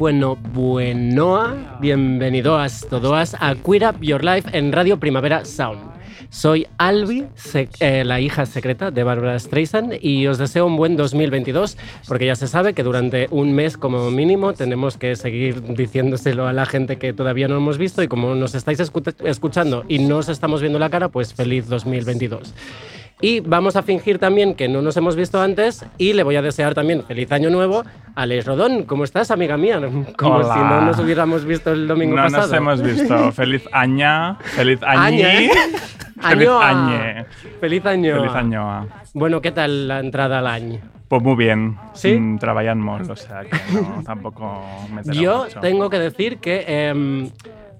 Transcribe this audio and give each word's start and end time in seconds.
Bueno, 0.00 0.36
bueno, 0.36 0.38
buenoa. 0.54 1.76
Bienvenidos 1.78 2.86
todos 2.88 3.36
a 3.38 3.54
Queer 3.54 3.84
Up 3.84 4.00
Your 4.00 4.24
Life 4.24 4.48
en 4.56 4.72
Radio 4.72 4.98
Primavera 4.98 5.44
Sound. 5.44 5.78
Soy 6.30 6.66
Albi, 6.78 7.26
eh, 7.80 8.02
la 8.06 8.18
hija 8.18 8.46
secreta 8.46 8.90
de 8.90 9.04
Barbara 9.04 9.38
Streisand, 9.38 9.98
y 10.00 10.26
os 10.26 10.38
deseo 10.38 10.64
un 10.64 10.78
buen 10.78 10.96
2022, 10.96 11.76
porque 12.08 12.24
ya 12.24 12.34
se 12.34 12.48
sabe 12.48 12.72
que 12.72 12.82
durante 12.82 13.28
un 13.30 13.52
mes 13.52 13.76
como 13.76 14.10
mínimo 14.10 14.54
tenemos 14.54 14.96
que 14.96 15.16
seguir 15.16 15.60
diciéndoselo 15.74 16.46
a 16.46 16.54
la 16.54 16.64
gente 16.64 16.96
que 16.96 17.12
todavía 17.12 17.46
no 17.46 17.58
hemos 17.58 17.76
visto, 17.76 18.02
y 18.02 18.08
como 18.08 18.34
nos 18.34 18.54
estáis 18.54 18.80
escuchando 18.80 19.84
y 19.86 19.98
no 19.98 20.16
os 20.16 20.30
estamos 20.30 20.62
viendo 20.62 20.78
la 20.78 20.88
cara, 20.88 21.10
pues 21.10 21.34
feliz 21.34 21.68
2022. 21.68 22.54
Y 23.20 23.40
vamos 23.40 23.76
a 23.76 23.82
fingir 23.82 24.18
también 24.18 24.54
que 24.54 24.68
no 24.68 24.80
nos 24.80 24.96
hemos 24.96 25.14
visto 25.14 25.40
antes 25.40 25.84
y 25.98 26.14
le 26.14 26.22
voy 26.22 26.36
a 26.36 26.42
desear 26.42 26.74
también 26.74 27.04
feliz 27.04 27.30
año 27.32 27.50
nuevo 27.50 27.84
a 28.14 28.26
Les 28.26 28.46
Rodón. 28.46 28.84
¿Cómo 28.84 29.04
estás, 29.04 29.30
amiga 29.30 29.56
mía? 29.56 29.80
Como 30.16 30.42
si 30.42 30.58
no 30.58 30.80
nos 30.82 30.98
hubiéramos 30.98 31.44
visto 31.44 31.72
el 31.72 31.86
domingo 31.86 32.16
pasado. 32.16 32.46
No 32.46 32.46
nos 32.46 32.80
hemos 32.80 32.82
visto. 32.82 33.32
feliz 33.32 33.68
año. 33.72 34.36
Feliz 34.40 34.80
año. 34.82 35.26
Feliz 36.20 36.48
año. 36.48 37.26
Feliz 37.60 37.86
año. 37.86 38.16
Feliz 38.16 38.34
año. 38.34 38.88
Bueno, 39.14 39.40
¿qué 39.40 39.52
tal 39.52 39.88
la 39.88 40.00
entrada 40.00 40.40
al 40.40 40.46
año? 40.46 40.80
Pues 41.08 41.22
muy 41.22 41.34
bien. 41.34 41.78
¿Sí? 41.94 42.12
Mm, 42.12 42.36
o 42.36 43.16
sea 43.16 43.42
que 43.44 43.72
no, 43.72 44.02
tampoco 44.04 44.62
me 44.92 45.02
Yo 45.14 45.46
tengo 45.60 45.88
que 45.90 45.98
decir 45.98 46.38
que 46.38 46.64
em, 46.66 47.30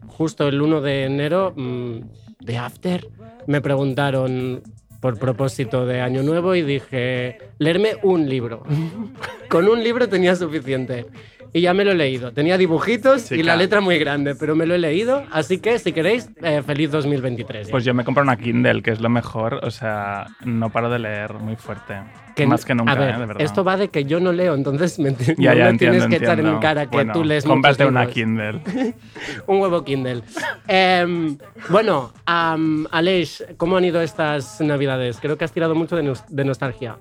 justo 0.08 0.48
el 0.48 0.60
1 0.60 0.80
de 0.80 1.04
enero 1.04 1.52
mm, 1.54 1.98
de 2.40 2.58
After 2.58 3.06
me 3.46 3.60
preguntaron 3.60 4.62
por 5.00 5.18
propósito 5.18 5.86
de 5.86 6.00
Año 6.00 6.22
Nuevo 6.22 6.54
y 6.54 6.62
dije, 6.62 7.38
leerme 7.58 7.96
un 8.02 8.28
libro. 8.28 8.62
Con 9.48 9.68
un 9.68 9.82
libro 9.82 10.08
tenía 10.08 10.36
suficiente. 10.36 11.06
Y 11.52 11.60
ya 11.62 11.74
me 11.74 11.84
lo 11.84 11.92
he 11.92 11.94
leído. 11.94 12.32
Tenía 12.32 12.56
dibujitos 12.56 13.32
y 13.32 13.42
la 13.42 13.56
letra 13.56 13.80
muy 13.80 13.98
grande, 13.98 14.34
pero 14.34 14.54
me 14.54 14.66
lo 14.66 14.74
he 14.74 14.78
leído. 14.78 15.24
Así 15.32 15.58
que, 15.58 15.78
si 15.78 15.92
queréis, 15.92 16.30
eh, 16.42 16.62
feliz 16.64 16.90
2023. 16.90 17.70
Pues 17.70 17.84
yo 17.84 17.94
me 17.94 18.04
compré 18.04 18.22
una 18.22 18.36
Kindle, 18.36 18.82
que 18.82 18.90
es 18.90 19.00
lo 19.00 19.08
mejor. 19.08 19.60
O 19.64 19.70
sea, 19.70 20.26
no 20.44 20.70
paro 20.70 20.90
de 20.90 20.98
leer 20.98 21.34
muy 21.34 21.56
fuerte. 21.56 21.94
Más 22.46 22.64
que 22.64 22.74
nunca, 22.74 22.92
a 22.92 22.94
ver, 22.94 23.14
¿eh? 23.14 23.18
de 23.18 23.26
verdad. 23.26 23.42
Esto 23.42 23.64
va 23.64 23.76
de 23.76 23.88
que 23.88 24.04
yo 24.04 24.20
no 24.20 24.32
leo, 24.32 24.54
entonces 24.54 24.98
me, 24.98 25.14
ya, 25.38 25.54
ya, 25.54 25.72
tienes 25.76 26.06
que 26.06 26.16
echar 26.16 26.40
en 26.40 26.58
cara 26.58 26.86
que 26.86 27.04
tú 27.06 27.24
lees 27.24 27.44
Cómprate 27.44 27.86
una 27.86 28.06
Kindle. 28.06 28.60
Un 29.46 29.60
huevo 29.60 29.84
Kindle. 29.84 30.22
Em, 30.66 31.36
bueno, 31.68 32.12
um, 32.28 32.86
Aleix, 32.90 33.44
¿cómo 33.56 33.76
han 33.76 33.84
ido 33.84 34.00
estas 34.00 34.60
navidades? 34.60 35.18
Creo 35.20 35.36
que 35.36 35.44
has 35.44 35.52
tirado 35.52 35.74
mucho 35.74 35.96
de, 35.96 36.44
nostalgia. 36.44 36.96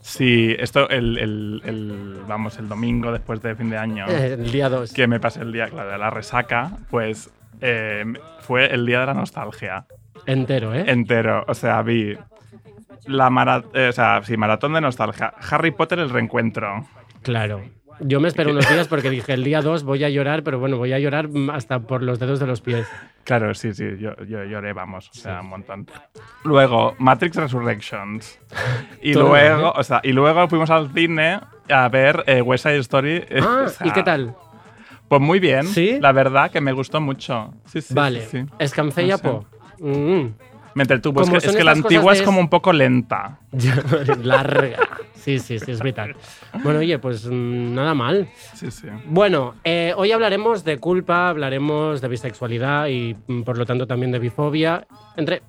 Sí, 0.00 0.56
esto 0.58 0.88
el, 0.88 1.18
el, 1.18 2.22
vamos, 2.26 2.58
el 2.58 2.68
domingo 2.68 3.12
después 3.12 3.42
de 3.42 3.54
fin 3.54 3.70
de 3.70 3.76
año. 3.76 4.06
El 4.08 4.50
día 4.50 4.68
2. 4.68 4.92
Que 4.92 5.06
me 5.06 5.20
pasé 5.20 5.42
el 5.42 5.52
día, 5.52 5.68
claro, 5.68 5.90
de 5.90 5.98
la 5.98 6.10
resaca, 6.10 6.72
pues 6.90 7.30
eh, 7.60 8.04
fue 8.40 8.72
el 8.72 8.86
día 8.86 9.00
de 9.00 9.06
la 9.06 9.14
nostalgia. 9.14 9.86
Entero, 10.26 10.74
¿eh? 10.74 10.84
Entero. 10.86 11.44
O 11.46 11.54
sea, 11.54 11.82
vi 11.82 12.16
la 13.06 13.30
maratón, 13.30 13.70
eh, 13.74 13.88
o 13.88 13.92
sea, 13.92 14.22
sí, 14.24 14.36
maratón 14.36 14.72
de 14.74 14.80
nostalgia. 14.80 15.34
Harry 15.50 15.70
Potter, 15.70 15.98
el 15.98 16.10
reencuentro. 16.10 16.86
Claro. 17.22 17.62
Yo 18.00 18.20
me 18.20 18.28
espero 18.28 18.50
unos 18.50 18.68
días 18.68 18.88
porque 18.88 19.10
dije 19.10 19.32
el 19.32 19.44
día 19.44 19.60
2 19.60 19.84
voy 19.84 20.04
a 20.04 20.08
llorar, 20.08 20.42
pero 20.42 20.58
bueno, 20.58 20.78
voy 20.78 20.92
a 20.92 20.98
llorar 20.98 21.28
hasta 21.52 21.80
por 21.80 22.02
los 22.02 22.18
dedos 22.18 22.40
de 22.40 22.46
los 22.46 22.60
pies. 22.60 22.86
Claro, 23.24 23.54
sí, 23.54 23.74
sí, 23.74 23.84
yo, 23.98 24.14
lloré, 24.24 24.72
vamos, 24.72 25.10
o 25.10 25.14
sea, 25.14 25.40
un 25.40 25.48
montón. 25.48 25.86
Luego, 26.44 26.94
Matrix 26.98 27.36
Resurrections. 27.36 28.38
Y 29.02 29.14
luego, 29.14 29.36
¿eh? 29.36 29.72
o 29.74 29.82
sea, 29.82 30.00
y 30.02 30.12
luego 30.12 30.46
fuimos 30.48 30.68
al 30.70 30.92
cine 30.92 31.40
a 31.70 31.88
ver 31.88 32.22
eh, 32.26 32.42
West 32.42 32.64
Side 32.64 32.78
Story. 32.78 33.24
Ah, 33.40 33.66
¿y 33.84 33.90
qué 33.92 34.02
tal? 34.02 34.34
Pues 35.08 35.20
muy 35.20 35.40
bien. 35.40 35.64
¿Sí? 35.64 35.98
La 36.00 36.12
verdad 36.12 36.50
que 36.50 36.60
me 36.60 36.72
gustó 36.72 37.00
mucho. 37.00 37.54
Sí, 37.66 37.80
sí, 37.80 37.94
vale. 37.94 38.22
Sí, 38.26 38.44
Escancé 38.58 39.06
ya, 39.06 39.18
po. 39.18 39.44
Mm. 39.78 40.26
Me 40.74 40.84
entretuvo. 40.84 41.22
Es 41.22 41.30
que, 41.30 41.36
es 41.36 41.56
que 41.56 41.64
la 41.64 41.72
antigua 41.72 42.12
es 42.12 42.22
como 42.22 42.40
un 42.40 42.48
poco 42.48 42.72
lenta. 42.72 43.40
Larga. 44.22 44.78
Sí, 45.14 45.38
sí, 45.38 45.58
sí, 45.58 45.72
es 45.72 45.82
vital. 45.82 46.16
Bueno, 46.62 46.78
oye, 46.78 46.98
pues 46.98 47.26
mm, 47.26 47.74
nada 47.74 47.94
mal. 47.94 48.28
Sí, 48.54 48.70
sí. 48.70 48.88
Bueno, 49.06 49.54
eh, 49.64 49.92
hoy 49.96 50.12
hablaremos 50.12 50.64
de 50.64 50.78
culpa, 50.78 51.28
hablaremos 51.28 52.00
de 52.00 52.08
bisexualidad 52.08 52.86
y 52.88 53.16
mm, 53.26 53.42
por 53.42 53.58
lo 53.58 53.66
tanto 53.66 53.86
también 53.86 54.12
de 54.12 54.18
bifobia, 54.18 54.86
entre 55.16 55.42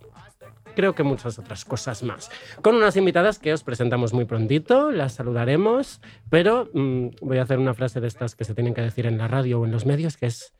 creo 0.75 0.95
que 0.95 1.03
muchas 1.03 1.38
otras 1.39 1.65
cosas 1.65 2.03
más. 2.03 2.29
Con 2.61 2.75
unas 2.75 2.95
invitadas 2.97 3.39
que 3.39 3.53
os 3.53 3.63
presentamos 3.63 4.13
muy 4.13 4.25
prontito, 4.25 4.91
las 4.91 5.13
saludaremos, 5.13 6.01
pero 6.29 6.69
mm, 6.73 7.07
voy 7.21 7.38
a 7.38 7.43
hacer 7.43 7.59
una 7.59 7.73
frase 7.73 8.01
de 8.01 8.07
estas 8.07 8.35
que 8.35 8.43
se 8.43 8.53
tienen 8.53 8.73
que 8.73 8.81
decir 8.81 9.05
en 9.05 9.17
la 9.17 9.27
radio 9.27 9.61
o 9.61 9.65
en 9.65 9.71
los 9.71 9.85
medios, 9.85 10.17
que 10.17 10.27
es 10.27 10.53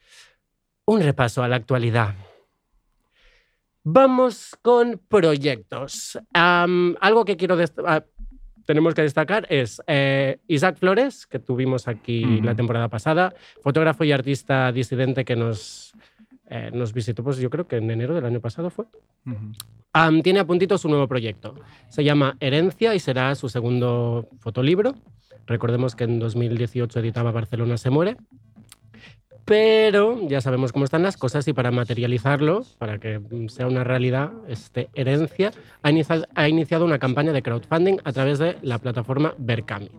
un 0.86 1.02
repaso 1.02 1.44
a 1.44 1.48
la 1.48 1.56
actualidad. 1.56 2.16
Vamos 3.84 4.56
con 4.62 5.02
proyectos. 5.08 6.20
algo 6.34 7.26
que 7.26 7.38
quiero 7.38 7.58
ah, 7.86 8.04
tenemos 8.66 8.94
que 8.94 9.02
destacar 9.02 9.48
es 9.50 9.82
eh, 9.88 10.40
Isaac 10.48 10.78
Flores, 10.78 11.26
que 11.26 11.40
tuvimos 11.40 11.88
aquí 11.88 12.42
la 12.42 12.56
temporada 12.56 12.90
pasada, 12.90 13.34
fotógrafo 13.62 14.04
y 14.04 14.12
artista 14.12 14.72
disidente 14.72 15.26
que 15.26 15.36
nos, 15.36 15.94
eh, 16.50 16.70
nos 16.74 16.94
visitó, 16.94 17.24
pues 17.24 17.38
yo 17.38 17.50
creo 17.50 17.68
que 17.68 17.78
en 17.78 17.90
enero 17.90 18.14
del 18.14 18.26
año 18.26 18.40
pasado 18.40 18.70
fue. 18.70 18.86
tiene 20.24 20.40
a 20.40 20.46
puntito 20.46 20.78
su 20.78 20.88
nuevo 20.88 21.08
proyecto. 21.08 21.56
Se 21.90 22.04
llama 22.04 22.38
Herencia 22.40 22.94
y 22.94 23.00
será 23.00 23.34
su 23.36 23.50
segundo 23.50 24.30
fotolibro. 24.40 24.94
Recordemos 25.48 25.96
que 25.96 26.04
en 26.04 26.20
2018 26.20 27.00
editaba 27.00 27.32
Barcelona 27.32 27.78
se 27.78 27.90
muere. 27.90 28.18
Pero 29.46 30.28
ya 30.28 30.40
sabemos 30.40 30.72
cómo 30.72 30.86
están 30.86 31.04
las 31.04 31.18
cosas 31.18 31.48
y 31.48 31.54
para 31.54 31.72
materializarlo, 31.72 32.64
para 32.78 33.00
que 33.00 33.20
sea 33.50 33.68
una 33.68 33.84
realidad, 33.84 34.32
este, 34.48 34.90
Herencia 34.94 35.52
ha 35.82 36.48
iniciado, 36.48 36.86
una 36.86 37.00
campaña 37.00 37.34
de 37.34 37.42
crowdfunding 37.42 37.98
a 38.04 38.12
través 38.12 38.40
de 38.40 38.58
la 38.62 38.78
plataforma 38.78 39.34
Berkami. 39.38 39.90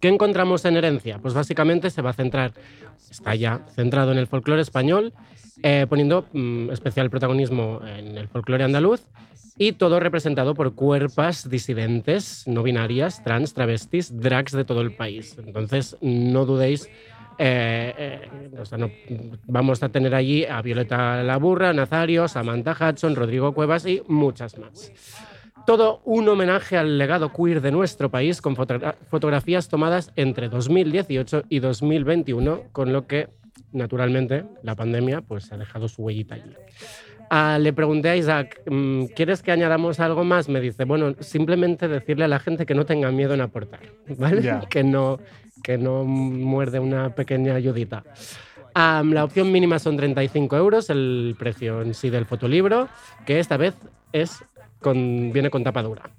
¿Qué 0.00 0.08
encontramos 0.08 0.64
en 0.64 0.76
Herencia? 0.76 1.18
Pues 1.18 1.32
básicamente 1.32 1.90
se 1.90 2.02
va 2.02 2.10
a 2.10 2.14
centrar, 2.14 2.52
está 3.10 3.34
ya 3.34 3.64
centrado 3.74 4.12
en 4.12 4.18
el 4.18 4.26
folclore 4.26 4.62
español, 4.62 5.14
eh, 5.62 5.86
poniendo 5.88 6.26
mm, 6.32 6.70
especial 6.70 7.08
protagonismo 7.08 7.80
en 7.86 8.18
el 8.18 8.28
folclore 8.28 8.64
andaluz 8.64 9.06
y 9.58 9.72
todo 9.72 10.00
representado 10.00 10.54
por 10.54 10.74
cuerpas 10.74 11.48
disidentes, 11.48 12.46
no 12.46 12.62
binarias, 12.62 13.24
trans, 13.24 13.54
travestis, 13.54 14.20
drags 14.20 14.52
de 14.52 14.64
todo 14.64 14.82
el 14.82 14.92
país. 14.94 15.36
Entonces, 15.38 15.96
no 16.02 16.44
dudéis 16.44 16.90
eh, 17.38 17.94
eh, 17.96 19.30
vamos 19.46 19.82
a 19.82 19.88
tener 19.88 20.14
allí 20.14 20.44
a 20.44 20.62
Violeta 20.62 21.22
Laburra, 21.22 21.72
Nazario, 21.72 22.28
Samantha 22.28 22.76
Hudson, 22.78 23.14
Rodrigo 23.14 23.52
Cuevas 23.52 23.86
y 23.86 24.02
muchas 24.08 24.58
más. 24.58 24.92
Todo 25.66 26.00
un 26.04 26.28
homenaje 26.28 26.76
al 26.76 26.96
legado 26.96 27.32
queer 27.32 27.60
de 27.60 27.72
nuestro 27.72 28.10
país 28.10 28.40
con 28.40 28.54
fotografías 28.54 29.68
tomadas 29.68 30.12
entre 30.14 30.48
2018 30.48 31.44
y 31.48 31.58
2021, 31.58 32.64
con 32.70 32.92
lo 32.92 33.06
que, 33.06 33.28
naturalmente, 33.72 34.44
la 34.62 34.76
pandemia 34.76 35.22
pues, 35.22 35.50
ha 35.52 35.56
dejado 35.56 35.88
su 35.88 36.02
huellita 36.02 36.36
allí. 36.36 36.54
Ah, 37.30 37.58
le 37.60 37.72
pregunté 37.72 38.08
a 38.08 38.16
Isaac, 38.16 38.60
mm, 38.66 39.06
¿quieres 39.16 39.42
que 39.42 39.52
añadamos 39.52 40.00
algo 40.00 40.24
más? 40.24 40.48
Me 40.48 40.60
dice, 40.60 40.84
bueno, 40.84 41.14
simplemente 41.20 41.88
decirle 41.88 42.24
a 42.24 42.28
la 42.28 42.38
gente 42.38 42.66
que 42.66 42.74
no 42.74 42.86
tenga 42.86 43.10
miedo 43.10 43.34
en 43.34 43.40
aportar, 43.40 43.80
¿vale? 44.18 44.60
Que, 44.70 44.84
no, 44.84 45.18
que 45.62 45.78
no 45.78 46.04
muerde 46.04 46.78
una 46.78 47.14
pequeña 47.14 47.54
ayudita. 47.54 48.04
la 48.74 49.24
opción 49.24 49.50
mínima 49.50 49.78
son 49.78 49.96
35 49.96 50.56
euros, 50.56 50.90
el 50.90 51.34
precio 51.38 51.82
en 51.82 51.94
sí 51.94 52.10
del 52.10 52.26
fotolibro, 52.26 52.88
que 53.24 53.40
esta 53.40 53.56
vez 53.56 53.74
es 54.12 54.44
con, 54.80 55.32
viene 55.32 55.50
con 55.50 55.64
tapadura. 55.64 56.10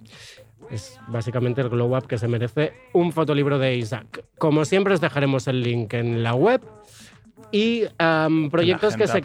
Es 0.69 1.00
básicamente 1.07 1.62
el 1.62 1.69
glow 1.69 1.95
up 1.95 2.07
que 2.07 2.18
se 2.18 2.27
merece 2.27 2.74
un 2.92 3.13
fotolibro 3.13 3.57
de 3.57 3.77
Isaac. 3.77 4.25
Como 4.38 4.65
siempre 4.65 4.94
os 4.94 5.00
dejaremos 5.00 5.48
el 5.48 5.62
link 5.62 5.94
en 5.94 6.24
la 6.24 6.33
web 6.33 6.62
y 7.51 7.85
proyectos 8.51 8.95
que, 8.95 9.07
se... 9.07 9.21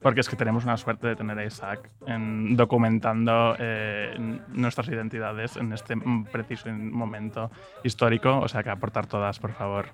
porque, 0.00 0.20
es 0.20 0.28
que 0.28 0.36
tenemos 0.36 0.64
una 0.64 0.76
suerte 0.76 1.08
de 1.08 1.16
tener 1.16 1.38
a 1.38 1.44
Isaac 1.44 1.90
en, 2.06 2.56
documentando 2.56 3.56
eh, 3.58 4.14
nuestras 4.48 4.88
identidades 4.88 5.56
en 5.56 5.72
este 5.72 5.94
preciso 6.30 6.68
momento 6.70 7.50
histórico, 7.82 8.38
o 8.38 8.48
sea 8.48 8.62
que 8.62 8.70
aportar 8.70 9.06
todas, 9.06 9.38
por 9.38 9.52
favor. 9.52 9.86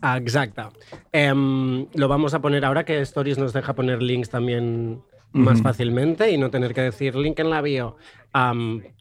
Ah, 0.00 0.16
exacto. 0.16 0.72
Em, 1.12 1.86
lo 1.94 2.08
vamos 2.08 2.34
a 2.34 2.40
poner 2.40 2.64
ahora 2.64 2.84
que 2.84 3.00
Stories 3.00 3.38
nos 3.38 3.52
deja 3.52 3.72
poner 3.74 4.02
links 4.02 4.30
también 4.30 5.00
más 5.32 5.62
fácilmente 5.62 6.30
y 6.30 6.38
no 6.38 6.50
tener 6.50 6.74
que 6.74 6.82
decir 6.82 7.14
link 7.14 7.38
en 7.38 7.50
la 7.50 7.60
bio. 7.60 7.96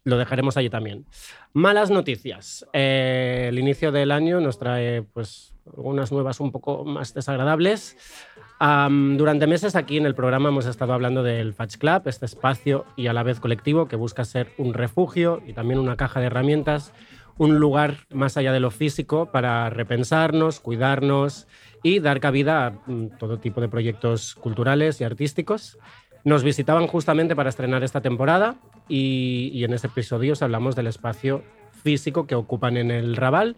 Lo 0.03 0.17
dejaremos 0.17 0.57
allí 0.57 0.69
también. 0.69 1.05
Malas 1.53 1.91
noticias. 1.91 2.65
Eh, 2.73 3.47
el 3.49 3.59
inicio 3.59 3.91
del 3.91 4.11
año 4.11 4.39
nos 4.39 4.57
trae 4.57 5.01
pues 5.01 5.50
algunas 5.65 6.11
nuevas 6.11 6.39
un 6.39 6.51
poco 6.51 6.85
más 6.85 7.13
desagradables. 7.13 7.97
Am, 8.59 9.17
durante 9.17 9.47
meses 9.47 9.75
aquí 9.75 9.97
en 9.97 10.05
el 10.05 10.15
programa 10.15 10.49
hemos 10.49 10.65
estado 10.65 10.93
hablando 10.93 11.23
del 11.23 11.53
Fudge 11.53 11.77
Club, 11.77 12.03
este 12.05 12.25
espacio 12.25 12.85
y 12.95 13.07
a 13.07 13.13
la 13.13 13.23
vez 13.23 13.39
colectivo 13.39 13.87
que 13.87 13.95
busca 13.95 14.25
ser 14.25 14.51
un 14.57 14.73
refugio 14.73 15.41
y 15.45 15.53
también 15.53 15.79
una 15.79 15.97
caja 15.97 16.19
de 16.19 16.27
herramientas, 16.27 16.93
un 17.37 17.57
lugar 17.59 18.05
más 18.11 18.37
allá 18.37 18.51
de 18.51 18.59
lo 18.59 18.71
físico 18.71 19.31
para 19.31 19.69
repensarnos, 19.69 20.59
cuidarnos 20.59 21.47
y 21.81 21.99
dar 21.99 22.19
cabida 22.19 22.67
a 22.67 22.71
mm, 22.71 23.17
todo 23.17 23.39
tipo 23.39 23.61
de 23.61 23.69
proyectos 23.69 24.35
culturales 24.35 25.01
y 25.01 25.03
artísticos. 25.03 25.79
Nos 26.23 26.43
visitaban 26.43 26.85
justamente 26.85 27.35
para 27.35 27.49
estrenar 27.49 27.83
esta 27.83 28.01
temporada 28.01 28.57
y, 28.87 29.49
y 29.53 29.63
en 29.63 29.73
este 29.73 29.87
episodio 29.87 30.33
os 30.33 30.41
hablamos 30.43 30.75
del 30.75 30.85
espacio 30.85 31.43
físico 31.71 32.27
que 32.27 32.35
ocupan 32.35 32.77
en 32.77 32.91
el 32.91 33.15
Raval, 33.15 33.57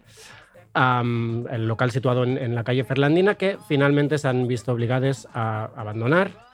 am, 0.74 1.46
el 1.50 1.66
local 1.66 1.90
situado 1.90 2.24
en, 2.24 2.36
en 2.36 2.54
la 2.54 2.64
calle 2.64 2.84
Ferlandina, 2.84 3.36
que 3.36 3.58
finalmente 3.68 4.18
se 4.18 4.28
han 4.28 4.46
visto 4.46 4.72
obligados 4.72 5.26
a 5.32 5.70
abandonar. 5.76 6.44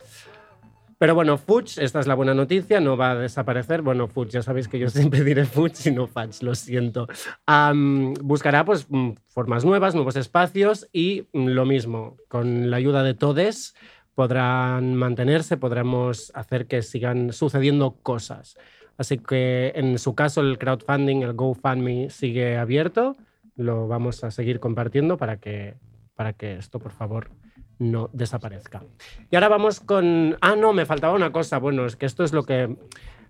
Pero 1.01 1.15
bueno, 1.15 1.39
Fuchs, 1.39 1.79
esta 1.79 1.99
es 1.99 2.07
la 2.07 2.15
buena 2.15 2.35
noticia, 2.35 2.79
no 2.79 2.95
va 2.95 3.13
a 3.13 3.15
desaparecer. 3.15 3.81
Bueno, 3.81 4.07
Fuchs, 4.07 4.35
ya 4.35 4.43
sabéis 4.43 4.69
que 4.69 4.79
yo 4.79 4.91
siempre 4.91 5.25
diré 5.25 5.47
Fuchs 5.47 5.87
y 5.87 5.93
no 5.93 6.07
Fudge, 6.07 6.43
lo 6.43 6.55
siento. 6.55 7.09
Am, 7.47 8.13
buscará 8.23 8.67
pues 8.67 8.85
mm, 8.87 9.13
formas 9.29 9.65
nuevas, 9.65 9.95
nuevos 9.95 10.17
espacios 10.17 10.91
y 10.93 11.27
mm, 11.33 11.47
lo 11.47 11.65
mismo, 11.65 12.19
con 12.29 12.71
la 12.71 12.77
ayuda 12.77 13.03
de 13.03 13.15
todos 13.15 13.75
podrán 14.15 14.95
mantenerse, 14.95 15.57
podremos 15.57 16.33
hacer 16.35 16.67
que 16.67 16.83
sigan 16.83 17.33
sucediendo 17.33 17.97
cosas. 18.03 18.59
Así 18.99 19.17
que 19.17 19.73
en 19.77 19.99
su 19.99 20.15
caso 20.15 20.43
el 20.43 20.59
crowdfunding, 20.59 21.23
el 21.23 21.33
GoFundMe 21.33 22.11
sigue 22.11 22.59
abierto, 22.59 23.17
lo 23.61 23.89
vamos 23.89 24.25
a 24.25 24.31
seguir 24.31 24.59
compartiendo 24.61 25.17
para 25.17 25.37
que, 25.37 25.75
para 26.15 26.33
que 26.33 26.57
esto 26.57 26.79
por 26.79 26.93
favor 26.93 27.31
no 27.79 28.11
desaparezca. 28.13 28.83
Y 29.31 29.37
ahora 29.37 29.49
vamos 29.49 29.81
con... 29.81 30.37
Ah, 30.41 30.57
no, 30.57 30.73
me 30.73 30.87
faltaba 30.87 31.15
una 31.15 31.33
cosa. 31.33 31.59
Bueno, 31.59 31.87
es 31.87 31.97
que 31.97 32.07
esto 32.07 32.25
es 32.25 32.33
lo 32.33 32.45
que... 32.45 32.77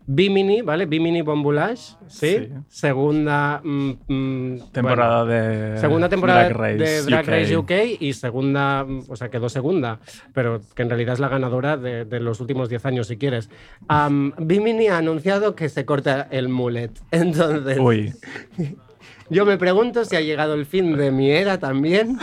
Bimini, 0.06 0.62
¿vale? 0.62 0.86
Bimini 0.86 1.22
Bombulage, 1.22 1.94
¿sí? 2.08 2.36
Sí. 2.38 2.48
Segunda... 2.68 3.60
mm, 3.62 3.90
mm, 4.08 4.72
Temporada 4.72 5.24
bueno, 5.24 5.40
de 5.40 5.78
Segunda 5.78 6.08
temporada 6.08 6.48
Drag 6.48 6.56
Race 6.56 6.78
de 6.78 7.02
Drag 7.02 7.22
UK. 7.22 7.28
Race 7.28 7.56
UK 7.56 7.72
y 8.00 8.12
segunda, 8.14 8.84
o 9.08 9.14
sea, 9.14 9.28
quedó 9.28 9.48
segunda, 9.48 10.00
pero 10.32 10.62
que 10.74 10.82
en 10.82 10.88
realidad 10.88 11.14
es 11.14 11.20
la 11.20 11.28
ganadora 11.28 11.76
de, 11.76 12.06
de 12.06 12.18
los 12.18 12.40
últimos 12.40 12.68
10 12.68 12.86
años, 12.86 13.06
si 13.06 13.18
quieres. 13.18 13.50
Am, 13.86 14.32
Bimini 14.38 14.88
ha 14.88 14.98
anunciado 14.98 15.54
que 15.54 15.68
se 15.68 15.84
corta 15.84 16.26
el 16.30 16.48
mullet. 16.48 16.90
Entonces, 17.12 17.78
Uy, 17.78 18.12
yo 19.30 19.46
me 19.46 19.56
pregunto 19.56 20.04
si 20.04 20.16
ha 20.16 20.20
llegado 20.20 20.54
el 20.54 20.66
fin 20.66 20.96
de 20.96 21.10
mi 21.10 21.30
era 21.30 21.58
también. 21.58 22.18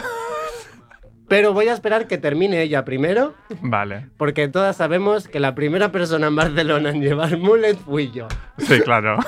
Pero 1.28 1.52
voy 1.52 1.68
a 1.68 1.74
esperar 1.74 2.08
que 2.08 2.18
termine 2.18 2.62
ella 2.62 2.86
primero, 2.86 3.34
vale. 3.62 4.08
porque 4.16 4.48
todas 4.48 4.78
sabemos 4.78 5.28
que 5.28 5.42
la 5.42 5.56
primera 5.56 5.92
persona 5.92 6.28
en 6.28 6.38
Barcelona 6.38 6.92
en 6.92 7.02
llevar 7.02 7.38
mullet 7.38 7.76
fui 7.76 8.12
yo. 8.12 8.28
Sí, 8.58 8.80
claro. 8.82 9.18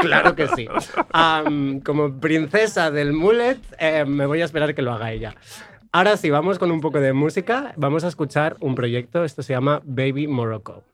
Claro 0.00 0.36
que 0.36 0.46
sí. 0.48 0.68
Como 1.84 2.20
princesa 2.20 2.92
del 2.92 3.12
mullet, 3.14 3.58
eh, 3.80 4.04
me 4.06 4.26
voy 4.26 4.42
a 4.42 4.44
esperar 4.44 4.76
que 4.76 4.82
lo 4.82 4.92
haga 4.92 5.10
ella. 5.10 5.34
Ahora 5.90 6.16
sí, 6.16 6.30
vamos 6.30 6.60
con 6.60 6.70
un 6.70 6.80
poco 6.80 7.00
de 7.00 7.12
música. 7.12 7.72
Vamos 7.76 8.04
a 8.04 8.08
escuchar 8.08 8.56
un 8.60 8.76
proyecto, 8.76 9.24
esto 9.24 9.42
se 9.42 9.54
llama 9.54 9.80
Baby 9.84 10.28
Morocco. 10.28 10.84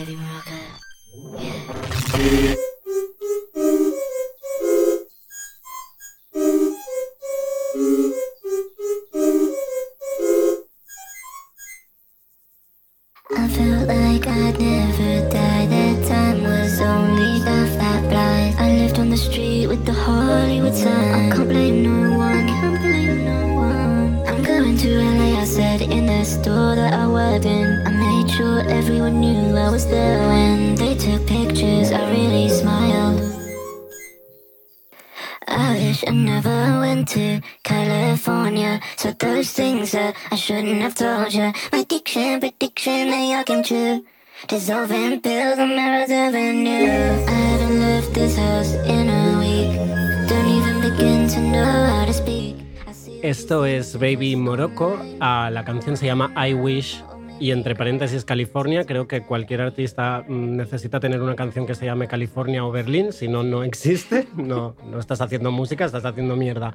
I 0.00 0.04
felt 13.48 13.88
like 13.88 14.26
I'd 14.26 14.58
never 14.58 15.28
die. 15.28 15.66
That 15.66 16.06
time 16.08 16.44
was 16.44 16.80
only 16.80 17.42
a 17.42 17.66
flat 17.74 18.08
blind. 18.08 18.56
I 18.58 18.72
lived 18.72 18.98
on 18.98 19.10
the 19.10 19.18
street 19.18 19.66
with 19.66 19.84
the 19.84 19.92
Hollywood 19.92 20.74
sign. 20.74 21.30
I 21.30 21.36
can't 21.36 21.46
blame 21.46 21.82
no 21.82 22.16
one. 22.16 22.48
Can't 22.48 22.80
blame 22.80 23.24
no 23.26 23.54
one. 23.54 24.26
I'm 24.26 24.42
going 24.42 24.78
to 24.78 24.98
LA. 24.98 25.40
I 25.42 25.44
said 25.44 25.82
in 25.82 26.06
the 26.06 26.24
store 26.24 26.74
that 26.74 26.94
I 26.94 27.06
worked 27.06 27.44
in. 27.44 27.82
I 27.86 27.90
made 27.90 28.30
sure 28.30 28.60
everyone 28.60 29.20
knew 29.20 29.39
was 29.80 29.90
there. 29.90 30.18
When 30.28 30.74
they 30.74 30.94
took 30.94 31.26
pictures, 31.26 31.92
I 31.92 32.10
really 32.10 32.48
smiled. 32.48 33.18
I 35.48 35.72
wish 35.82 36.04
I 36.06 36.12
never 36.12 36.80
went 36.80 37.08
to 37.16 37.40
California. 37.62 38.80
So 38.96 39.12
those 39.12 39.52
things 39.52 39.92
that 39.92 40.14
I 40.30 40.36
shouldn't 40.36 40.82
have 40.82 40.94
told 40.94 41.32
you. 41.32 41.52
My 41.72 41.82
diction, 41.84 42.40
prediction, 42.40 43.10
they 43.10 43.34
all 43.34 43.44
came 43.44 43.62
true. 43.62 44.04
Dissolving 44.48 45.20
pills 45.20 45.58
on 45.58 45.70
Melrose 45.76 46.10
Avenue. 46.10 46.88
I 47.26 47.38
haven't 47.50 47.80
left 47.80 48.12
this 48.14 48.36
house 48.36 48.72
in 48.94 49.08
a 49.08 49.38
week. 49.42 49.72
Don't 50.28 50.50
even 50.58 50.76
begin 50.88 51.28
to 51.34 51.40
know 51.40 51.72
how 51.92 52.04
to 52.04 52.12
speak. 52.12 52.56
Esto 53.22 53.64
es 53.64 53.98
Baby 53.98 54.34
Morocco. 54.34 54.98
Ah, 55.20 55.50
la 55.52 55.62
canción 55.64 55.96
se 55.96 56.06
llama 56.06 56.32
I 56.36 56.54
Wish 56.54 57.02
y 57.40 57.50
entre 57.50 57.74
paréntesis 57.74 58.24
California. 58.24 58.84
Creo 58.84 59.08
que 59.08 59.22
cualquier 59.22 59.62
artista 59.62 60.24
mm, 60.28 60.56
necesita 60.56 61.00
tener 61.00 61.20
una 61.22 61.34
canción 61.34 61.66
que 61.66 61.74
se 61.74 61.86
llame 61.86 62.06
California 62.06 62.64
o 62.64 62.70
Berlín, 62.70 63.12
si 63.12 63.26
no, 63.26 63.42
no 63.42 63.64
existe. 63.64 64.28
No, 64.36 64.76
no 64.84 64.98
estás 65.00 65.20
haciendo 65.20 65.50
música, 65.50 65.84
estás 65.86 66.04
haciendo 66.04 66.36
mierda. 66.36 66.74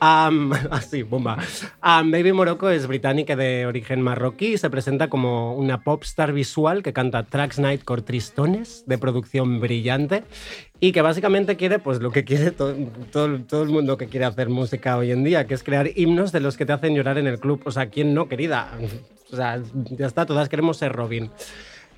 Am, 0.00 0.52
así, 0.70 1.02
bomba. 1.02 1.38
Am, 1.80 2.10
Baby 2.10 2.32
Morocco 2.32 2.70
es 2.70 2.86
británica 2.86 3.36
de 3.36 3.66
origen 3.66 4.00
marroquí 4.00 4.54
y 4.54 4.58
se 4.58 4.70
presenta 4.70 5.08
como 5.08 5.54
una 5.54 5.82
popstar 5.82 6.32
visual 6.32 6.82
que 6.82 6.92
canta 6.92 7.24
tracks 7.24 7.58
night 7.58 7.82
tristones 8.04 8.84
de 8.86 8.98
producción 8.98 9.60
brillante 9.60 10.24
y 10.84 10.92
que 10.92 11.00
básicamente 11.00 11.56
quiere 11.56 11.78
pues 11.78 12.02
lo 12.02 12.10
que 12.10 12.24
quiere 12.24 12.50
todo, 12.50 12.74
todo, 13.10 13.38
todo 13.40 13.62
el 13.62 13.70
mundo 13.70 13.96
que 13.96 14.06
quiere 14.06 14.26
hacer 14.26 14.50
música 14.50 14.98
hoy 14.98 15.12
en 15.12 15.24
día, 15.24 15.46
que 15.46 15.54
es 15.54 15.62
crear 15.62 15.88
himnos 15.96 16.30
de 16.30 16.40
los 16.40 16.58
que 16.58 16.66
te 16.66 16.74
hacen 16.74 16.94
llorar 16.94 17.16
en 17.16 17.26
el 17.26 17.38
club. 17.40 17.62
O 17.64 17.70
sea, 17.70 17.86
¿quién 17.86 18.12
no, 18.12 18.28
querida? 18.28 18.70
O 19.32 19.34
sea, 19.36 19.62
ya 19.96 20.06
está, 20.06 20.26
todas 20.26 20.50
queremos 20.50 20.76
ser 20.76 20.92
Robin. 20.92 21.30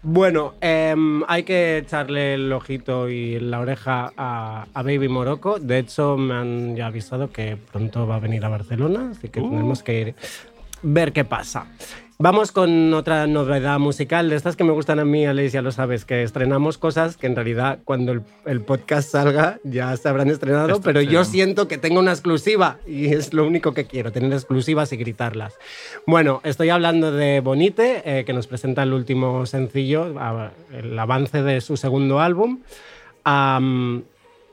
Bueno, 0.04 0.54
em, 0.60 1.24
hay 1.26 1.42
que 1.42 1.78
echarle 1.78 2.34
el 2.34 2.52
ojito 2.52 3.08
y 3.08 3.40
la 3.40 3.58
oreja 3.58 4.12
a, 4.16 4.66
a 4.72 4.82
Baby 4.84 5.08
Morocco. 5.08 5.58
De 5.58 5.80
hecho, 5.80 6.16
me 6.16 6.34
han 6.34 6.76
ya 6.76 6.86
avisado 6.86 7.32
que 7.32 7.56
pronto 7.56 8.06
va 8.06 8.16
a 8.16 8.20
venir 8.20 8.44
a 8.44 8.48
Barcelona, 8.48 9.10
así 9.10 9.30
que 9.30 9.40
Uh. 9.40 9.50
tenemos 9.50 9.82
que 9.82 10.00
ir 10.00 10.14
ver 10.82 11.12
qué 11.12 11.24
pasa. 11.24 11.66
Vamos 12.18 12.50
con 12.50 12.94
otra 12.94 13.26
novedad 13.26 13.78
musical, 13.78 14.30
de 14.30 14.36
estas 14.36 14.56
que 14.56 14.64
me 14.64 14.72
gustan 14.72 14.98
a 14.98 15.04
mí, 15.04 15.26
Alex, 15.26 15.52
ya 15.52 15.60
lo 15.60 15.70
sabes, 15.70 16.06
que 16.06 16.22
estrenamos 16.22 16.78
cosas 16.78 17.18
que 17.18 17.26
en 17.26 17.36
realidad 17.36 17.80
cuando 17.84 18.12
el, 18.12 18.22
el 18.46 18.62
podcast 18.62 19.10
salga 19.10 19.60
ya 19.64 19.94
se 19.98 20.08
habrán 20.08 20.30
estrenado, 20.30 20.68
Esto 20.68 20.80
pero 20.80 21.02
yo 21.02 21.24
siento 21.24 21.68
que 21.68 21.76
tengo 21.76 22.00
una 22.00 22.12
exclusiva 22.12 22.78
y 22.86 23.12
es 23.12 23.34
lo 23.34 23.46
único 23.46 23.74
que 23.74 23.84
quiero, 23.84 24.12
tener 24.12 24.32
exclusivas 24.32 24.94
y 24.94 24.96
gritarlas. 24.96 25.58
Bueno, 26.06 26.40
estoy 26.42 26.70
hablando 26.70 27.12
de 27.12 27.40
Bonite, 27.40 28.02
eh, 28.06 28.24
que 28.24 28.32
nos 28.32 28.46
presenta 28.46 28.82
el 28.82 28.94
último 28.94 29.44
sencillo, 29.44 30.14
el 30.72 30.98
avance 30.98 31.42
de 31.42 31.60
su 31.60 31.76
segundo 31.76 32.20
álbum. 32.20 32.60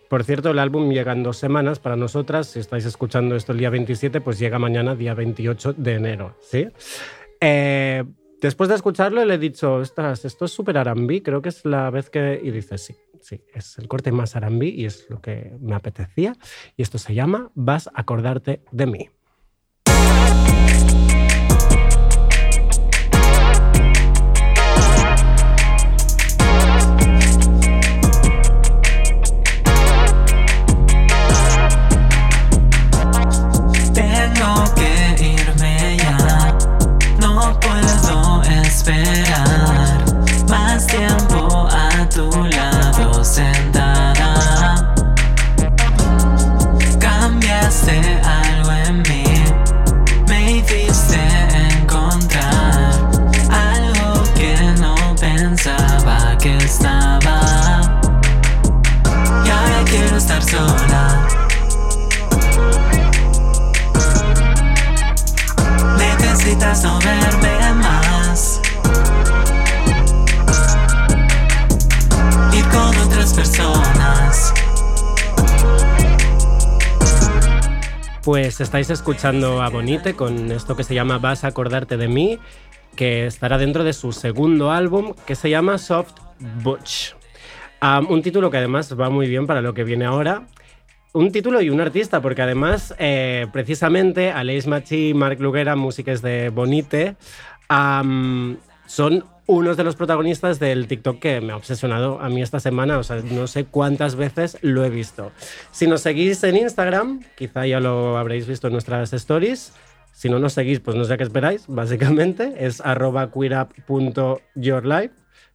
Por 0.10 0.24
cierto, 0.25 0.51
el 0.51 0.60
álbum 0.60 0.91
llega 0.91 1.13
en 1.13 1.24
dos 1.24 1.38
semanas 1.38 1.79
para 1.79 1.96
nosotras. 1.96 2.48
Si 2.48 2.60
estáis 2.60 2.86
escuchando 2.86 3.36
esto 3.36 3.53
el 3.53 3.58
día 3.58 3.70
27, 3.72 4.22
pues 4.22 4.38
llega 4.38 4.60
mañana, 4.60 4.96
día 4.96 5.13
28 5.13 5.74
de 5.74 5.93
enero. 5.93 6.36
¿sí? 6.41 6.67
Eh, 7.46 8.06
después 8.42 8.70
de 8.70 8.76
escucharlo, 8.76 9.26
le 9.26 9.34
he 9.34 9.38
dicho, 9.38 9.76
ostras, 9.76 10.24
esto 10.24 10.46
es 10.46 10.52
súper 10.52 10.78
arambí. 10.78 11.20
Creo 11.20 11.42
que 11.42 11.50
es 11.50 11.66
la 11.66 11.90
vez 11.90 12.10
que. 12.10 12.40
Y 12.42 12.52
dice, 12.52 12.78
sí, 12.78 12.96
sí, 13.20 13.42
es 13.54 13.78
el 13.78 13.90
corte 13.90 14.14
más 14.14 14.38
arambí 14.38 14.70
y 14.70 14.86
es 14.86 15.10
lo 15.10 15.20
que 15.20 15.52
me 15.60 15.76
apetecía. 15.76 16.38
Y 16.78 16.84
esto 16.84 16.98
se 16.98 17.14
llama 17.14 17.52
Vas 17.54 17.88
a 17.88 17.92
acordarte 17.96 18.62
de 18.72 18.86
mí. 18.86 19.10
Pues 78.34 78.60
estáis 78.62 78.90
escuchando 78.90 79.62
a 79.62 79.70
Bonite 79.70 80.16
con 80.16 80.52
esto 80.52 80.75
que 80.75 80.84
se 80.84 80.96
llama 80.96 81.20
Vas 81.20 81.44
a 81.44 81.50
acordarte 81.50 81.98
de 81.98 82.08
mí, 82.08 82.40
que 82.96 83.28
estará 83.28 83.60
dentro 83.60 83.84
de 83.84 83.94
su 83.94 84.12
segundo 84.12 84.72
álbum 84.72 85.13
que 85.28 85.36
se 85.36 85.52
llama 85.52 85.78
Soft 85.78 86.16
Butch. 86.63 87.13
Un 88.10 88.24
título 88.24 88.50
que 88.50 88.58
además 88.58 89.00
va 89.00 89.12
muy 89.12 89.28
bien 89.28 89.46
para 89.46 89.62
lo 89.62 89.75
que 89.75 89.84
viene 89.84 90.06
ahora. 90.06 90.48
Un 91.12 91.32
título 91.32 91.62
y 91.62 91.70
un 91.70 91.80
artista, 91.80 92.24
porque 92.24 92.42
además, 92.42 92.96
eh, 92.98 93.46
precisamente, 93.54 94.32
Aleix 94.32 94.66
Machi 94.66 95.10
y 95.10 95.13
Marc 95.13 95.40
Luguera, 95.40 95.75
músicos 95.75 96.24
de 96.24 96.50
Bonite, 96.50 97.16
son 98.88 99.25
unos 99.46 99.78
de 99.78 99.84
los 99.84 99.96
protagonistas 99.96 100.60
del 100.60 100.88
TikTok 100.88 101.20
que 101.20 101.42
me 101.42 101.54
ha 101.54 101.58
obsesionado 101.58 102.20
a 102.22 102.30
mí 102.30 102.42
esta 102.42 102.60
semana. 102.60 102.98
O 102.98 103.04
sea, 103.04 103.18
no 103.18 103.48
sé 103.48 103.66
cuántas 103.66 104.16
veces 104.16 104.58
lo 104.62 104.86
he 104.86 104.90
visto. 104.90 105.32
Si 105.72 105.88
nos 105.88 106.02
seguís 106.02 106.44
en 106.44 106.58
Instagram, 106.58 107.22
quizá 107.36 107.66
ya 107.66 107.80
lo 107.80 108.18
habréis 108.18 108.48
visto 108.48 108.68
en 108.68 108.74
nuestras 108.74 109.14
stories. 109.14 109.74
Si 110.14 110.30
no 110.30 110.40
nos 110.40 110.54
seguís, 110.54 110.80
pues 110.80 110.96
no 110.96 111.06
sé 111.06 111.18
qué 111.18 111.24
esperáis, 111.24 111.66
básicamente. 111.68 112.54
Es 112.60 112.82
arroba. 112.82 113.32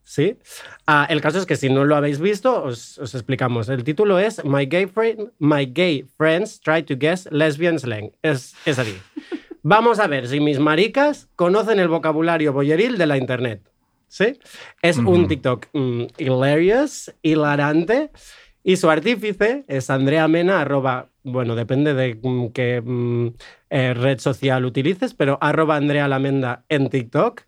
¿Sí? 0.03 0.37
Ah, 0.87 1.05
el 1.07 1.21
caso 1.21 1.37
es 1.37 1.45
que 1.45 1.55
si 1.55 1.69
no 1.69 1.85
lo 1.85 1.95
habéis 1.95 2.19
visto, 2.19 2.63
os, 2.63 2.97
os, 2.97 3.13
explicamos. 3.13 3.69
El 3.69 3.83
título 3.83 4.17
es 4.17 4.43
My 4.43 4.65
Gay, 4.65 4.91
My 5.37 5.67
Gay 5.67 6.07
Friends 6.17 6.61
Try 6.61 6.81
to 6.83 6.95
Guess 6.97 7.29
Lesbian 7.31 7.77
Slang. 7.77 8.11
Es, 8.23 8.55
es 8.65 8.79
así. 8.79 8.97
Vamos 9.61 9.99
a 9.99 10.07
ver 10.07 10.27
si 10.27 10.39
mis 10.39 10.57
maricas 10.57 11.27
conocen 11.35 11.79
el 11.79 11.89
vocabulario 11.89 12.53
boyeril 12.53 12.97
de 12.97 13.05
la 13.05 13.17
internet. 13.17 13.69
¿Sí? 14.09 14.37
Es 14.81 14.97
uh 14.97 15.03
-huh. 15.03 15.09
un 15.09 15.27
TikTok 15.27 15.67
um, 15.73 16.07
hilarious, 16.17 17.13
hilarante. 17.21 18.11
Y 18.63 18.75
su 18.75 18.89
artífice 18.89 19.63
es 19.67 19.89
Andrea 19.89 20.27
Mena, 20.27 20.61
arroba, 20.61 21.07
bueno, 21.23 21.55
depende 21.55 21.93
de 21.93 22.19
um, 22.21 22.51
qué 22.51 22.81
um, 22.85 23.33
eh, 23.69 23.93
red 23.93 24.19
social 24.19 24.65
utilices, 24.65 25.13
pero 25.13 25.37
arroba 25.41 25.77
Andrea 25.77 26.07
Lamenda 26.07 26.65
en 26.67 26.89
TikTok. 26.89 27.43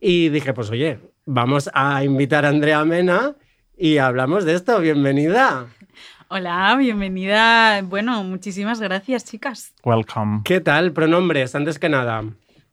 Y 0.00 0.30
dije, 0.30 0.52
pues 0.52 0.70
oye, 0.70 0.98
vamos 1.24 1.70
a 1.72 2.02
invitar 2.02 2.44
a 2.44 2.48
Andrea 2.48 2.84
Mena 2.84 3.36
y 3.76 3.98
hablamos 3.98 4.44
de 4.44 4.54
esto. 4.54 4.80
Bienvenida. 4.80 5.66
Hola, 6.28 6.74
bienvenida. 6.76 7.82
Bueno, 7.82 8.24
muchísimas 8.24 8.80
gracias, 8.80 9.24
chicas. 9.24 9.72
Welcome. 9.84 10.40
¿Qué 10.44 10.60
tal? 10.60 10.92
Pronombres, 10.92 11.54
antes 11.54 11.78
que 11.78 11.88
nada. 11.88 12.24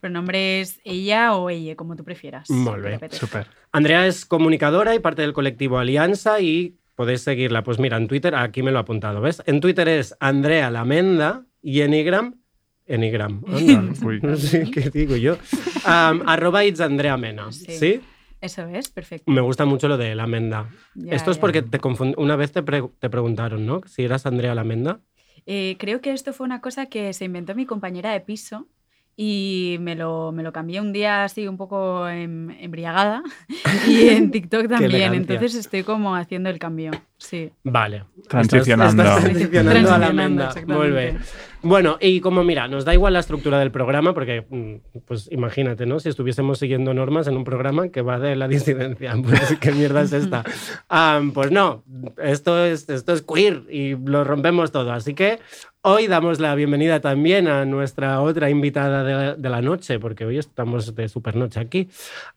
Pronombres 0.03 0.81
ella 0.83 1.33
o 1.33 1.49
ella, 1.49 1.77
como 1.77 1.95
tú 1.95 2.03
prefieras. 2.03 2.49
Muy 2.49 2.81
bien, 2.81 2.99
súper. 3.09 3.47
Andrea 3.71 4.05
es 4.05 4.25
comunicadora 4.25 4.93
y 4.93 4.99
parte 4.99 5.21
del 5.21 5.31
colectivo 5.31 5.77
Alianza 5.79 6.41
y 6.41 6.77
podéis 6.95 7.21
seguirla. 7.21 7.63
Pues 7.63 7.79
mira, 7.79 7.95
en 7.95 8.09
Twitter, 8.09 8.35
aquí 8.35 8.63
me 8.63 8.71
lo 8.71 8.79
he 8.79 8.81
apuntado, 8.81 9.21
¿ves? 9.21 9.41
En 9.45 9.61
Twitter 9.61 9.87
es 9.87 10.13
Andrea 10.19 10.69
Lamenda 10.69 11.45
y 11.61 11.79
en 11.81 11.93
Igram 11.93 12.35
Enigram. 12.85 13.43
no 14.21 14.35
sé 14.35 14.69
qué 14.69 14.89
digo 14.89 15.15
yo. 15.15 15.37
Um, 15.85 16.27
arroba 16.27 16.65
it's 16.65 16.81
Andrea 16.81 17.15
Mena. 17.15 17.49
¿Sí? 17.53 17.71
¿sí? 17.71 18.01
Eso 18.41 18.67
es, 18.67 18.89
perfecto. 18.89 19.31
Me 19.31 19.39
gusta 19.39 19.63
mucho 19.63 19.87
lo 19.87 19.95
de 19.95 20.15
la 20.15 20.27
Menda. 20.27 20.69
Ya, 20.95 21.13
esto 21.13 21.31
es 21.31 21.37
porque 21.37 21.61
te 21.61 21.79
confund... 21.79 22.15
una 22.17 22.35
vez 22.35 22.51
te, 22.51 22.61
pre... 22.61 22.83
te, 22.99 23.09
preguntaron, 23.09 23.65
¿no? 23.65 23.79
Si 23.85 24.03
eras 24.03 24.25
Andrea 24.25 24.53
Lamenda. 24.53 24.99
Eh, 25.45 25.77
creo 25.79 26.01
que 26.01 26.11
esto 26.11 26.33
fue 26.33 26.45
una 26.45 26.59
cosa 26.59 26.87
que 26.87 27.13
se 27.13 27.23
inventó 27.23 27.55
mi 27.55 27.65
compañera 27.65 28.11
de 28.11 28.19
piso 28.19 28.67
y 29.15 29.77
me 29.79 29.95
lo, 29.95 30.31
me 30.31 30.43
lo 30.43 30.51
cambié 30.51 30.81
un 30.81 30.91
día 30.91 31.23
así 31.23 31.47
un 31.47 31.57
poco 31.57 32.07
em, 32.07 32.49
embriagada 32.59 33.21
y 33.87 34.09
en 34.09 34.31
TikTok 34.31 34.67
también, 34.67 35.13
entonces 35.13 35.55
estoy 35.55 35.83
como 35.83 36.15
haciendo 36.15 36.49
el 36.49 36.59
cambio, 36.59 36.91
sí. 37.17 37.51
Vale. 37.63 38.05
Transicionando. 38.27 39.03
Estás, 39.03 39.17
estás 39.17 39.33
transicionando 39.33 39.93
a 39.93 39.97
la 39.97 40.13
menda. 40.13 40.53
Muy 40.67 40.91
bien. 40.91 41.19
Bueno, 41.63 41.97
y 42.01 42.19
como 42.19 42.43
mira, 42.43 42.67
nos 42.67 42.83
da 42.83 42.93
igual 42.93 43.13
la 43.13 43.19
estructura 43.19 43.57
del 43.57 43.71
programa 43.71 44.13
porque, 44.13 44.45
pues 45.05 45.29
imagínate, 45.31 45.85
¿no? 45.85 45.99
Si 46.01 46.09
estuviésemos 46.09 46.59
siguiendo 46.59 46.93
normas 46.93 47.27
en 47.27 47.37
un 47.37 47.45
programa 47.45 47.87
que 47.87 48.01
va 48.01 48.19
de 48.19 48.35
la 48.35 48.49
disidencia, 48.49 49.15
pues 49.23 49.57
qué 49.61 49.71
mierda 49.71 50.01
es 50.01 50.11
esta. 50.11 50.43
Um, 50.91 51.31
pues 51.33 51.51
no, 51.51 51.83
esto 52.21 52.65
es, 52.65 52.89
esto 52.89 53.13
es 53.13 53.21
queer 53.21 53.63
y 53.69 53.95
lo 53.95 54.25
rompemos 54.25 54.73
todo, 54.73 54.91
así 54.91 55.13
que 55.13 55.39
Hoy 55.85 56.07
damos 56.07 56.39
la 56.39 56.55
bienvenida 56.55 57.01
también 57.01 57.49
a 57.49 57.65
nuestra 57.65 58.21
otra 58.21 58.49
invitada 58.49 59.03
de, 59.03 59.35
de 59.35 59.49
la 59.49 59.61
noche, 59.61 59.99
porque 59.99 60.23
hoy 60.23 60.37
estamos 60.37 60.95
de 60.95 61.09
supernoche 61.09 61.59
aquí. 61.59 61.89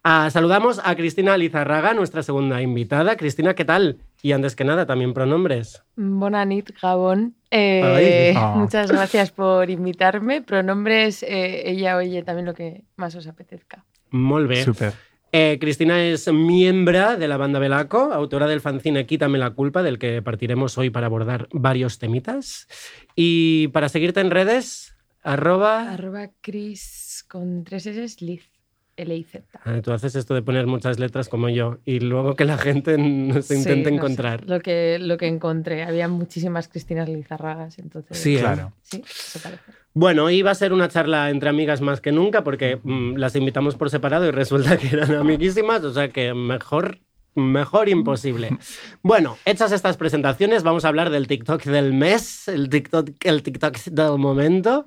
Uh, 0.03 0.29
saludamos 0.29 0.81
a 0.83 0.93
Cristina 0.97 1.37
Lizarraga, 1.37 1.93
nuestra 1.93 2.23
segunda 2.23 2.61
invitada. 2.61 3.15
Cristina, 3.15 3.53
¿qué 3.53 3.63
tal? 3.63 3.99
Y 4.21 4.33
antes 4.33 4.53
que 4.53 4.65
nada, 4.65 4.85
también 4.85 5.13
pronombres. 5.13 5.81
Bonanit, 5.95 6.71
Gabón. 6.81 7.36
Eh, 7.51 8.33
oh. 8.37 8.55
Muchas 8.55 8.91
gracias 8.91 9.31
por 9.31 9.69
invitarme. 9.69 10.41
Pronombres 10.41 11.23
eh, 11.23 11.69
ella 11.69 11.97
o 11.97 11.99
ella, 11.99 12.23
también 12.23 12.45
lo 12.45 12.53
que 12.53 12.83
más 12.95 13.15
os 13.15 13.27
apetezca. 13.27 13.85
Muy 14.09 14.45
bien. 14.45 14.63
Super. 14.63 14.93
Eh, 15.31 15.57
Cristina 15.59 16.01
es 16.03 16.31
miembro 16.31 17.17
de 17.17 17.27
la 17.27 17.37
banda 17.37 17.59
Belaco, 17.59 18.13
autora 18.13 18.47
del 18.47 18.61
fanzine 18.61 19.05
Quítame 19.05 19.37
la 19.37 19.51
culpa, 19.51 19.83
del 19.83 19.99
que 19.99 20.21
partiremos 20.21 20.77
hoy 20.77 20.89
para 20.89 21.07
abordar 21.07 21.49
varios 21.51 21.99
temitas. 21.99 22.67
Y 23.15 23.67
para 23.69 23.89
seguirte 23.89 24.21
en 24.21 24.31
redes, 24.31 24.95
arroba... 25.23 25.91
Arroba 25.91 26.29
Cris 26.41 27.25
con 27.27 27.63
tres 27.65 27.85
S, 27.85 28.23
Liz. 28.23 28.56
L-I-Z. 28.97 29.59
Ah, 29.63 29.81
tú 29.81 29.93
haces 29.93 30.15
esto 30.15 30.33
de 30.33 30.41
poner 30.41 30.67
muchas 30.67 30.99
letras 30.99 31.29
como 31.29 31.49
yo 31.49 31.77
y 31.85 31.99
luego 31.99 32.35
que 32.35 32.45
la 32.45 32.57
gente 32.57 32.97
no 32.97 33.41
se 33.41 33.55
intente 33.55 33.89
sí, 33.89 33.95
encontrar. 33.95 34.41
Sé, 34.41 34.45
lo, 34.47 34.59
que, 34.59 34.97
lo 34.99 35.17
que 35.17 35.27
encontré. 35.27 35.83
Había 35.83 36.07
muchísimas 36.07 36.67
Cristinas 36.67 37.07
Lizarragas, 37.07 37.79
entonces... 37.79 38.17
Sí, 38.17 38.37
claro. 38.37 38.73
Sí, 38.81 39.01
eso 39.07 39.39
parece. 39.41 39.63
Bueno, 39.93 40.29
iba 40.29 40.51
a 40.51 40.55
ser 40.55 40.73
una 40.73 40.89
charla 40.89 41.29
entre 41.29 41.49
amigas 41.49 41.81
más 41.81 42.01
que 42.01 42.11
nunca 42.11 42.43
porque 42.43 42.79
mmm, 42.83 43.15
las 43.15 43.35
invitamos 43.35 43.75
por 43.75 43.89
separado 43.89 44.25
y 44.27 44.31
resulta 44.31 44.77
que 44.77 44.87
eran 44.87 45.13
amiguísimas, 45.15 45.83
o 45.83 45.93
sea 45.93 46.09
que 46.09 46.33
mejor 46.33 46.99
mejor 47.37 47.87
imposible. 47.87 48.57
Bueno, 49.03 49.37
hechas 49.45 49.71
estas 49.71 49.95
presentaciones, 49.95 50.63
vamos 50.63 50.85
a 50.85 50.87
hablar 50.87 51.09
del 51.09 51.27
TikTok 51.27 51.63
del 51.63 51.93
mes, 51.93 52.47
el 52.47 52.69
TikTok, 52.69 53.11
el 53.23 53.43
TikTok 53.43 53.77
del 53.85 54.17
momento. 54.17 54.85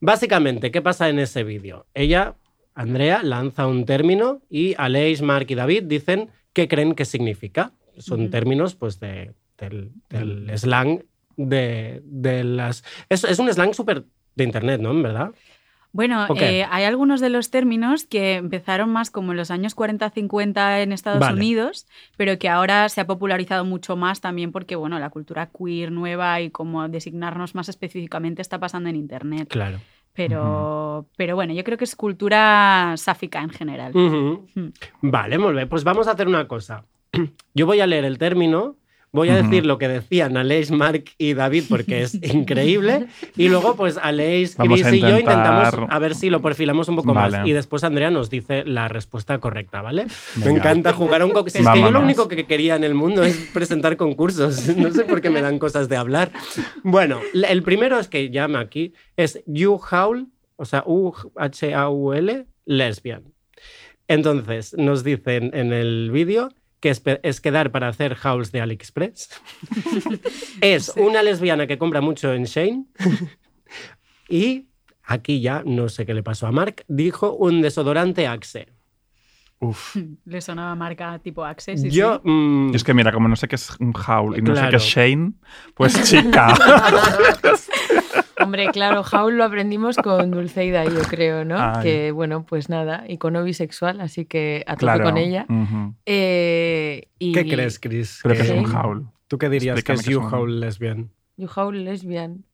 Básicamente, 0.00 0.70
¿qué 0.70 0.80
pasa 0.80 1.08
en 1.08 1.18
ese 1.18 1.42
vídeo? 1.42 1.86
Ella, 1.94 2.36
Andrea, 2.78 3.22
lanza 3.24 3.66
un 3.66 3.84
término 3.84 4.40
y 4.48 4.74
Aleix, 4.78 5.20
Mark 5.20 5.46
y 5.48 5.56
David 5.56 5.82
dicen 5.84 6.30
qué 6.52 6.68
creen 6.68 6.94
que 6.94 7.04
significa. 7.04 7.72
Son 7.98 8.20
uh 8.20 8.24
-huh. 8.24 8.30
términos 8.30 8.76
pues, 8.76 9.00
de, 9.00 9.34
del, 9.58 9.90
del, 10.08 10.56
slang 10.56 11.02
de, 11.36 12.00
de 12.04 12.44
las... 12.44 12.84
Es, 13.08 13.24
es 13.24 13.38
un 13.40 13.52
slang 13.52 13.74
súper 13.74 14.04
de 14.36 14.44
internet, 14.44 14.80
¿no? 14.80 14.92
¿En 14.92 15.02
verdad? 15.02 15.32
Bueno, 15.90 16.26
okay. 16.28 16.60
eh, 16.60 16.66
hay 16.70 16.84
algunos 16.84 17.20
de 17.20 17.30
los 17.30 17.50
términos 17.50 18.04
que 18.04 18.36
empezaron 18.36 18.90
más 18.90 19.10
como 19.10 19.32
en 19.32 19.38
los 19.38 19.50
años 19.50 19.74
40-50 19.74 20.82
en 20.82 20.92
Estados 20.92 21.18
Vale. 21.18 21.34
Unidos, 21.34 21.86
pero 22.16 22.38
que 22.38 22.48
ahora 22.48 22.88
se 22.90 23.00
ha 23.00 23.06
popularizado 23.06 23.64
mucho 23.64 23.96
más 23.96 24.20
también 24.20 24.52
porque, 24.52 24.76
bueno, 24.76 24.98
la 24.98 25.10
cultura 25.10 25.50
queer 25.50 25.90
nueva 25.90 26.40
y 26.40 26.50
como 26.50 26.86
designarnos 26.88 27.56
más 27.56 27.68
específicamente 27.68 28.42
está 28.42 28.60
pasando 28.60 28.88
en 28.88 28.96
Internet. 28.96 29.48
Claro. 29.48 29.80
Pero, 30.18 30.42
uh 30.42 31.02
-huh. 31.02 31.06
pero 31.16 31.36
bueno, 31.36 31.54
yo 31.54 31.62
creo 31.62 31.78
que 31.78 31.84
es 31.84 31.94
cultura 31.94 32.92
sáfica 32.96 33.40
en 33.40 33.50
general. 33.50 33.92
Uh 33.94 34.00
-huh. 34.00 34.40
mm. 34.52 34.72
Vale, 35.02 35.38
muy 35.38 35.52
bien. 35.52 35.68
Pues 35.68 35.84
vamos 35.84 36.08
a 36.08 36.10
hacer 36.10 36.26
una 36.26 36.48
cosa. 36.48 36.84
Yo 37.54 37.66
voy 37.66 37.78
a 37.78 37.86
leer 37.86 38.04
el 38.04 38.18
término 38.18 38.74
Voy 39.10 39.30
a 39.30 39.42
decir 39.42 39.64
lo 39.64 39.78
que 39.78 39.88
decían 39.88 40.36
Aleix, 40.36 40.70
Mark 40.70 41.04
y 41.16 41.34
David 41.34 41.64
porque 41.68 42.02
es 42.02 42.14
increíble. 42.22 43.06
Y 43.36 43.48
luego, 43.48 43.74
pues 43.74 43.96
Aleix, 43.96 44.56
Chris 44.56 44.92
y 44.92 45.00
yo 45.00 45.18
intentamos 45.18 45.88
a 45.88 45.98
ver 45.98 46.14
si 46.14 46.30
lo 46.30 46.42
perfilamos 46.42 46.88
un 46.88 46.96
poco 46.96 47.14
vale. 47.14 47.38
más. 47.38 47.46
Y 47.48 47.52
después 47.52 47.84
Andrea 47.84 48.10
nos 48.10 48.28
dice 48.30 48.64
la 48.64 48.88
respuesta 48.88 49.38
correcta, 49.38 49.80
¿vale? 49.82 50.06
Venga. 50.36 50.50
Me 50.52 50.58
encanta 50.58 50.92
jugar 50.92 51.22
a 51.22 51.26
un 51.26 51.32
concurso. 51.32 51.58
Es 51.58 51.66
que 51.66 51.80
yo 51.80 51.90
lo 51.90 52.00
único 52.00 52.28
que 52.28 52.46
quería 52.46 52.76
en 52.76 52.84
el 52.84 52.94
mundo 52.94 53.22
es 53.22 53.36
presentar 53.52 53.96
concursos. 53.96 54.68
No 54.78 54.92
sé 54.92 55.04
por 55.04 55.20
qué 55.20 55.28
me 55.28 55.40
dan 55.42 55.58
cosas 55.58 55.88
de 55.88 55.96
hablar. 55.96 56.30
Bueno, 56.82 57.20
el 57.32 57.62
primero 57.62 57.98
es 57.98 58.08
que 58.08 58.30
llama 58.30 58.60
aquí, 58.60 58.92
es 59.16 59.42
You 59.46 59.80
Howl, 59.90 60.28
o 60.56 60.64
sea, 60.64 60.84
U-H-A-U-L, 60.86 62.46
lesbian. 62.64 63.24
Entonces, 64.06 64.74
nos 64.78 65.04
dicen 65.04 65.50
en 65.54 65.72
el 65.72 66.10
vídeo 66.10 66.50
que 66.80 66.90
es, 66.90 67.02
es, 67.22 67.40
quedar 67.40 67.70
para 67.70 67.88
hacer 67.88 68.14
house 68.14 68.52
de 68.52 68.60
AliExpress. 68.60 69.30
es 70.60 70.86
sí. 70.86 71.00
una 71.00 71.22
lesbiana 71.22 71.66
que 71.66 71.78
compra 71.78 72.00
mucho 72.00 72.32
en 72.32 72.44
Shane. 72.44 72.86
y 74.28 74.68
aquí 75.04 75.40
ya 75.40 75.62
no 75.64 75.88
sé 75.88 76.06
qué 76.06 76.14
le 76.14 76.22
pasó 76.22 76.46
a 76.46 76.52
Mark. 76.52 76.84
Dijo 76.88 77.32
un 77.34 77.62
desodorante 77.62 78.26
Axe. 78.26 78.68
Uf. 79.60 79.96
Le 80.24 80.40
sonaba 80.40 80.74
marca 80.74 81.18
tipo 81.18 81.44
Axe. 81.44 81.76
Sí, 81.76 81.90
Yo. 81.90 82.20
sí. 82.22 82.30
Mmm... 82.30 82.74
Es 82.74 82.84
que 82.84 82.94
mira, 82.94 83.12
como 83.12 83.28
no 83.28 83.36
sé 83.36 83.48
qué 83.48 83.56
es 83.56 83.70
un 83.80 83.92
howl 83.92 84.38
y 84.38 84.42
no 84.42 84.52
claro. 84.52 84.66
sé 84.66 84.70
qué 84.70 84.76
es 84.76 84.82
Shane, 84.82 85.32
pues 85.74 86.02
chica. 86.08 86.54
Hombre, 88.48 88.68
claro, 88.72 89.02
Howl 89.02 89.36
lo 89.36 89.44
aprendimos 89.44 89.98
con 89.98 90.30
Dulceida, 90.30 90.82
yo 90.84 91.02
creo, 91.02 91.44
¿no? 91.44 91.56
Ay. 91.58 91.82
Que, 91.82 92.12
bueno, 92.12 92.46
pues 92.46 92.70
nada, 92.70 93.04
icono 93.06 93.44
bisexual, 93.44 94.00
así 94.00 94.24
que 94.24 94.64
a 94.66 94.74
claro. 94.76 95.04
con 95.04 95.18
ella. 95.18 95.44
Uh 95.50 95.52
-huh. 95.52 95.94
eh, 96.06 97.08
y... 97.18 97.32
¿Qué 97.32 97.46
crees, 97.46 97.78
Chris? 97.78 98.20
Creo 98.22 98.34
que 98.34 98.42
es 98.42 98.50
un 98.50 98.74
Howl. 98.74 99.06
¿Tú 99.26 99.36
qué 99.36 99.50
dirías 99.50 99.78
Explícame 99.78 100.02
que 100.02 100.08
es 100.08 100.14
You 100.14 100.20
Howl 100.34 100.60
lesbian? 100.60 101.10
You 101.36 101.48
Howl 101.54 101.84
lesbian. 101.84 102.44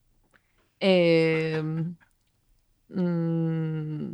eh, 0.81 1.63
mm, 2.89 4.11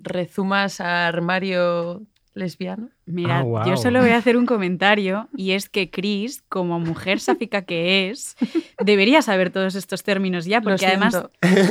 rezumas 0.00 0.80
a 0.80 1.06
armario 1.06 2.02
lesbiano. 2.32 2.88
Mira, 3.10 3.40
Ah, 3.40 3.64
yo 3.66 3.76
solo 3.76 4.00
voy 4.00 4.10
a 4.10 4.16
hacer 4.18 4.36
un 4.36 4.46
comentario 4.46 5.28
y 5.36 5.52
es 5.52 5.68
que 5.68 5.90
Chris, 5.90 6.42
como 6.48 6.78
mujer 6.80 7.20
sáfica 7.20 7.62
que 7.62 8.10
es, 8.10 8.36
debería 8.84 9.22
saber 9.22 9.50
todos 9.50 9.74
estos 9.74 10.02
términos 10.02 10.44
ya, 10.44 10.60
porque 10.60 10.86
además 10.86 11.22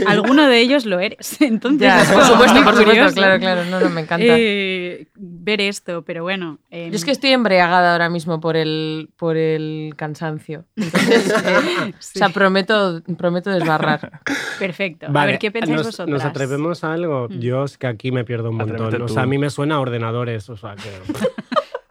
alguno 0.08 0.48
de 0.48 0.60
ellos 0.60 0.86
lo 0.86 1.00
eres. 1.00 1.40
Entonces, 1.42 1.82
Ya, 1.88 2.04
por 2.14 2.24
supuesto, 2.24 2.64
por 2.64 2.76
supuesto, 2.76 3.14
claro, 3.14 3.40
claro, 3.40 3.66
no, 3.66 3.80
no, 3.80 3.90
me 3.90 4.02
encanta. 4.02 4.26
eh, 4.28 5.08
ver 5.16 5.62
esto, 5.62 6.04
pero 6.04 6.24
bueno. 6.24 6.60
em, 6.72 6.90
Yo 6.92 6.96
es 6.96 7.06
que 7.06 7.12
estoy 7.12 7.32
embriagada 7.32 7.94
ahora 7.94 8.10
mismo 8.10 8.40
por 8.40 8.56
el, 8.58 9.10
por 9.18 9.38
el 9.38 9.94
cansancio. 9.96 10.66
Entonces, 10.76 11.30
eh, 11.46 11.94
sí, 12.00 12.18
o 12.18 12.20
sea, 12.20 12.30
prometo, 12.30 13.02
prometo 13.18 13.50
desbarrar. 13.52 14.22
perfecto. 14.60 15.08
a 15.08 15.12
Vale, 15.12 15.34
ver, 15.34 15.40
¿qué 15.40 15.52
pensáis 15.52 15.76
nos, 15.78 15.86
vosotras? 15.88 16.10
¿Nos 16.10 16.26
atrevemos 16.26 16.84
a 16.84 16.94
algo? 16.94 17.28
Mm. 17.30 17.40
Yo 17.40 17.64
es 17.64 17.78
que 17.78 17.88
aquí 17.88 18.12
me 18.12 18.24
pierdo 18.24 18.50
un 18.50 18.58
montón. 18.58 19.02
O 19.02 19.08
sea, 19.08 19.24
a 19.24 19.26
mí 19.26 19.38
me 19.38 19.50
suena 19.50 19.76
a 19.76 19.80
ordenadores. 19.80 20.50
O 20.50 20.58
sea, 20.58 20.76
que 20.76 20.90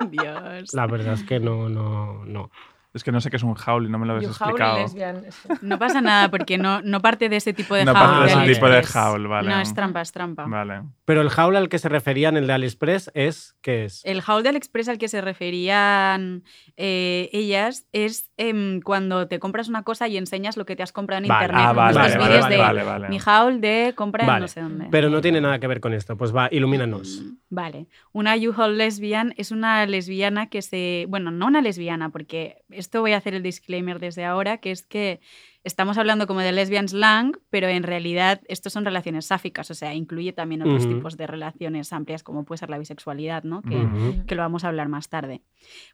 Dios. 0.07 0.75
la 0.75 0.87
verdad 0.87 1.15
es 1.15 1.23
que 1.23 1.41
no, 1.41 1.69
no, 1.69 2.25
no. 2.25 2.51
Es 2.95 3.05
que 3.05 3.13
no 3.13 3.21
sé 3.21 3.29
qué 3.29 3.37
es 3.37 3.43
un 3.43 3.55
howl 3.67 3.85
y 3.85 3.91
no 3.91 3.99
me 3.99 4.07
lo 4.07 4.15
habéis 4.15 4.31
explicado. 4.31 4.79
lesbian. 4.79 5.25
No 5.61 5.79
pasa 5.79 6.01
nada 6.01 6.31
porque 6.31 6.57
no, 6.57 6.81
no 6.81 7.01
parte 7.03 7.29
de 7.29 7.37
ese 7.37 7.53
tipo 7.53 7.75
de 7.75 7.85
No 7.85 7.93
howl. 7.93 8.01
parte 8.01 8.21
de 8.21 8.27
ese 8.45 8.55
tipo 8.55 8.69
de 8.71 8.83
howl, 8.95 9.29
vale. 9.29 9.51
No, 9.51 9.61
es 9.61 9.75
trampa, 9.75 10.01
es 10.01 10.13
trampa. 10.13 10.47
Vale. 10.47 10.83
Pero 11.07 11.23
el 11.23 11.29
howl 11.29 11.57
al 11.57 11.69
que 11.69 11.79
se 11.79 11.89
referían, 11.89 12.37
el 12.37 12.49
de 12.49 12.53
AliExpress, 12.53 13.13
es 13.15 13.57
¿qué 13.63 13.85
es? 13.85 14.05
El 14.05 14.23
haul 14.27 14.43
del 14.43 14.57
Express 14.57 14.89
al 14.89 14.99
que 14.99 15.07
se 15.07 15.21
referían 15.21 16.43
eh, 16.77 17.31
ellas 17.33 17.87
es 17.93 18.29
em, 18.37 18.81
cuando 18.81 19.29
te 19.29 19.39
compras 19.39 19.69
una 19.69 19.85
cosa 19.85 20.09
y 20.09 20.17
enseñas 20.17 20.57
lo 20.57 20.67
que 20.67 20.75
te 20.75 20.83
has 20.83 20.93
comprado 20.93 21.23
en 21.23 21.29
Vale. 21.29 21.45
internet. 21.45 21.65
Ah, 21.65 21.73
vale, 21.73 21.95
vale, 22.19 22.57
de 22.57 22.85
vale, 22.85 23.09
mi 23.09 23.19
haul 23.25 23.61
de 23.61 23.93
compra 23.95 24.25
en 24.35 24.41
no 24.41 24.49
sé 24.49 24.61
dónde. 24.61 24.89
Pero 24.91 25.09
no 25.09 25.21
tiene 25.21 25.41
nada 25.41 25.61
que 25.61 25.69
ver 25.69 25.81
con 25.81 25.95
esto. 25.95 26.17
Pues 26.17 26.35
va, 26.35 26.49
ilumínanos. 26.51 27.23
Vale. 27.51 27.87
Una 28.13 28.35
U-Haul 28.35 28.77
lesbian 28.77 29.33
es 29.37 29.53
una 29.53 29.87
lesbiana 29.87 30.49
que 30.49 30.61
se. 30.61 31.07
Bueno, 31.09 31.31
no 31.31 31.47
una 31.47 31.63
lesbiana, 31.63 32.11
porque 32.11 32.65
esto 32.71 33.01
voy 33.01 33.13
a 33.13 33.19
hacer 33.19 33.35
el 33.35 33.45
disclaimer 33.45 34.01
desde 34.01 34.25
ahora, 34.25 34.59
que 34.59 34.73
es 34.73 34.83
que 34.85 35.21
estamos 35.67 35.99
hablando 35.99 36.29
como 36.29 36.41
de 36.41 36.53
lesbian 36.53 36.89
slang, 36.89 37.37
pero 37.51 37.67
en 37.67 37.83
realidad 37.83 38.41
esto 38.47 38.71
son 38.71 38.85
relaciones 38.85 39.27
sáficas, 39.27 39.69
o 39.73 39.75
sea, 39.75 39.95
incluye 39.95 40.33
también 40.33 40.63
otros 40.63 40.87
tipos 40.87 41.17
de 41.17 41.27
relaciones 41.27 41.93
amplias, 41.93 42.23
como 42.23 42.45
puede 42.45 42.59
ser 42.59 42.71
la 42.71 42.79
bisexualidad, 42.79 43.43
¿no? 43.43 43.63
Que, 43.63 44.35
lo 44.37 44.43
vamos 44.43 44.65
a 44.65 44.69
hablar 44.69 44.89
más 44.89 45.09
tarde. 45.09 45.43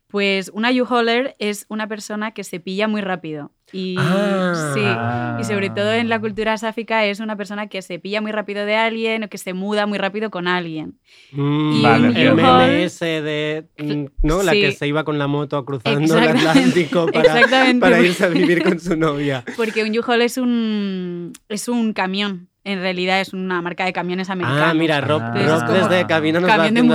Pues 0.09 0.51
una 0.53 0.71
U-Hauler 0.71 1.37
es 1.39 1.65
una 1.71 1.89
persona 1.89 2.33
que 2.33 2.45
se 2.45 2.61
pilla 2.61 2.87
muy 2.87 3.01
rápido. 3.01 3.51
Y, 3.73 3.97
Ah. 3.99 4.73
sí, 4.75 5.41
y 5.41 5.45
sobre 5.45 5.71
todo 5.71 5.93
en 5.93 6.09
la 6.11 6.21
cultura 6.21 6.59
sáfica 6.59 7.07
es 7.07 7.21
una 7.21 7.37
persona 7.37 7.69
que 7.69 7.81
se 7.81 7.99
pilla 7.99 8.21
muy 8.21 8.31
rápido 8.31 8.67
de 8.67 8.77
alguien 8.77 9.25
o 9.25 9.29
que 9.29 9.39
se 9.39 9.55
muda 9.55 9.87
muy 9.87 9.97
rápido 9.99 10.31
con 10.31 10.47
alguien. 10.47 10.99
Mm, 11.33 11.83
Vale, 11.83 12.07
el 12.09 12.17
entiendo. 12.17 12.37
meme 12.37 12.85
ese 12.85 13.23
de. 13.23 13.65
mm, 13.79 14.05
¿No? 14.23 14.43
La 14.43 14.53
Sí. 14.53 14.61
que 14.61 14.73
se 14.73 14.87
iba 14.87 15.05
con 15.05 15.19
la 15.19 15.27
moto 15.27 15.65
cruzando 15.65 16.19
el 16.19 16.29
Atlántico 16.29 17.07
para, 17.13 17.41
para 17.81 18.01
irse 18.01 18.25
a 18.25 18.29
vivir 18.29 18.63
con 18.63 18.79
su 18.79 18.95
novia. 18.97 19.43
Porque 19.57 19.83
un 19.85 19.99
U-Haul 19.99 20.21
es 20.23 20.37
un, 20.37 21.33
es 21.49 21.69
un 21.69 21.93
camión. 21.95 22.49
En 22.65 22.81
realidad 22.81 23.21
es 23.21 23.33
una 23.33 23.61
marca 23.61 23.85
de 23.85 23.93
camiones 23.93 24.31
americanos. 24.31 24.63
Ah, 24.69 24.73
mira, 24.75 25.01
Rob, 25.01 25.21
Ah. 25.21 25.33
Rob 25.35 25.67
desde 25.73 26.07
cabina 26.07 26.39
nos 26.39 26.49
va 26.49 26.57
camión 26.59 26.75
de 26.75 26.81
con 26.81 26.89
la 26.91 26.95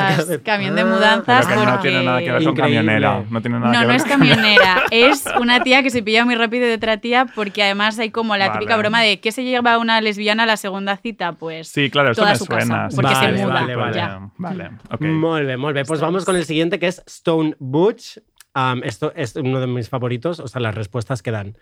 mudanzas, 0.00 0.24
cabeza. 0.24 0.42
camión 0.42 0.74
de 0.74 0.80
Ah, 0.80 0.86
mudanzas, 0.86 1.46
Pero 1.46 1.60
que 1.60 1.66
no 1.66 1.72
porque- 1.72 1.88
tiene 1.90 2.04
nada 2.04 2.18
que 2.20 2.24
ver 2.32 2.42
con 2.44 2.50
Increíble. 2.52 2.76
camionera. 2.78 3.24
No 3.28 3.40
tiene 3.42 3.58
nada 3.60 3.72
No, 3.72 3.78
que 3.78 3.84
no 3.84 3.88
ver 3.88 3.96
es 3.96 4.04
camionera, 4.04 4.82
es 4.90 5.24
una 5.38 5.62
tía 5.62 5.82
que 5.82 5.90
se 5.90 6.02
pilla 6.02 6.24
muy 6.24 6.34
rápido 6.34 6.66
de 6.66 6.74
otra 6.74 6.96
tía 6.96 7.26
porque 7.34 7.62
además 7.62 7.98
hay 7.98 8.10
como 8.10 8.36
la 8.38 8.48
Vale. 8.48 8.58
típica 8.60 8.76
broma 8.78 9.02
de 9.02 9.20
¿qué 9.20 9.32
se 9.32 9.44
lleva 9.44 9.76
una 9.76 10.00
lesbiana 10.00 10.44
a 10.44 10.46
la 10.46 10.56
segunda 10.56 10.96
cita? 10.96 11.32
Pues 11.32 11.68
Sí, 11.68 11.90
claro, 11.90 12.12
eso 12.12 12.22
toda 12.22 12.32
me 12.32 12.38
su 12.38 12.44
suena. 12.46 12.60
casa, 12.84 12.88
porque 12.96 13.14
sí, 13.14 13.20
se 13.20 13.32
muda, 13.32 13.52
vale, 13.54 13.76
vale. 13.76 14.00
Vale, 14.00 14.30
vale, 14.38 14.70
ok. 14.90 15.00
Muy 15.02 15.44
bien, 15.44 15.60
muy 15.60 15.74
bien. 15.74 15.84
Pues 15.86 16.00
vamos 16.00 16.24
con 16.24 16.36
el 16.36 16.46
siguiente 16.46 16.78
que 16.78 16.86
es 16.86 17.02
Stone 17.06 17.54
Butch. 17.58 18.16
Esto 18.82 19.12
es 19.14 19.36
uno 19.36 19.60
de 19.60 19.66
mis 19.66 19.88
favoritos, 19.90 20.40
o 20.40 20.48
sea, 20.48 20.60
las 20.62 20.74
respuestas 20.74 21.22
que 21.22 21.30
dan. 21.32 21.56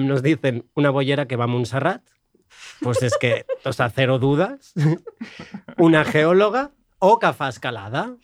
Nos 0.00 0.22
dicen 0.24 0.64
una 0.74 0.90
bollera 0.90 1.26
que 1.26 1.36
va 1.36 1.44
a 1.44 1.46
Montserrat. 1.48 2.02
Pues 2.82 3.02
es 3.02 3.16
que, 3.18 3.44
o 3.64 3.72
sea, 3.72 3.90
cero 3.90 4.18
dudas. 4.18 4.74
Una 5.78 6.04
geóloga 6.04 6.70
o 6.98 7.18
cafá 7.18 7.48
escalada. 7.48 8.14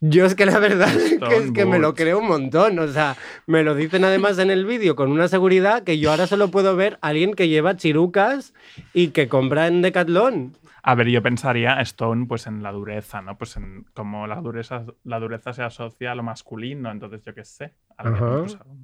Yo 0.00 0.24
es 0.24 0.34
que 0.34 0.46
la 0.46 0.58
verdad 0.58 0.94
es 0.94 1.18
que, 1.18 1.36
es 1.36 1.52
que 1.52 1.64
me 1.66 1.78
lo 1.78 1.94
creo 1.94 2.18
un 2.18 2.26
montón. 2.28 2.78
O 2.78 2.88
sea, 2.88 3.16
me 3.46 3.62
lo 3.62 3.74
dicen 3.74 4.04
además 4.04 4.38
en 4.38 4.50
el 4.50 4.64
vídeo 4.64 4.96
con 4.96 5.12
una 5.12 5.28
seguridad 5.28 5.82
que 5.84 5.98
yo 5.98 6.10
ahora 6.10 6.26
solo 6.26 6.50
puedo 6.50 6.74
ver 6.74 6.98
a 7.02 7.08
alguien 7.08 7.34
que 7.34 7.48
lleva 7.48 7.76
chirucas 7.76 8.54
y 8.94 9.08
que 9.08 9.28
compra 9.28 9.66
en 9.66 9.82
Decathlon. 9.82 10.56
A 10.82 10.94
ver, 10.94 11.08
yo 11.08 11.22
pensaría 11.22 11.78
Stone 11.82 12.24
pues 12.26 12.46
en 12.46 12.62
la 12.62 12.72
dureza, 12.72 13.20
¿no? 13.20 13.36
Pues 13.36 13.54
en 13.58 13.84
como 13.92 14.26
la 14.26 14.36
dureza, 14.40 14.84
la 15.04 15.20
dureza 15.20 15.52
se 15.52 15.62
asocia 15.62 16.12
a 16.12 16.14
lo 16.14 16.22
masculino, 16.22 16.90
entonces 16.90 17.22
yo 17.22 17.34
qué 17.34 17.44
sé. 17.44 17.74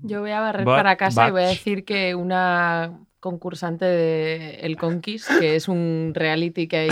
Yo 0.02 0.20
voy 0.20 0.30
a 0.32 0.40
barrer 0.40 0.66
But- 0.66 0.76
para 0.76 0.96
casa 0.96 1.28
y 1.28 1.30
voy 1.30 1.42
a 1.44 1.48
decir 1.48 1.86
que 1.86 2.14
una 2.14 2.92
concursante 3.26 3.84
de 3.84 4.60
El 4.60 4.76
Conquist, 4.76 5.28
que 5.40 5.56
es 5.56 5.66
un 5.66 6.12
reality 6.14 6.68
que 6.68 6.76
hay 6.76 6.90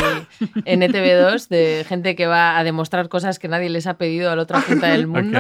en 0.65 0.81
ETV2 0.83 1.47
de 1.47 1.85
gente 1.89 2.17
que 2.17 2.27
va 2.27 2.59
a 2.59 2.65
demostrar 2.65 3.09
cosas 3.09 3.39
que 3.39 3.47
nadie 3.47 3.71
les 3.71 3.87
ha 3.87 3.99
pedido 3.99 4.33
a 4.33 4.35
la 4.37 4.43
otra 4.43 4.61
punta 4.61 4.89
del 4.89 5.07
mundo, 5.15 5.39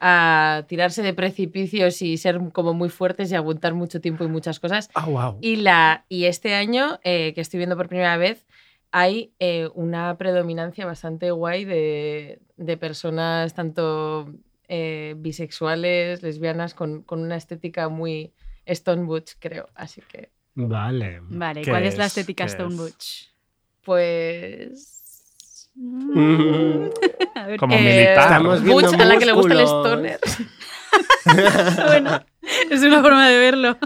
a 0.00 0.64
tirarse 0.68 1.02
de 1.02 1.12
precipicios 1.12 2.00
y 2.00 2.16
ser 2.16 2.40
como 2.52 2.72
muy 2.72 2.88
fuertes 2.88 3.30
y 3.30 3.34
aguantar 3.34 3.74
mucho 3.74 4.00
tiempo 4.00 4.24
y 4.24 4.28
muchas 4.28 4.58
cosas. 4.58 4.88
Ah, 4.94 5.04
wow. 5.04 5.36
Y, 5.42 5.56
la, 5.56 6.06
y 6.08 6.24
este 6.24 6.54
año, 6.54 6.98
eh, 7.04 7.34
que 7.34 7.42
estoy 7.42 7.58
viendo 7.58 7.76
por 7.76 7.88
primera 7.88 8.16
vez, 8.16 8.46
hay 8.90 9.34
eh, 9.38 9.68
una 9.74 10.16
predominancia 10.16 10.86
bastante 10.86 11.30
guay 11.30 11.66
de, 11.66 12.40
de 12.56 12.76
personas 12.78 13.52
tanto 13.52 14.32
eh, 14.68 15.14
bisexuales, 15.18 16.22
lesbianas, 16.22 16.72
con, 16.72 17.02
con 17.02 17.20
una 17.20 17.36
estética 17.36 17.90
muy 17.90 18.32
Stone 18.66 19.04
Butch, 19.04 19.32
creo. 19.38 19.68
Así 19.74 20.02
que, 20.08 20.30
Vale. 20.54 21.20
Vale, 21.22 21.62
¿Qué 21.62 21.70
¿cuál 21.70 21.84
es 21.84 21.96
la 21.96 22.04
es? 22.04 22.16
estética 22.16 22.44
¿Qué 22.44 22.50
Stone 22.50 22.74
es? 22.74 22.80
Butch? 22.80 23.28
pues... 23.82 25.70
Mm. 25.74 26.88
A 27.34 27.46
ver, 27.46 27.58
Como 27.58 27.74
eh, 27.74 27.80
militar. 27.80 28.18
Estamos 28.18 28.62
viendo 28.62 28.82
Butch, 28.90 29.00
a 29.00 29.04
la 29.04 29.18
que 29.18 29.26
le 29.26 29.32
gusta 29.32 29.54
el 29.54 29.60
stoner. 29.60 30.20
bueno, 31.86 32.24
es 32.70 32.82
una 32.82 33.00
forma 33.00 33.28
de 33.28 33.38
verlo. 33.38 33.78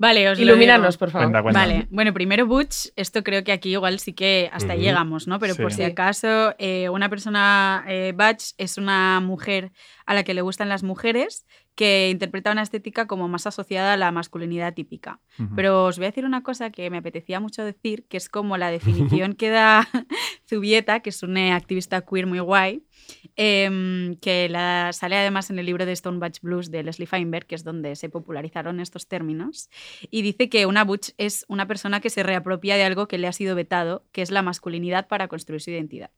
Vale, 0.00 0.28
os 0.30 0.38
lo 0.38 0.44
Ilumínanos, 0.44 0.96
por 0.96 1.10
favor. 1.10 1.26
Cuenta, 1.26 1.42
cuenta. 1.42 1.60
Vale, 1.60 1.88
bueno, 1.90 2.12
primero 2.12 2.46
Butch, 2.46 2.88
esto 2.94 3.24
creo 3.24 3.42
que 3.42 3.50
aquí 3.50 3.72
igual 3.72 3.98
sí 3.98 4.12
que 4.12 4.48
hasta 4.52 4.76
llegamos, 4.76 5.26
¿no? 5.26 5.40
Pero 5.40 5.56
por 5.56 5.72
si 5.72 5.82
acaso, 5.82 6.54
eh, 6.58 6.88
una 6.88 7.08
persona 7.08 7.84
eh, 7.88 8.12
Butch 8.16 8.52
es 8.58 8.78
una 8.78 9.20
mujer 9.20 9.72
a 10.06 10.14
la 10.14 10.22
que 10.22 10.34
le 10.34 10.40
gustan 10.42 10.68
las 10.68 10.84
mujeres 10.84 11.46
que 11.78 12.10
interpreta 12.10 12.50
una 12.50 12.62
estética 12.62 13.06
como 13.06 13.28
más 13.28 13.46
asociada 13.46 13.92
a 13.92 13.96
la 13.96 14.10
masculinidad 14.10 14.74
típica. 14.74 15.20
Pero 15.54 15.84
os 15.84 15.96
voy 15.96 16.06
a 16.06 16.08
decir 16.08 16.24
una 16.24 16.42
cosa 16.42 16.70
que 16.70 16.90
me 16.90 16.98
apetecía 16.98 17.38
mucho 17.38 17.64
decir, 17.64 18.04
que 18.08 18.16
es 18.16 18.28
como 18.28 18.56
la 18.56 18.68
definición 18.72 19.34
que 19.34 19.48
da 19.48 19.86
Zubieta, 20.48 20.98
que 20.98 21.10
es 21.10 21.22
una 21.22 21.54
activista 21.54 22.00
queer 22.00 22.26
muy 22.26 22.40
guay, 22.40 22.82
em, 23.36 24.16
que 24.16 24.48
la, 24.48 24.90
sale 24.92 25.18
además 25.18 25.50
en 25.50 25.60
el 25.60 25.66
libro 25.66 25.86
de 25.86 25.92
Stone 25.92 26.18
Butch 26.18 26.40
Blues 26.40 26.72
de 26.72 26.82
Leslie 26.82 27.06
Feinberg, 27.06 27.46
que 27.46 27.54
es 27.54 27.62
donde 27.62 27.94
se 27.94 28.08
popularizaron 28.08 28.80
estos 28.80 29.06
términos, 29.06 29.70
y 30.10 30.22
dice 30.22 30.48
que 30.48 30.66
una 30.66 30.82
butch 30.82 31.10
es 31.16 31.44
una 31.46 31.68
persona 31.68 32.00
que 32.00 32.10
se 32.10 32.24
reapropia 32.24 32.74
de 32.74 32.82
algo 32.82 33.06
que 33.06 33.18
le 33.18 33.28
ha 33.28 33.32
sido 33.32 33.54
vetado, 33.54 34.04
que 34.10 34.22
es 34.22 34.32
la 34.32 34.42
masculinidad 34.42 35.06
para 35.06 35.28
construir 35.28 35.60
su 35.60 35.70
identidad. 35.70 36.10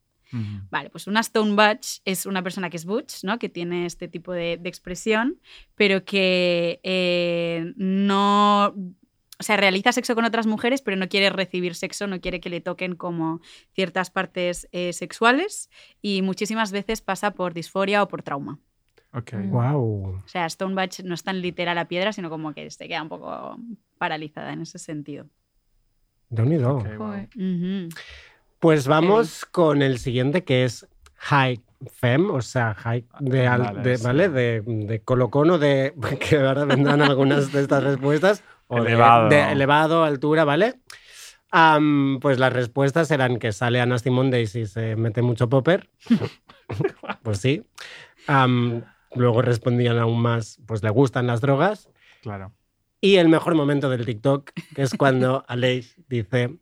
Vale, 0.69 0.89
pues 0.89 1.07
una 1.07 1.19
Stone 1.19 1.55
Butch 1.55 1.99
es 2.05 2.25
una 2.25 2.41
persona 2.41 2.69
que 2.69 2.77
es 2.77 2.85
butch, 2.85 3.23
¿no? 3.23 3.39
Que 3.39 3.49
tiene 3.49 3.85
este 3.85 4.07
tipo 4.07 4.31
de, 4.31 4.57
de 4.57 4.69
expresión, 4.69 5.39
pero 5.75 6.05
que 6.05 6.79
eh, 6.83 7.73
no. 7.75 8.73
O 9.39 9.43
sea, 9.43 9.57
realiza 9.57 9.91
sexo 9.91 10.13
con 10.13 10.23
otras 10.23 10.45
mujeres, 10.45 10.81
pero 10.81 10.97
no 10.97 11.09
quiere 11.09 11.31
recibir 11.31 11.73
sexo, 11.73 12.05
no 12.05 12.21
quiere 12.21 12.39
que 12.39 12.49
le 12.51 12.61
toquen 12.61 12.95
como 12.95 13.41
ciertas 13.73 14.11
partes 14.11 14.69
eh, 14.71 14.93
sexuales 14.93 15.69
y 16.01 16.21
muchísimas 16.21 16.71
veces 16.71 17.01
pasa 17.01 17.31
por 17.31 17.55
disforia 17.55 18.03
o 18.03 18.07
por 18.07 18.21
trauma. 18.21 18.59
Ok. 19.13 19.33
Wow. 19.49 20.21
O 20.23 20.27
sea, 20.27 20.45
Stone 20.45 20.79
Butch 20.79 21.01
no 21.03 21.15
es 21.15 21.23
tan 21.23 21.41
literal 21.41 21.77
a 21.77 21.87
piedra, 21.87 22.13
sino 22.13 22.29
como 22.29 22.53
que 22.53 22.69
se 22.69 22.87
queda 22.87 23.01
un 23.01 23.09
poco 23.09 23.57
paralizada 23.97 24.53
en 24.53 24.61
ese 24.61 24.77
sentido. 24.77 25.27
De 26.29 26.43
unido. 26.43 26.77
Ok, 26.77 26.97
wow. 26.97 27.27
Pues 28.61 28.87
vamos 28.87 29.43
con 29.45 29.81
el 29.81 29.97
siguiente 29.99 30.43
que 30.45 30.63
es 30.63 30.87
High 31.17 31.61
Fem, 31.91 32.29
o 32.29 32.41
sea, 32.41 32.75
high 32.75 33.05
de, 33.19 33.47
al- 33.47 33.61
Vale, 33.61 33.81
de- 33.81 33.97
sí. 33.97 34.03
¿vale? 34.05 34.29
de, 34.29 34.61
de 34.61 35.01
de. 35.57 35.93
que 36.19 36.37
ahora 36.37 36.65
vendrán 36.65 37.01
algunas 37.01 37.51
de 37.51 37.61
estas 37.61 37.83
respuestas. 37.83 38.43
O 38.67 38.75
de- 38.81 38.89
Elevado. 38.91 39.29
De, 39.29 39.51
elevado, 39.51 40.03
altura, 40.03 40.45
¿vale? 40.45 40.79
Pues 42.21 42.39
las 42.39 42.53
respuestas 42.53 43.11
eran 43.11 43.37
que 43.37 43.51
sale 43.51 43.81
Anna 43.81 43.97
Mondays 44.05 44.55
y 44.55 44.65
se 44.67 44.95
mete 44.95 45.21
mucho 45.21 45.49
popper. 45.49 45.89
pues 47.23 47.39
sí. 47.39 47.65
Luego 49.13 49.41
respondían 49.41 49.97
aún 49.97 50.21
más, 50.21 50.59
pues 50.65 50.83
le 50.83 50.89
gustan 50.89 51.27
las 51.27 51.41
drogas. 51.41 51.89
Claro. 52.21 52.53
Y 53.01 53.15
el 53.15 53.27
mejor 53.27 53.55
momento 53.55 53.89
del 53.89 54.05
TikTok, 54.05 54.51
que 54.75 54.81
es 54.83 54.93
cuando 54.93 55.43
Aleix 55.49 55.95
dice, 56.07 56.57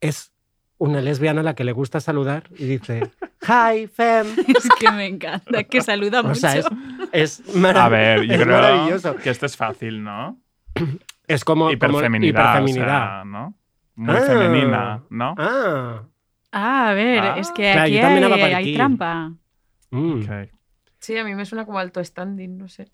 es 0.00 0.32
una 0.80 1.00
lesbiana 1.00 1.42
a 1.42 1.44
la 1.44 1.54
que 1.54 1.62
le 1.62 1.72
gusta 1.72 2.00
saludar 2.00 2.44
y 2.58 2.64
dice, 2.66 3.10
hi, 3.42 3.86
fem. 3.86 4.26
Es 4.48 4.68
que 4.78 4.90
me 4.90 5.06
encanta, 5.06 5.62
que 5.64 5.80
saluda 5.82 6.20
O 6.20 6.24
mucho. 6.24 6.34
sea, 6.40 6.56
es, 6.56 6.66
es 7.12 7.54
marav- 7.54 7.82
A 7.84 7.88
ver, 7.90 8.22
yo 8.24 8.34
es 8.34 8.42
creo 8.42 8.56
maravilloso. 8.60 9.16
que 9.16 9.30
esto 9.30 9.46
es 9.46 9.56
fácil, 9.56 10.02
¿no? 10.02 10.38
Es 11.28 11.44
como 11.44 11.66
como 11.66 11.70
Hiperfeminidad. 11.70 12.40
hiperfeminidad. 12.60 13.20
o 13.20 13.22
sea, 13.22 13.24
¿no? 13.24 13.54
Muy 13.94 14.16
Ah. 14.16 14.20
femenina, 14.26 15.02
¿no? 15.10 15.34
Ah, 15.38 16.02
Ah, 16.50 16.88
a 16.88 16.94
ver, 16.94 17.18
Ah. 17.20 17.34
es 17.38 17.50
que 17.52 17.70
aquí 17.70 17.98
hay, 17.98 18.74
trampa. 18.74 19.32
mm. 19.92 20.12
Ok. 20.22 20.30
Sí, 21.00 21.16
a 21.16 21.24
mí 21.24 21.34
me 21.34 21.46
suena 21.46 21.64
como 21.64 21.78
alto 21.78 22.04
standing, 22.04 22.58
no 22.58 22.68
sé. 22.68 22.90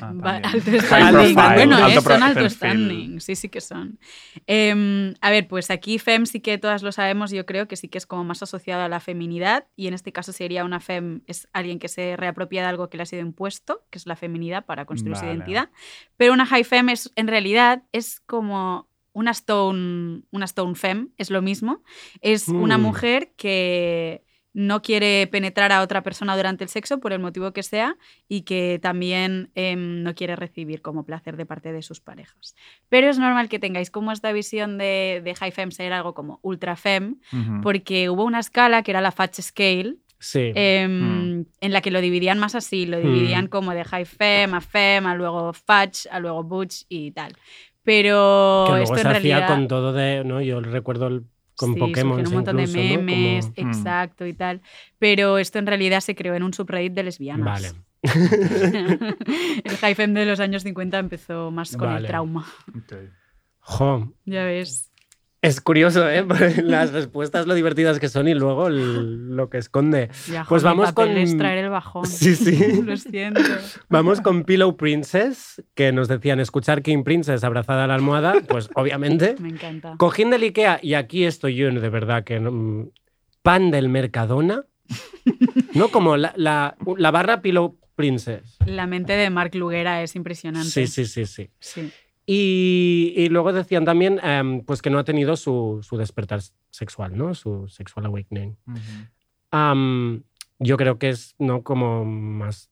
Ah, 0.00 0.12
Va- 0.14 0.36
alto 0.36 0.58
standing. 0.80 1.34
profile, 1.34 1.54
Bueno, 1.54 1.76
alto 1.76 1.98
eh, 1.98 2.02
son 2.02 2.22
alto 2.22 2.40
perfil. 2.40 2.50
standing. 2.56 3.20
Sí, 3.20 3.36
sí 3.36 3.48
que 3.50 3.60
son. 3.60 3.98
Em, 4.46 5.12
a 5.20 5.30
ver, 5.30 5.46
pues 5.48 5.70
aquí 5.70 5.98
FEM 5.98 6.24
sí 6.24 6.40
que 6.40 6.56
todas 6.56 6.82
lo 6.82 6.92
sabemos, 6.92 7.30
yo 7.30 7.44
creo 7.44 7.68
que 7.68 7.76
sí 7.76 7.88
que 7.88 7.98
es 7.98 8.06
como 8.06 8.24
más 8.24 8.42
asociado 8.42 8.82
a 8.84 8.88
la 8.88 9.00
feminidad 9.00 9.66
y 9.76 9.86
en 9.86 9.92
este 9.94 10.12
caso 10.12 10.32
sería 10.32 10.64
una 10.64 10.80
FEM, 10.80 11.20
es 11.26 11.46
alguien 11.52 11.78
que 11.78 11.88
se 11.88 12.16
reapropia 12.16 12.62
de 12.62 12.68
algo 12.68 12.88
que 12.88 12.96
le 12.96 13.02
ha 13.02 13.06
sido 13.06 13.20
impuesto, 13.20 13.84
que 13.90 13.98
es 13.98 14.06
la 14.06 14.16
feminidad 14.16 14.64
para 14.64 14.86
construir 14.86 15.16
su 15.18 15.26
identidad. 15.26 15.68
Pero 16.16 16.32
una 16.32 16.46
High 16.46 16.64
FEM 16.64 16.88
es, 16.88 17.12
en 17.16 17.28
realidad 17.28 17.82
es 17.92 18.20
como 18.20 18.88
una 19.12 19.32
Stone, 19.32 20.22
una 20.30 20.46
stone 20.46 20.74
Fem, 20.74 21.10
es 21.18 21.28
lo 21.30 21.42
mismo. 21.42 21.82
Es 22.22 22.48
una 22.48 22.78
Mm. 22.78 22.82
mujer 22.82 23.32
que 23.36 24.24
no 24.54 24.82
quiere 24.82 25.26
penetrar 25.28 25.72
a 25.72 25.80
otra 25.82 26.02
persona 26.02 26.36
durante 26.36 26.62
el 26.64 26.70
sexo 26.70 27.00
por 27.00 27.12
el 27.12 27.18
motivo 27.20 27.52
que 27.52 27.62
sea 27.62 27.96
y 28.28 28.42
que 28.42 28.78
también 28.82 29.50
em, 29.54 30.02
no 30.02 30.14
quiere 30.14 30.36
recibir 30.36 30.82
como 30.82 31.04
placer 31.06 31.36
de 31.36 31.46
parte 31.46 31.72
de 31.72 31.80
sus 31.82 32.00
parejas. 32.00 32.54
Pero 32.88 33.08
es 33.08 33.18
normal 33.18 33.48
que 33.48 33.58
tengáis 33.58 33.90
como 33.90 34.12
esta 34.12 34.30
visión 34.32 34.76
de, 34.78 35.22
de 35.24 35.34
high 35.34 35.52
fem 35.52 35.70
ser 35.70 35.92
algo 35.92 36.12
como 36.14 36.38
ultra 36.42 36.76
fem, 36.76 37.16
Ujú. 37.32 37.60
porque 37.62 38.10
hubo 38.10 38.24
una 38.24 38.40
escala 38.40 38.82
que 38.82 38.90
era 38.90 39.00
la 39.00 39.10
Fat 39.12 39.34
Scale, 39.40 39.96
Sí. 40.18 40.52
em, 40.54 41.38
Mm. 41.40 41.46
en 41.60 41.72
la 41.72 41.80
que 41.80 41.90
lo 41.90 42.00
dividían 42.00 42.38
más 42.38 42.54
así, 42.54 42.86
lo 42.86 42.98
dividían 43.00 43.48
como 43.48 43.72
de 43.74 43.82
high 43.84 44.04
fem 44.04 44.54
a 44.54 44.60
fem, 44.60 45.04
a 45.06 45.14
luego 45.16 45.52
fudge, 45.52 46.06
a 46.10 46.20
luego 46.20 46.44
butch 46.44 46.84
y 46.88 47.10
tal. 47.10 47.32
Pero 47.82 48.64
que 48.66 48.72
luego 48.72 48.84
esto 48.84 48.96
se 48.96 49.08
en 49.08 49.16
hacía 49.16 49.46
con 49.46 49.66
todo 49.66 49.92
de, 49.92 50.22
¿no? 50.24 50.40
Yo 50.40 50.60
recuerdo 50.60 51.08
el- 51.08 51.24
con 51.66 51.74
Sí, 51.74 51.80
Pokémon 51.80 52.26
un 52.26 52.32
montón 52.32 52.56
de 52.56 52.62
incluso, 52.64 52.78
¿no? 52.96 53.02
memes, 53.02 53.46
Como- 53.54 53.66
Mm. 53.68 53.70
exacto 53.70 54.26
y 54.26 54.32
tal. 54.34 54.60
Pero 54.98 55.38
esto 55.38 55.58
en 55.58 55.66
realidad 55.66 56.00
se 56.00 56.14
creó 56.14 56.34
en 56.34 56.42
un 56.42 56.52
subreddit 56.52 56.92
de 56.92 57.02
lesbianas. 57.02 57.44
Vale. 57.44 57.72
el 59.86 59.94
fem 59.96 60.12
de 60.14 60.26
los 60.26 60.40
años 60.40 60.62
50 60.62 60.98
empezó 60.98 61.50
más 61.50 61.76
con 61.76 61.88
Vale. 61.88 62.00
el 62.00 62.06
trauma. 62.06 62.46
Jo, 63.60 64.12
Ya 64.24 64.44
ves. 64.44 64.90
Es 65.42 65.60
curioso, 65.60 66.08
¿eh? 66.08 66.24
Las 66.64 66.92
respuestas, 66.92 67.46
lo 67.46 67.54
divertidas 67.54 67.98
que 67.98 68.08
son 68.08 68.28
y 68.28 68.34
luego 68.34 68.68
el- 68.68 69.34
lo 69.36 69.50
que 69.50 69.58
esconde. 69.58 70.08
Ya, 70.30 70.44
Pues 70.48 70.62
vamos 70.62 70.92
con- 70.92 71.10
es 71.10 71.36
traer 71.36 71.64
el 71.64 71.70
bajón. 71.70 72.06
Sí, 72.06 72.36
sí. 72.36 72.80
Lo 72.82 72.96
siento. 72.96 73.40
Vamos 73.88 74.20
con 74.20 74.44
Pillow 74.44 74.76
Princess, 74.76 75.62
que 75.74 75.92
nos 75.92 76.08
decían 76.08 76.38
escuchar 76.40 76.82
King 76.82 77.02
Princess 77.02 77.44
abrazada 77.44 77.84
a 77.84 77.86
la 77.88 77.94
almohada, 77.96 78.34
pues 78.48 78.70
obviamente. 78.76 79.34
Me 79.40 79.48
encanta. 79.48 79.94
Cojín 79.98 80.30
del 80.30 80.42
Ikea, 80.44 80.78
y 80.82 80.94
aquí 80.94 81.24
estoy 81.24 81.56
yo 81.56 81.70
de 81.70 81.88
verdad 81.88 82.24
que 82.24 82.38
no- 82.40 82.52
mm, 82.52 82.90
pan 83.42 83.70
del 83.72 83.88
Mercadona, 83.88 84.64
no 85.74 85.88
como 85.88 86.16
la, 86.16 86.32
la- 86.36 86.76
la 86.96 87.10
barra 87.10 87.42
Pillow 87.42 87.78
Princess. 87.96 88.58
La 88.64 88.86
mente 88.86 89.14
de 89.14 89.28
Mark 89.30 89.54
Luguera 89.54 90.02
es 90.02 90.14
impresionante. 90.16 90.70
Sí, 90.70 90.86
sí, 90.86 91.04
sí, 91.06 91.26
sí. 91.26 91.50
Sí. 91.60 91.90
Y, 92.24 93.12
y 93.16 93.28
luego 93.28 93.52
decían 93.52 93.84
también 93.84 94.20
em, 94.22 94.60
pues 94.64 94.80
que 94.80 94.90
no 94.90 94.98
ha 94.98 95.04
tenido 95.04 95.36
su, 95.36 95.80
su 95.82 95.96
despertar 95.96 96.40
sexual, 96.70 97.16
¿no? 97.16 97.34
Su 97.34 97.68
sexual 97.68 98.06
awakening. 98.06 98.56
Yo 100.64 100.76
creo 100.76 100.96
que 100.98 101.08
es 101.08 101.34
no 101.38 101.64
como 101.64 102.04
más 102.04 102.70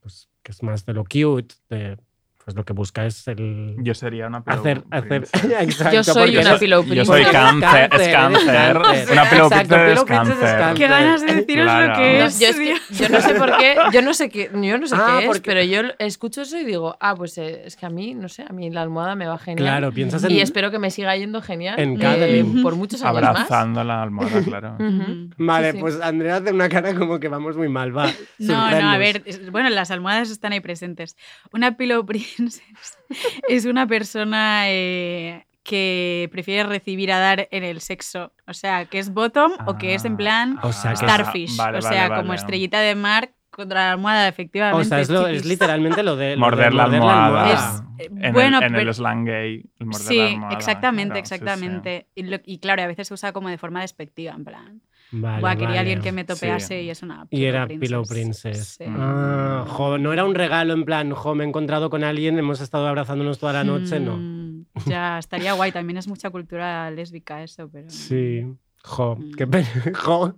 pues, 0.00 0.28
que 0.44 0.52
es 0.52 0.62
más 0.62 0.86
de 0.86 0.92
lo 0.92 1.02
cute, 1.02 1.56
de 1.68 1.98
pues 2.46 2.54
lo 2.56 2.64
que 2.64 2.72
busca 2.74 3.04
es 3.04 3.26
el 3.26 3.74
Yo 3.80 3.92
sería 3.92 4.28
una 4.28 4.44
pillow 4.44 4.60
hacer 4.60 4.84
hacer 4.92 5.08
princess. 5.32 5.50
Exacto, 5.62 5.94
Yo 5.96 6.04
soy 6.04 6.36
una 6.36 6.56
pillow 6.58 6.84
Yo 6.84 7.04
soy 7.04 7.22
princess. 7.24 7.32
cáncer, 7.42 7.90
es 8.00 8.08
cáncer. 8.08 8.76
Una 9.10 9.30
pillow 9.30 9.46
Exacto, 9.48 9.74
princess 9.74 9.98
es 9.98 10.04
princess 10.04 10.38
cáncer. 10.38 10.74
Qué 10.76 10.86
ganas 10.88 11.20
de 11.22 11.34
deciros 11.34 11.64
Claro. 11.64 11.88
lo 11.88 11.96
que 11.98 12.24
es. 12.24 12.38
yo, 12.38 12.46
es 12.48 12.56
que- 12.56 12.62
tío. 12.64 12.76
yo 13.00 13.08
no 13.08 13.20
sé 13.20 13.34
por 13.34 13.56
qué, 13.56 13.76
yo 13.92 14.02
no 14.02 14.14
sé 14.14 14.28
qué, 14.30 14.50
yo 14.54 14.78
no 14.78 14.86
sé 14.86 14.94
Ah, 14.96 15.16
qué 15.18 15.24
es, 15.24 15.26
porque- 15.26 15.40
pero 15.50 15.62
yo 15.64 15.80
escucho 15.98 16.42
eso 16.42 16.56
y 16.56 16.64
digo, 16.64 16.96
ah, 17.00 17.16
pues 17.16 17.36
eh, 17.38 17.62
es 17.66 17.74
que 17.74 17.84
a 17.84 17.90
mí, 17.90 18.14
no 18.14 18.28
sé, 18.28 18.44
a 18.48 18.52
mí 18.52 18.70
la 18.70 18.82
almohada 18.82 19.16
me 19.16 19.26
va 19.26 19.38
genial. 19.38 19.66
Claro, 19.66 19.90
piensas 19.90 20.22
en 20.22 20.30
y 20.30 20.40
espero 20.40 20.70
que 20.70 20.78
me 20.78 20.92
siga 20.92 21.16
yendo 21.16 21.42
genial 21.42 21.80
en 21.80 22.00
eh, 22.00 22.44
por 22.62 22.76
muchos 22.76 23.02
años 23.02 23.22
más. 23.22 23.24
Abrazando 23.30 23.82
la 23.82 24.02
almohada, 24.02 24.40
claro. 24.42 24.76
Vale, 25.36 25.72
Sí, 25.72 25.76
sí. 25.78 25.80
pues 25.80 26.00
Andrea 26.00 26.36
hace 26.36 26.52
una 26.52 26.68
cara 26.68 26.94
como 26.94 27.18
que 27.18 27.26
vamos 27.26 27.56
muy 27.56 27.68
mal, 27.68 27.96
va. 27.96 28.06
No, 28.38 28.70
no, 28.70 28.88
a 28.90 28.98
ver, 28.98 29.24
bueno, 29.50 29.68
las 29.70 29.90
almohadas 29.90 30.30
están 30.30 30.52
ahí 30.52 30.60
presentes. 30.60 31.16
Una 31.52 31.76
pillow 31.76 32.06
princess 32.06 32.35
es 33.48 33.64
una 33.64 33.86
persona 33.86 34.64
eh, 34.70 35.46
que 35.62 36.28
prefiere 36.32 36.64
recibir 36.68 37.12
a 37.12 37.18
dar 37.18 37.48
en 37.50 37.64
el 37.64 37.80
sexo. 37.80 38.32
O 38.46 38.54
sea, 38.54 38.84
que 38.86 38.98
es 38.98 39.12
bottom 39.12 39.52
o 39.66 39.76
que 39.78 39.94
es 39.94 40.04
en 40.04 40.16
plan 40.16 40.58
O 40.62 40.72
sea, 40.72 40.90
que 40.90 40.94
es- 40.94 41.00
starfish. 41.00 41.56
vale, 41.56 41.78
o 41.78 41.82
sea, 41.82 42.08
vale, 42.08 42.14
como 42.20 42.28
vale. 42.28 42.40
estrellita 42.40 42.80
de 42.80 42.94
mar 42.94 43.30
contra 43.50 43.86
la 43.86 43.92
almohada, 43.92 44.28
efectivamente. 44.28 44.80
O 44.80 44.84
sea, 44.84 45.00
es, 45.00 45.08
lo- 45.08 45.26
es 45.26 45.44
literalmente 45.46 46.02
lo 46.02 46.14
de 46.16 46.30
lo 46.30 46.30
de 46.34 46.36
Morder 46.36 46.74
la 46.74 46.82
morder 46.84 47.00
almohada. 47.00 47.52
Es- 47.52 47.82
eh, 47.98 48.10
en 48.20 48.32
bueno, 48.34 48.58
el, 48.58 48.64
en 48.64 48.74
el 48.74 48.80
pero- 48.82 48.92
slang 48.94 49.24
gay, 49.24 49.64
el 49.80 49.86
morder 49.86 50.06
Sí, 50.06 50.16
la 50.18 50.26
almohada. 50.26 50.56
exactamente, 50.56 51.12
claro, 51.14 51.24
sí, 51.24 51.28
sí. 51.28 51.34
exactamente. 51.34 52.06
Y, 52.14 52.22
lo- 52.24 52.40
y 52.44 52.58
claro, 52.58 52.82
a 52.82 52.86
veces 52.86 53.08
se 53.08 53.14
usa 53.14 53.32
como 53.32 53.48
de 53.48 53.56
forma 53.58 53.80
despectiva, 53.80 54.32
en 54.34 54.44
plan. 54.44 54.82
Vale, 55.12 55.40
Buah, 55.40 55.52
quería 55.54 55.66
vale. 55.68 55.78
alguien 55.78 56.00
que 56.02 56.10
me 56.12 56.24
topease 56.24 56.80
Sí. 56.80 56.86
y 56.86 56.90
es 56.90 57.02
una. 57.02 57.26
Y 57.30 57.44
era 57.44 57.66
Pillow 57.68 58.04
Princess. 58.04 58.76
Sí. 58.78 58.84
Ah, 58.88 59.64
jo, 59.68 59.98
no 59.98 60.12
era 60.12 60.24
un 60.24 60.34
regalo 60.34 60.72
en 60.74 60.84
plan, 60.84 61.10
jo, 61.12 61.34
me 61.34 61.44
he 61.44 61.46
encontrado 61.48 61.90
con 61.90 62.02
alguien, 62.04 62.38
hemos 62.38 62.60
estado 62.60 62.86
abrazándonos 62.88 63.38
toda 63.38 63.52
la 63.52 63.64
noche, 63.64 64.00
no. 64.00 64.16
Mm, 64.16 64.64
Ya, 64.86 65.18
estaría 65.18 65.52
guay. 65.54 65.72
También 65.72 65.96
es 65.96 66.08
mucha 66.08 66.30
cultura 66.30 66.90
lésbica 66.90 67.42
eso, 67.42 67.68
pero. 67.72 67.88
Sí. 67.88 68.44
Jo, 68.82 69.16
Mm. 69.16 69.32
qué 69.36 69.46
pena. 69.46 69.68
Jo. 69.94 70.34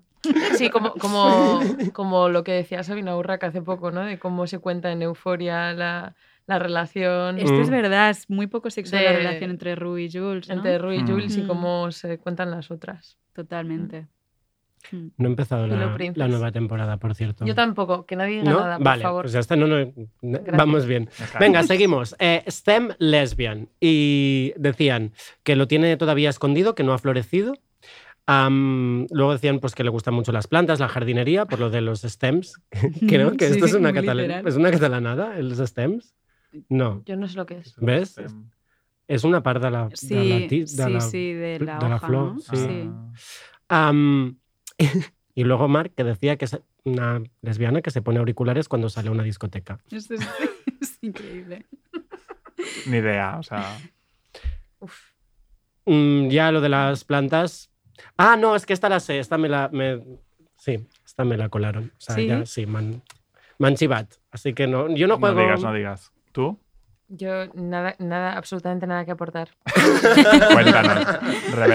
Sí, 0.57 0.69
como, 0.69 0.93
como, 0.95 1.61
como 1.93 2.29
lo 2.29 2.43
que 2.45 2.53
decía 2.53 2.83
Sabina 2.83 3.17
Urraca 3.17 3.47
hace 3.47 3.63
poco, 3.63 3.91
¿no? 3.93 4.01
De 4.03 4.19
cómo 4.19 4.47
se 4.49 4.59
cuenta 4.59 4.91
en 4.91 5.01
Euforia 5.03 5.73
la, 5.73 6.15
la 6.47 6.59
relación 6.59 7.39
Esto 7.39 7.61
es 7.61 7.69
Mm. 7.69 7.73
verdad, 7.73 8.11
es 8.11 8.29
muy 8.29 8.49
poco 8.49 8.69
sexual 8.69 9.05
la 9.05 9.13
relación 9.13 9.51
entre 9.51 9.77
Rue 9.77 10.03
y 10.05 10.11
Jules. 10.13 10.49
¿no? 10.49 10.55
entre 10.57 10.77
Rue 10.79 10.97
y 10.97 11.03
Mm. 11.05 11.09
Jules 11.09 11.37
y 11.37 11.43
Mm. 11.43 11.47
cómo 11.47 11.91
se 11.93 12.19
cuentan 12.19 12.51
las 12.51 12.71
otras. 12.71 13.17
Totalmente. 13.33 14.09
Mm. 14.93 15.07
No 15.17 15.27
he 15.27 15.31
empezado 15.31 15.67
la, 15.67 16.29
nueva 16.29 16.53
temporada, 16.53 16.97
por 16.97 17.15
cierto. 17.15 17.45
Yo 17.45 17.55
tampoco, 17.55 18.07
que 18.07 18.17
nadie 18.17 18.41
diga 18.41 18.51
¿No? 18.53 18.61
nada, 18.61 18.77
por 18.77 18.85
vale, 18.85 19.03
favor. 19.03 19.23
pues 19.25 19.33
ya 19.33 19.41
está, 19.41 19.57
no, 19.57 19.67
no, 19.67 19.93
no, 20.23 20.39
vamos 20.57 20.87
bien. 20.87 21.11
Venga, 21.39 21.63
seguimos. 21.63 22.15
Eh, 22.19 22.43
STEM 22.49 22.91
lesbian. 22.99 23.69
Y 23.81 24.53
decían 24.57 25.13
que 25.43 25.57
lo 25.57 25.69
tiene 25.69 25.97
todavía 25.97 26.31
escondido, 26.31 26.75
que 26.75 26.85
no 26.85 26.93
ha 26.93 26.99
florecido. 26.99 27.55
Luego 28.29 29.33
decían 29.33 29.59
pues, 29.59 29.75
que 29.75 29.85
le 29.85 29.91
gustan 29.91 30.15
mucho 30.15 30.33
las 30.33 30.47
plantas, 30.47 30.81
la 30.81 30.89
jardinería, 30.89 31.47
por 31.47 31.59
lo 31.61 31.71
de 31.71 31.81
los 31.81 32.03
stems. 32.03 32.61
Creo 33.09 33.33
que 33.33 33.47
Sí, 33.49 33.53
esto 33.55 33.67
es 33.67 33.75
una, 33.75 33.91
muy 33.91 34.01
catala- 34.01 34.23
literal. 34.23 34.47
¿es 34.49 34.57
una 34.57 34.71
catalanada, 34.71 35.39
los 35.39 35.59
stems. 35.59 36.15
No, 36.69 37.03
Yo 37.05 37.17
no 37.17 37.29
sé 37.29 37.37
lo 37.37 37.47
que 37.47 37.59
es. 37.59 37.75
¿ves? 37.79 38.17
Es 39.07 39.25
una 39.25 39.41
la, 39.41 39.89
Sí, 39.95 40.09
de 40.15 40.25
la, 40.25 40.39
de 40.47 40.67
sí, 40.67 40.77
la- 40.93 41.01
sí, 41.01 41.33
de 41.33 41.61
la, 41.61 41.79
de 41.79 41.89
la 41.89 41.97
hoja, 41.97 42.07
flor, 42.07 42.35
¿no? 42.35 42.41
sí. 42.41 42.91
Am, 43.69 44.39
y 45.35 45.45
luego 45.45 45.69
Mark 45.69 45.93
que 45.97 46.05
decía 46.05 46.37
que 46.37 46.45
es 46.47 46.59
una 46.85 47.23
lesbiana 47.43 47.83
que 47.83 47.91
se 47.91 48.03
pone 48.03 48.19
auriculares 48.19 48.69
cuando 48.69 48.89
sale 48.89 49.09
a 49.09 49.13
una 49.13 49.23
discoteca. 49.25 49.79
Esto 49.91 50.15
es, 50.15 50.21
es 50.81 50.99
increíble. 51.03 51.67
Ni 52.87 52.97
idea, 52.99 53.37
o 53.39 53.43
sea. 53.43 53.79
Uf. 54.81 54.95
Mm, 55.87 56.29
ya 56.29 56.51
lo 56.53 56.61
de 56.61 56.69
las 56.69 57.05
plantas. 57.05 57.71
Ah, 58.17 58.37
no, 58.37 58.55
es 58.57 58.67
que 58.67 58.73
esta 58.73 58.89
la 58.89 59.01
sé, 59.01 59.19
esta 59.19 59.39
me 59.39 59.49
la. 59.49 59.69
me- 59.73 60.03
Sí, 60.57 60.89
esta 61.05 61.25
me 61.25 61.37
la 61.37 61.49
colaron. 61.49 61.93
O 61.97 62.01
sea, 62.01 62.17
¿Sí? 62.17 62.27
ya 62.27 62.45
sí, 62.45 62.67
man, 62.67 63.01
man 63.59 63.77
chivat. 63.77 64.13
Así 64.33 64.55
que 64.55 64.67
no, 64.67 64.89
yo 64.95 65.07
no 65.07 65.15
No 65.15 65.21
juego. 65.21 65.41
digas, 65.41 65.63
no 65.63 65.73
digas. 65.73 66.13
¿Tú? 66.33 66.59
Yo 67.11 67.47
nada, 67.55 67.95
nada, 67.99 68.37
absolutamente 68.37 68.87
nada 68.87 69.05
que 69.07 69.13
aportar. 69.13 69.49
Cuéntanos. 70.53 71.07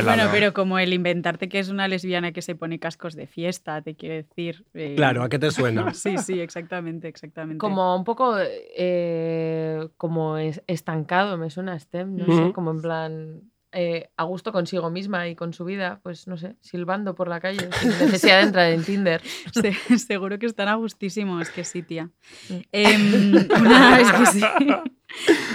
Bueno, 0.06 0.24
pero 0.32 0.54
como 0.54 0.78
el 0.80 0.94
inventarte 0.94 1.50
que 1.50 1.58
es 1.60 1.70
una 1.70 1.88
lesbiana 1.88 2.32
que 2.32 2.42
se 2.44 2.56
pone 2.56 2.80
cascos 2.80 3.16
de 3.16 3.26
fiesta, 3.28 3.82
te 3.82 3.96
quiere 3.96 4.24
decir. 4.24 4.66
eh, 4.76 4.94
Claro, 4.96 5.24
¿a 5.24 5.30
qué 5.30 5.40
te 5.40 5.50
suena? 5.52 5.92
Sí, 5.94 6.18
sí, 6.20 6.40
exactamente, 6.40 7.08
exactamente. 7.08 7.58
Como 7.58 7.96
un 7.96 8.04
poco 8.04 8.36
eh, 8.40 9.88
como 9.98 10.38
es- 10.38 10.62
estancado, 10.68 11.38
me 11.38 11.50
suena 11.50 11.80
STEM, 11.80 12.16
no 12.16 12.26
sé, 12.48 12.54
como 12.54 12.72
en 12.72 12.82
plan 12.82 13.42
eh, 13.74 14.10
a 14.18 14.24
gusto 14.24 14.52
consigo 14.52 14.90
misma 14.90 15.28
y 15.28 15.36
con 15.36 15.54
su 15.54 15.66
vida, 15.66 16.00
pues 16.04 16.28
no 16.28 16.38
sé, 16.38 16.56
silbando 16.62 17.16
por 17.16 17.28
la 17.28 17.40
calle, 17.40 17.70
sin 17.80 17.90
necesidad 17.90 18.38
de 18.38 18.44
entrar 18.44 18.72
en 18.72 18.84
Tinder. 18.84 19.22
Se- 19.54 19.98
seguro 20.00 20.40
que 20.40 20.46
están 20.46 20.68
a 20.68 20.76
gustísimo, 20.76 21.42
es 21.42 21.50
que 21.50 21.64
sí, 21.64 21.84
tía. 21.84 22.06
Mm. 22.50 22.54
Em, 22.72 23.36
una, 23.60 24.00
es 24.00 24.12
que 24.12 24.26
sí. 24.28 24.42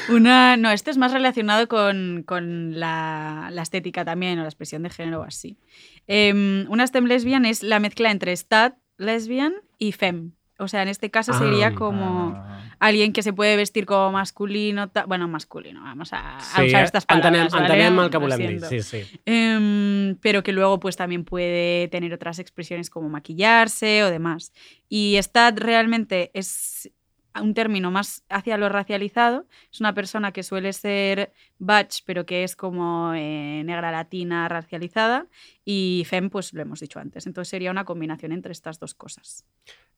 Una, 0.09 0.57
no, 0.57 0.71
esto 0.71 0.91
es 0.91 0.97
más 0.99 1.13
relacionado 1.13 1.69
con, 1.69 2.23
con 2.27 2.79
la, 2.79 3.49
la 3.53 3.63
estética 3.63 4.05
también, 4.05 4.39
o 4.39 4.43
la 4.43 4.49
expresión 4.49 4.83
de 4.83 4.91
género 4.91 5.21
o 5.21 5.25
así. 5.25 5.59
Em, 6.07 6.67
una 6.71 6.87
STEM 6.87 7.05
lesbian 7.07 7.45
es 7.45 7.63
la 7.63 7.81
mezcla 7.81 8.11
entre 8.11 8.33
stat, 8.37 8.77
lesbian 8.97 9.55
y 9.79 9.93
fem. 9.93 10.33
O 10.59 10.69
sea, 10.69 10.83
en 10.83 10.89
este 10.89 11.11
caso 11.11 11.33
sería 11.33 11.69
Ah, 11.69 11.75
como 11.75 12.33
Ah, 12.37 12.61
alguien 12.81 13.13
que 13.13 13.23
se 13.23 13.33
puede 13.33 13.57
vestir 13.57 13.87
como 13.87 14.13
masculino, 14.13 14.91
bueno, 15.07 15.29
masculino, 15.29 15.83
vamos 15.83 16.13
a, 16.13 16.37
a 16.37 16.41
Sí, 16.41 16.63
usar 16.67 16.85
estas 16.85 17.07
palabras, 17.07 17.53
entenem, 17.55 17.97
¿vale? 18.69 18.83
sí, 18.83 18.83
sí. 18.83 19.19
Em, 19.25 20.17
pero 20.21 20.43
que 20.43 20.53
luego 20.53 20.79
pues 20.81 20.97
también 20.97 21.25
puede 21.25 21.89
tener 21.89 22.13
otras 22.13 22.39
expresiones 22.39 22.91
como 22.91 23.09
maquillarse 23.09 24.03
o 24.05 24.11
demás. 24.11 24.53
Y 24.89 25.17
stat 25.23 25.59
realmente 25.59 26.31
es 26.35 26.91
un 27.35 27.55
término 27.55 27.91
más 27.91 28.25
hacia 28.29 28.57
lo 28.57 28.69
racializado. 28.69 29.47
Es 29.73 29.81
una 29.81 29.95
persona 29.95 30.33
que 30.33 30.43
suele 30.43 30.73
ser 30.73 31.33
butch, 31.59 32.03
pero 32.05 32.27
que 32.27 32.45
es 32.45 32.57
como 32.57 33.13
eh, 33.15 33.63
negra 33.65 33.91
latina 33.91 34.49
racializada. 34.49 35.27
Y 35.65 36.05
fem, 36.07 36.31
pues 36.31 36.53
lo 36.53 36.63
hemos 36.63 36.81
dicho 36.81 36.99
antes. 36.99 37.27
Entonces 37.27 37.51
sería 37.51 37.71
una 37.71 37.85
combinación 37.85 38.33
entre 38.33 38.53
estas 38.53 38.79
dos 38.79 38.95
cosas. 38.95 39.45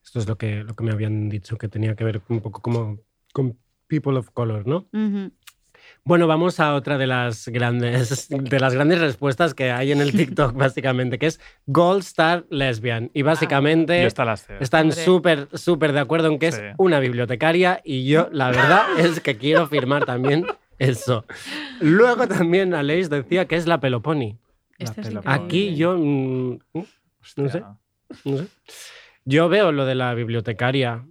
Esto 0.03 0.19
es 0.19 0.27
lo 0.27 0.37
que, 0.37 0.63
lo 0.63 0.75
que 0.75 0.83
me 0.83 0.91
habían 0.91 1.29
dicho, 1.29 1.57
que 1.57 1.67
tenía 1.67 1.95
que 1.95 2.03
ver 2.03 2.21
un 2.29 2.41
poco 2.41 2.61
como 2.61 2.99
con 3.33 3.57
people 3.87 4.17
of 4.17 4.29
color, 4.31 4.65
¿no? 4.67 4.87
Ujú. 4.93 5.31
Bueno, 6.03 6.25
vamos 6.25 6.59
a 6.59 6.73
otra 6.73 6.97
de 6.97 7.05
las 7.05 7.47
grandes, 7.47 8.27
de 8.29 8.59
las 8.59 8.73
grandes 8.73 8.99
respuestas 8.99 9.53
que 9.53 9.71
hay 9.71 9.91
en 9.91 10.01
el 10.01 10.11
TikTok, 10.11 10.53
básicamente, 10.55 11.19
que 11.19 11.27
es 11.27 11.39
Gold 11.67 12.01
Star 12.01 12.45
Lesbian. 12.49 13.11
Y 13.13 13.21
básicamente 13.21 14.09
sé. 14.09 14.55
están 14.59 14.91
súper, 14.91 15.47
súper 15.53 15.93
de 15.93 15.99
acuerdo 15.99 16.27
en 16.29 16.39
que 16.39 16.47
es 16.47 16.61
una 16.77 16.99
bibliotecaria 16.99 17.81
y 17.83 18.05
yo, 18.05 18.29
la 18.31 18.47
verdad, 18.47 18.85
es 18.97 19.19
que 19.19 19.37
quiero 19.37 19.67
firmar 19.67 20.05
también 20.05 20.45
eso. 20.79 21.25
Luego 21.79 22.27
también 22.27 22.73
Aleix 22.73 23.09
decía 23.09 23.45
que 23.45 23.55
es 23.55 23.67
la 23.67 23.79
Peloponi. 23.79 24.37
Es. 24.79 24.91
Aquí 25.25 25.75
yo, 25.75 25.95
mm, 25.95 26.59
no 26.73 26.83
sé, 27.21 27.41
Hostia. 27.43 27.77
no 28.25 28.37
sé. 28.37 28.47
Yo 29.23 29.49
veo 29.49 29.71
lo 29.71 29.85
de 29.85 29.93
la 29.93 30.15
bibliotecaria. 30.15 31.05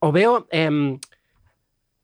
O 0.00 0.10
veo... 0.10 0.48
em, 0.50 0.98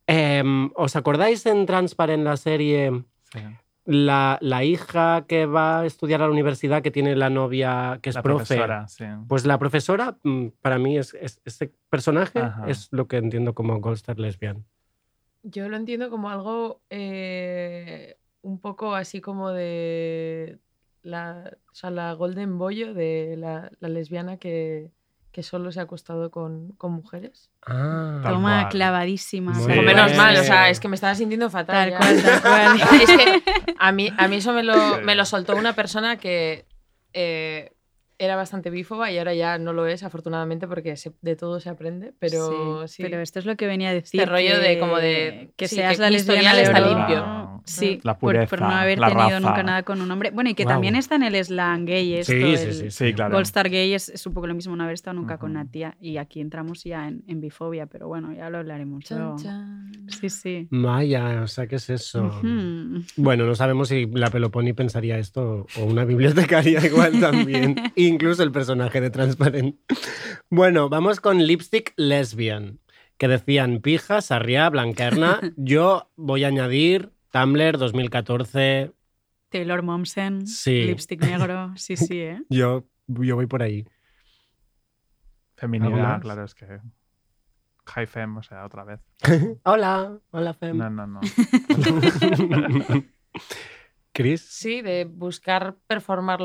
em, 0.09 0.71
¿Os 0.75 0.97
acordáis 0.97 1.47
en 1.47 1.66
Transparent 1.66 2.25
la 2.25 2.37
serie 2.37 3.05
Sí. 3.33 3.38
la, 3.85 4.38
la 4.40 4.64
hija 4.64 5.25
que 5.29 5.47
va 5.47 5.81
a 5.81 5.87
estudiar 5.87 6.21
a 6.23 6.27
la 6.27 6.33
universidad 6.33 6.83
que 6.83 6.90
tiene 6.90 7.14
la 7.14 7.31
novia 7.31 7.99
que 8.03 8.09
es 8.11 8.16
La 8.16 8.23
profe? 8.23 8.44
profesora, 8.57 8.88
sí. 8.88 9.05
Pues 9.29 9.44
la 9.47 9.59
profesora, 9.59 10.16
mm, 10.25 10.47
para 10.62 10.79
mí, 10.79 10.99
es, 10.99 11.14
es- 11.14 11.40
este 11.44 11.71
personaje 11.90 12.38
Ajá. 12.40 12.68
es 12.68 12.88
lo 12.90 13.07
que 13.07 13.18
entiendo 13.18 13.55
como 13.55 13.79
Gold 13.81 13.97
Star 13.97 14.18
Lesbian. 14.18 14.64
Yo 15.42 15.68
lo 15.68 15.77
entiendo 15.77 16.11
como 16.11 16.29
algo 16.31 16.81
eh, 16.90 18.16
un 18.42 18.61
poco 18.61 18.94
así 18.94 19.21
como 19.21 19.51
de 19.51 20.59
la, 21.03 21.53
o 21.71 21.75
sea, 21.75 21.90
la 21.90 22.12
Golden 22.14 22.59
Bollo 22.59 22.92
de 22.92 23.37
la, 23.38 23.71
la 23.81 23.88
lesbiana 23.88 24.37
que, 24.38 24.90
que 25.38 25.44
solo 25.44 25.70
se 25.70 25.79
ha 25.79 25.85
acostado 25.85 26.33
con, 26.33 26.72
con 26.79 26.90
mujeres. 26.90 27.48
Ah, 27.64 28.22
Toma, 28.24 28.62
cual. 28.62 28.68
clavadísima. 28.70 29.53
Muy 29.53 29.62
O 29.62 29.66
bien. 29.68 29.85
menos 29.85 30.16
mal, 30.16 30.37
o 30.37 30.42
sea, 30.42 30.68
es 30.68 30.81
que 30.81 30.88
me 30.88 30.96
estaba 30.96 31.14
sintiendo 31.14 31.48
fatal. 31.48 31.77
Tal 31.77 31.90
ya. 31.92 31.96
cual, 31.96 32.22
tal 32.24 32.40
cual. 32.81 33.01
Es 33.03 33.07
que 33.09 33.42
a 33.79 33.92
mí, 33.92 34.11
a 34.18 34.27
mí 34.27 34.37
eso 34.38 34.53
me 34.53 34.64
lo, 34.64 35.01
me 35.03 35.14
lo 35.14 35.24
soltó 35.24 35.55
una 35.55 35.74
persona 35.74 36.16
que 36.16 36.66
eh, 37.12 37.70
era 38.20 38.35
bastante 38.37 38.70
bífoba 38.70 39.11
y 39.12 39.18
ahora 39.18 39.33
ya 39.35 39.59
no 39.59 39.72
lo 39.72 39.87
es, 39.87 40.02
afortunadamente, 40.02 40.66
porque 40.66 40.96
se- 40.96 41.12
de 41.22 41.37
todo 41.37 41.61
se 41.61 41.68
aprende. 41.70 42.12
Pero 42.18 42.87
sí, 42.88 43.02
Pero 43.02 43.20
esto 43.20 43.38
es 43.38 43.44
lo 43.46 43.57
que 43.57 43.66
venía 43.66 43.90
a 43.90 43.94
decir. 43.94 44.20
Este 44.20 44.31
rollo 44.31 44.59
de 44.59 44.78
como 44.81 44.96
de- 44.98 45.50
Que 45.57 45.68
sí, 45.68 45.76
seas 45.76 45.96
que 45.96 46.02
la 46.02 46.11
lesbiana 46.11 46.54
de 46.54 46.62
está 46.62 46.81
limpio. 46.81 47.62
Sí, 47.64 48.00
La 48.02 48.18
por- 48.18 48.33
por, 48.48 48.61
no 48.61 48.66
pureza, 48.66 48.81
haber 48.81 48.98
la 48.98 49.09
tenido 49.09 49.28
raza. 49.28 49.40
nunca 49.40 49.62
nada 49.62 49.83
con 49.83 50.00
un 50.00 50.11
hombre. 50.11 50.31
Bueno, 50.31 50.48
y 50.50 50.54
que 50.54 50.64
también 50.64 50.96
está 50.96 51.16
en 51.16 51.22
el 51.24 51.44
slang 51.44 51.85
gay 51.87 52.14
esto. 52.14 52.33
Sí, 52.33 52.57
sí, 52.57 52.64
el 52.64 52.74
sí, 52.74 52.90
Sí, 52.90 53.12
claro. 53.12 53.35
Gold 53.35 53.46
Star 53.46 53.68
gay 53.68 53.92
es, 53.92 54.09
es 54.09 54.26
un 54.26 54.33
poco 54.35 54.46
lo 54.46 54.54
mismo, 54.54 54.74
no 54.74 54.83
haber 54.85 54.94
estado 54.94 55.14
nunca 55.14 55.38
con 55.38 55.50
una 55.52 55.66
tía. 55.66 55.96
Y 56.00 56.16
aquí 56.16 56.40
entramos 56.40 56.83
ya 56.85 57.07
en, 57.09 57.22
en 57.28 57.40
bifobia, 57.40 57.87
pero 57.87 58.09
bueno, 58.09 58.33
ya 58.33 58.48
lo 58.50 58.59
hablaremos. 58.59 59.04
Chan, 59.04 59.37
chan. 59.37 59.92
Sí, 60.09 60.31
sí. 60.31 60.66
Vaya, 60.70 61.42
o 61.42 61.46
sea, 61.46 61.66
¿qué 61.66 61.76
es 61.76 61.90
eso? 61.90 62.40
Bueno, 63.16 63.44
no 63.44 63.54
sabemos 63.54 63.88
si 63.88 64.07
la 64.07 64.31
Peloponi 64.31 64.72
pensaría 64.72 65.18
esto 65.18 65.66
o 65.78 65.85
una 65.85 66.04
bibliotecaria 66.04 66.85
igual 66.85 67.20
también. 67.20 67.76
Incluso 68.09 68.42
el 68.42 68.53
personaje 68.53 69.01
de 69.01 69.11
Transparent. 69.11 69.77
Bueno, 70.51 70.88
vamos 70.88 71.21
con 71.21 71.42
Lipstick 71.42 71.92
Lesbian, 71.97 72.81
que 73.18 73.29
decían 73.29 73.81
pija, 73.83 74.23
sarriá, 74.23 74.71
blanquerna. 74.71 75.40
Yo 75.57 76.11
voy 76.16 76.44
a 76.44 76.49
añadir 76.49 77.12
Tumblr 77.31 77.77
2014. 77.77 78.92
Taylor 79.51 79.83
Momsen, 79.83 80.47
Sí. 80.47 80.85
lipstick 80.85 81.21
negro. 81.21 81.73
Sí, 81.77 81.97
sí, 81.97 82.21
¿eh? 82.21 82.42
Yo, 82.49 82.87
yo 83.09 83.35
voy 83.37 83.47
por 83.47 83.62
ahí. 83.62 83.81
¿Algo 83.81 83.90
Feminidad, 85.57 86.21
claro, 86.23 86.44
es 86.44 86.55
que. 86.55 86.66
High 87.87 88.07
fem, 88.07 88.37
o 88.37 88.42
sea, 88.42 88.64
otra 88.64 88.85
vez. 88.85 89.01
Hola, 89.64 90.18
hola 90.31 90.55
Fem. 90.55 90.77
No, 90.77 90.88
no, 90.90 91.07
no. 91.07 91.21
Chris. 94.12 94.42
Sí, 94.42 94.83
de 94.83 95.05
buscar 95.05 95.77
performar 95.87 96.40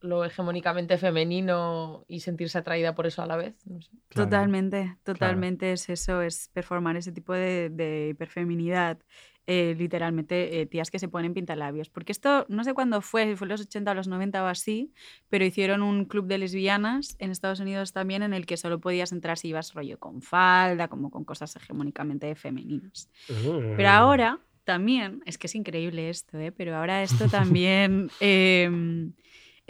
lo, 0.00 0.24
hegemónicamente 0.24 0.98
femenino 0.98 2.04
y 2.08 2.20
sentirse 2.20 2.58
atraída 2.58 2.94
por 2.94 3.06
eso 3.06 3.22
a 3.22 3.26
la 3.26 3.36
vez. 3.36 3.54
no 3.66 3.80
sé. 3.80 3.90
Claro. 4.08 4.28
Totalmente, 4.28 4.96
totalmente 5.02 5.72
es 5.72 5.88
eso, 5.88 6.22
es 6.22 6.50
performar 6.52 6.96
ese 6.96 7.12
tipo 7.12 7.32
de, 7.32 7.70
de 7.70 8.08
hiperfeminidad. 8.10 8.98
eh, 9.46 9.74
literalmente, 9.76 10.60
eh, 10.60 10.66
tías 10.66 10.92
que 10.92 11.00
se 11.00 11.08
ponen 11.08 11.34
pintalabios. 11.34 11.88
Porque 11.88 12.12
esto, 12.12 12.46
no 12.48 12.62
sé 12.62 12.72
cuándo 12.72 13.00
fue, 13.00 13.26
si 13.26 13.34
fue 13.34 13.46
en 13.46 13.50
los 13.50 13.60
80 13.62 13.90
o 13.90 13.94
los 13.94 14.06
90 14.06 14.44
o 14.44 14.46
así, 14.46 14.92
pero 15.28 15.44
hicieron 15.44 15.82
un 15.82 16.04
club 16.04 16.26
de 16.26 16.38
lesbianas 16.38 17.16
en 17.18 17.32
Estados 17.32 17.58
Unidos 17.58 17.92
también 17.92 18.22
en 18.22 18.32
el 18.32 18.46
que 18.46 18.56
solo 18.56 18.78
podías 18.78 19.10
entrar 19.10 19.38
si 19.38 19.48
ibas 19.48 19.74
rollo 19.74 19.98
con 19.98 20.22
falda, 20.22 20.86
como 20.86 21.10
con 21.10 21.24
cosas 21.24 21.56
hegemónicamente 21.56 22.32
femeninas. 22.36 23.10
Mm. 23.28 23.76
Pero 23.76 23.88
ahora 23.88 24.38
también, 24.62 25.20
es 25.26 25.36
que 25.36 25.48
es 25.48 25.54
increíble 25.56 26.10
esto, 26.10 26.38
¿eh? 26.38 26.52
pero 26.52 26.76
ahora 26.76 27.02
esto 27.02 27.26
también 27.28 28.08
eh, 28.20 28.70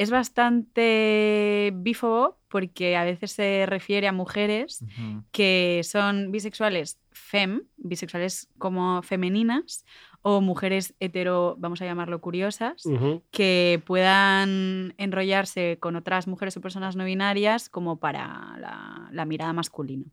es 0.01 0.11
bastante 0.11 1.73
bífobo 1.75 2.39
porque 2.49 2.97
a 2.97 3.05
veces 3.05 3.33
se 3.33 3.67
refiere 3.67 4.09
a 4.09 4.13
mujeres 4.13 4.83
que 5.31 5.83
son 5.85 6.33
bisexuales 6.33 6.99
fem, 7.13 7.65
bisexuales 7.77 8.49
como 8.57 9.03
femeninas, 9.03 9.85
o 10.23 10.41
mujeres 10.41 10.95
hetero, 11.01 11.55
vamos 11.59 11.83
a 11.83 11.85
llamarlo 11.85 12.23
curiosas, 12.23 12.83
que 13.31 13.83
puedan 13.85 14.95
enrollarse 14.97 15.77
con 15.81 15.97
otras 15.97 16.27
mujeres 16.27 16.57
o 16.57 16.63
personas 16.63 16.97
no 16.97 17.05
binarias 17.05 17.69
como 17.69 18.01
para 18.01 18.57
la, 18.59 19.11
la 19.13 19.25
mirada 19.27 19.53
masculina. 19.53 20.07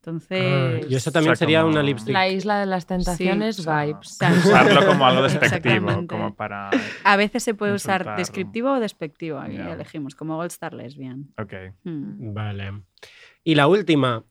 Entonces... 0.00 0.84
Ah, 0.84 0.86
y 0.88 0.94
eso 0.94 1.10
también 1.10 1.32
O 1.32 1.36
sea, 1.36 1.44
sería 1.46 1.60
como- 1.62 1.72
una 1.72 1.82
lipstick. 1.82 2.12
La 2.12 2.28
isla 2.28 2.60
de 2.60 2.66
las 2.66 2.86
tentaciones, 2.86 3.56
Sí, 3.56 3.62
O 3.62 3.64
sea, 3.64 3.84
vibes. 3.84 4.18
Usarlo 4.44 4.86
como 4.86 5.04
algo 5.06 5.22
despectivo, 5.28 6.06
como 6.06 6.34
para. 6.34 6.70
A 7.04 7.16
veces 7.16 7.42
se 7.42 7.54
puede 7.54 7.72
usar 7.74 8.16
descriptivo 8.16 8.72
o 8.72 8.80
despectivo, 8.80 9.38
aquí 9.38 9.56
Ya. 9.56 9.72
elegimos, 9.72 10.14
como 10.14 10.36
Gold 10.36 10.50
Star 10.52 10.72
Lesbian. 10.72 11.26
Ok. 11.38 11.52
Hmm. 11.84 12.32
Vale. 12.32 12.82
Y 13.44 13.54
la 13.54 13.66
última. 13.66 14.24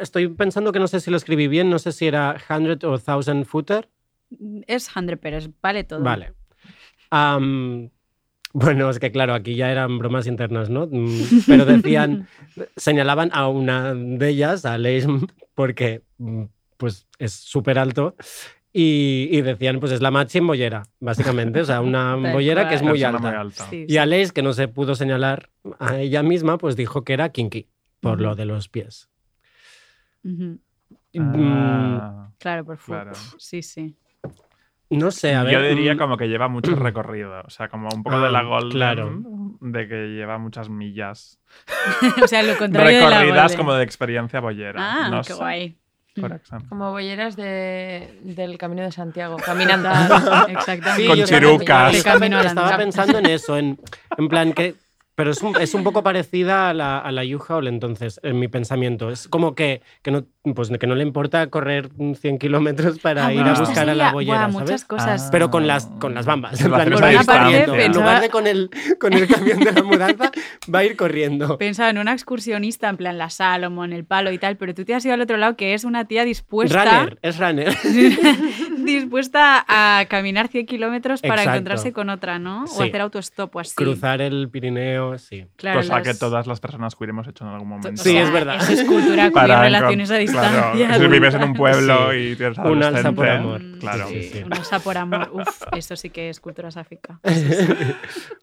estoy 0.00 0.28
pensando 0.28 0.72
que 0.72 0.78
no 0.80 0.88
sé 0.88 1.00
si 1.00 1.10
lo 1.10 1.16
escribí 1.16 1.46
bien, 1.46 1.70
no 1.70 1.78
sé 1.78 1.92
si 1.92 2.06
era 2.06 2.36
100 2.38 2.78
o 2.84 2.98
1000 2.98 3.44
footer. 3.46 3.88
Es 4.66 4.88
100 4.92 5.18
Pérez, 5.18 5.50
vale 5.62 5.84
todo. 5.84 6.00
Vale. 6.02 6.34
Bueno, 8.52 8.90
es 8.90 8.98
que 8.98 9.10
claro, 9.12 9.34
aquí 9.34 9.54
ya 9.54 9.70
eran 9.70 9.98
bromas 9.98 10.26
internas, 10.26 10.70
¿no? 10.70 10.86
Mm, 10.90 11.22
Pero 11.46 11.64
decían, 11.64 12.26
señalaban 12.76 13.30
a 13.32 13.48
una 13.48 13.94
de 13.94 14.28
ellas, 14.28 14.64
a 14.64 14.76
Leis, 14.78 15.06
porque 15.54 16.02
mm, 16.18 16.44
pues 16.76 17.06
es 17.18 17.32
súper 17.32 17.78
alto. 17.78 18.14
Y, 18.72 19.28
y 19.32 19.40
decían, 19.42 19.80
pues 19.80 19.90
es 19.90 20.00
la 20.00 20.12
machi 20.12 20.38
en 20.38 20.46
bollera, 20.46 20.84
básicamente. 21.00 21.60
O 21.60 21.64
sea, 21.64 21.80
una 21.80 22.14
bollera 22.32 22.68
que 22.68 22.76
es 22.76 22.82
muy 22.82 23.02
alta. 23.02 23.18
muy 23.20 23.30
alta. 23.36 23.66
Sí, 23.68 23.84
Y 23.88 23.96
Aleix, 23.96 24.30
que 24.32 24.42
no 24.42 24.52
se 24.52 24.68
pudo 24.68 24.94
señalar 24.94 25.50
a 25.80 25.98
ella 25.98 26.22
misma, 26.22 26.56
pues 26.56 26.76
dijo 26.76 27.02
que 27.02 27.12
era 27.12 27.30
kinky, 27.30 27.66
por 28.00 28.20
lo 28.20 28.36
de 28.36 28.44
los 28.44 28.68
pies. 28.68 29.08
Mm, 30.22 30.54
Ah. 31.18 32.30
Claro, 32.38 32.64
por 32.64 32.78
favor. 32.78 33.02
Claro. 33.10 33.18
Sí, 33.38 33.62
sí. 33.62 33.96
No 34.96 35.10
sé, 35.10 35.34
a 35.34 35.44
ver. 35.44 35.52
Yo 35.52 35.62
diría 35.62 35.94
mm, 35.94 35.98
como 35.98 36.16
que 36.16 36.28
lleva 36.28 36.48
mucho 36.48 36.74
recorrido. 36.74 37.42
O 37.46 37.50
sea, 37.50 37.68
como 37.68 37.88
un 37.94 38.02
poco 38.02 38.20
de 38.20 38.30
la 38.30 38.40
Ah, 38.40 38.42
Golden. 38.42 38.70
claro. 38.70 39.10
De 39.60 39.86
que 39.88 40.08
lleva 40.08 40.38
muchas 40.38 40.68
millas. 40.68 41.38
o 42.22 42.26
sea, 42.26 42.42
lo 42.42 42.56
contrario 42.56 42.98
de 42.98 43.04
la 43.04 43.10
Recorridas 43.20 43.42
Golden. 43.52 43.56
como 43.58 43.74
de 43.74 43.84
experiencia 43.84 44.40
bollera. 44.40 44.78
Ah, 44.80 45.08
no 45.10 45.18
qué 45.18 45.24
sé. 45.24 45.34
guay. 45.34 45.78
por 46.20 46.32
ejemplo. 46.32 46.68
Como 46.68 46.90
bolleras 46.90 47.36
de, 47.36 48.18
del 48.22 48.58
Camino 48.58 48.82
de 48.82 48.90
Santiago, 48.92 49.36
caminando. 49.44 49.88
Exactamente. 50.48 51.06
Con 51.06 51.24
chirucas. 51.24 52.04
La 52.04 52.42
Estaba 52.46 52.76
pensando 52.76 53.18
en 53.18 53.26
eso, 53.26 53.56
en, 53.56 53.78
en 54.18 54.28
plan 54.28 54.52
que... 54.52 54.74
Pero 55.20 55.32
es 55.32 55.42
un, 55.42 55.54
es 55.60 55.74
un 55.74 55.84
poco 55.84 56.02
parecida 56.02 56.70
a 56.70 56.72
la, 56.72 56.98
a 56.98 57.12
la 57.12 57.20
U-Haul, 57.24 57.66
entonces, 57.66 58.18
en 58.22 58.38
mi 58.38 58.48
pensamiento. 58.48 59.10
Es 59.10 59.28
como 59.28 59.54
que, 59.54 59.82
que, 60.00 60.10
no, 60.10 60.24
pues, 60.54 60.70
que 60.70 60.86
no 60.86 60.94
le 60.94 61.02
importa 61.02 61.46
correr 61.50 61.90
100 62.18 62.38
kilómetros 62.38 62.98
para 63.00 63.26
Ah, 63.26 63.34
ir 63.34 63.42
a 63.42 63.52
buscar 63.52 63.90
a 63.90 63.94
la 63.94 64.12
bollera, 64.12 64.46
buah, 64.46 64.52
¿sabes? 64.52 64.62
muchas 64.62 64.84
cosas. 64.86 65.24
Ah. 65.26 65.28
Pero 65.30 65.50
con 65.50 65.66
las, 65.66 65.88
con 65.98 66.14
las 66.14 66.24
bambas. 66.24 66.58
En 66.62 66.68
plan, 66.72 66.88
no. 66.88 66.96
En 67.76 67.92
lugar 67.92 68.22
de 68.22 68.30
con 68.30 68.46
el, 68.46 68.70
con 68.98 69.12
el 69.12 69.28
camión 69.28 69.58
de 69.60 69.72
la 69.72 69.82
mudanza, 69.82 70.32
va 70.74 70.78
a 70.78 70.84
ir 70.86 70.96
corriendo. 70.96 71.58
Pensaba 71.58 71.90
en 71.90 71.98
una 71.98 72.14
excursionista, 72.14 72.88
en 72.88 72.96
plan 72.96 73.18
la 73.18 73.28
Salomon, 73.28 73.92
el 73.92 74.06
palo 74.06 74.32
y 74.32 74.38
tal, 74.38 74.56
pero 74.56 74.74
tú 74.74 74.86
te 74.86 74.94
has 74.94 75.04
ido 75.04 75.12
al 75.12 75.20
otro 75.20 75.36
lado, 75.36 75.54
que 75.54 75.74
es 75.74 75.84
una 75.84 76.06
tía 76.06 76.24
dispuesta, 76.24 76.82
Runner, 76.82 77.18
es 77.20 77.38
runner. 77.38 77.76
dispuesta 78.94 79.64
a 79.68 80.04
caminar 80.06 80.48
100 80.48 80.66
kilómetros 80.66 81.20
para 81.22 81.34
Exacto. 81.42 81.50
encontrarse 81.56 81.92
con 81.92 82.10
otra, 82.10 82.38
¿no? 82.38 82.66
Sí. 82.66 82.74
O 82.78 82.82
hacer 82.84 83.00
autostop 83.00 83.54
o 83.56 83.60
así. 83.60 83.74
Cruzar 83.74 84.20
el 84.20 84.48
Pirineo, 84.48 85.18
sí. 85.18 85.46
Claro, 85.56 85.80
Cosa 85.80 85.98
las- 85.98 86.08
que 86.08 86.14
todas 86.14 86.46
las 86.46 86.60
personas 86.60 86.94
que 86.96 87.04
hemos 87.04 87.26
hecho 87.28 87.44
en 87.44 87.50
algún 87.50 87.68
momento. 87.68 87.88
o 88.00 88.04
Sí, 88.04 88.12
sea, 88.12 88.22
es 88.22 88.32
verdad. 88.32 88.56
Eso 88.56 88.72
es 88.72 88.84
cultura 88.84 89.14
queer, 89.30 89.32
Para 89.32 89.62
relaciones 89.62 90.10
a 90.10 90.16
distancia. 90.16 90.72
Claro, 90.86 91.02
si 91.02 91.08
vives 91.08 91.34
en 91.34 91.42
un 91.44 91.54
pueblo 91.54 92.10
Sí. 92.12 92.16
y 92.18 92.36
tienes 92.36 92.58
Un 92.58 92.82
alza 92.82 93.12
por 93.12 93.28
amor. 93.28 93.62
Claro. 93.80 94.08
Sí, 94.08 94.22
sí. 94.32 94.42
Un 94.44 94.52
alza 94.52 94.78
por 94.80 94.96
amor. 94.98 95.30
Uf, 95.32 95.62
eso 95.76 95.96
sí 95.96 96.10
que 96.10 96.28
es 96.30 96.40
cultura 96.40 96.70
sáfica. 96.70 97.18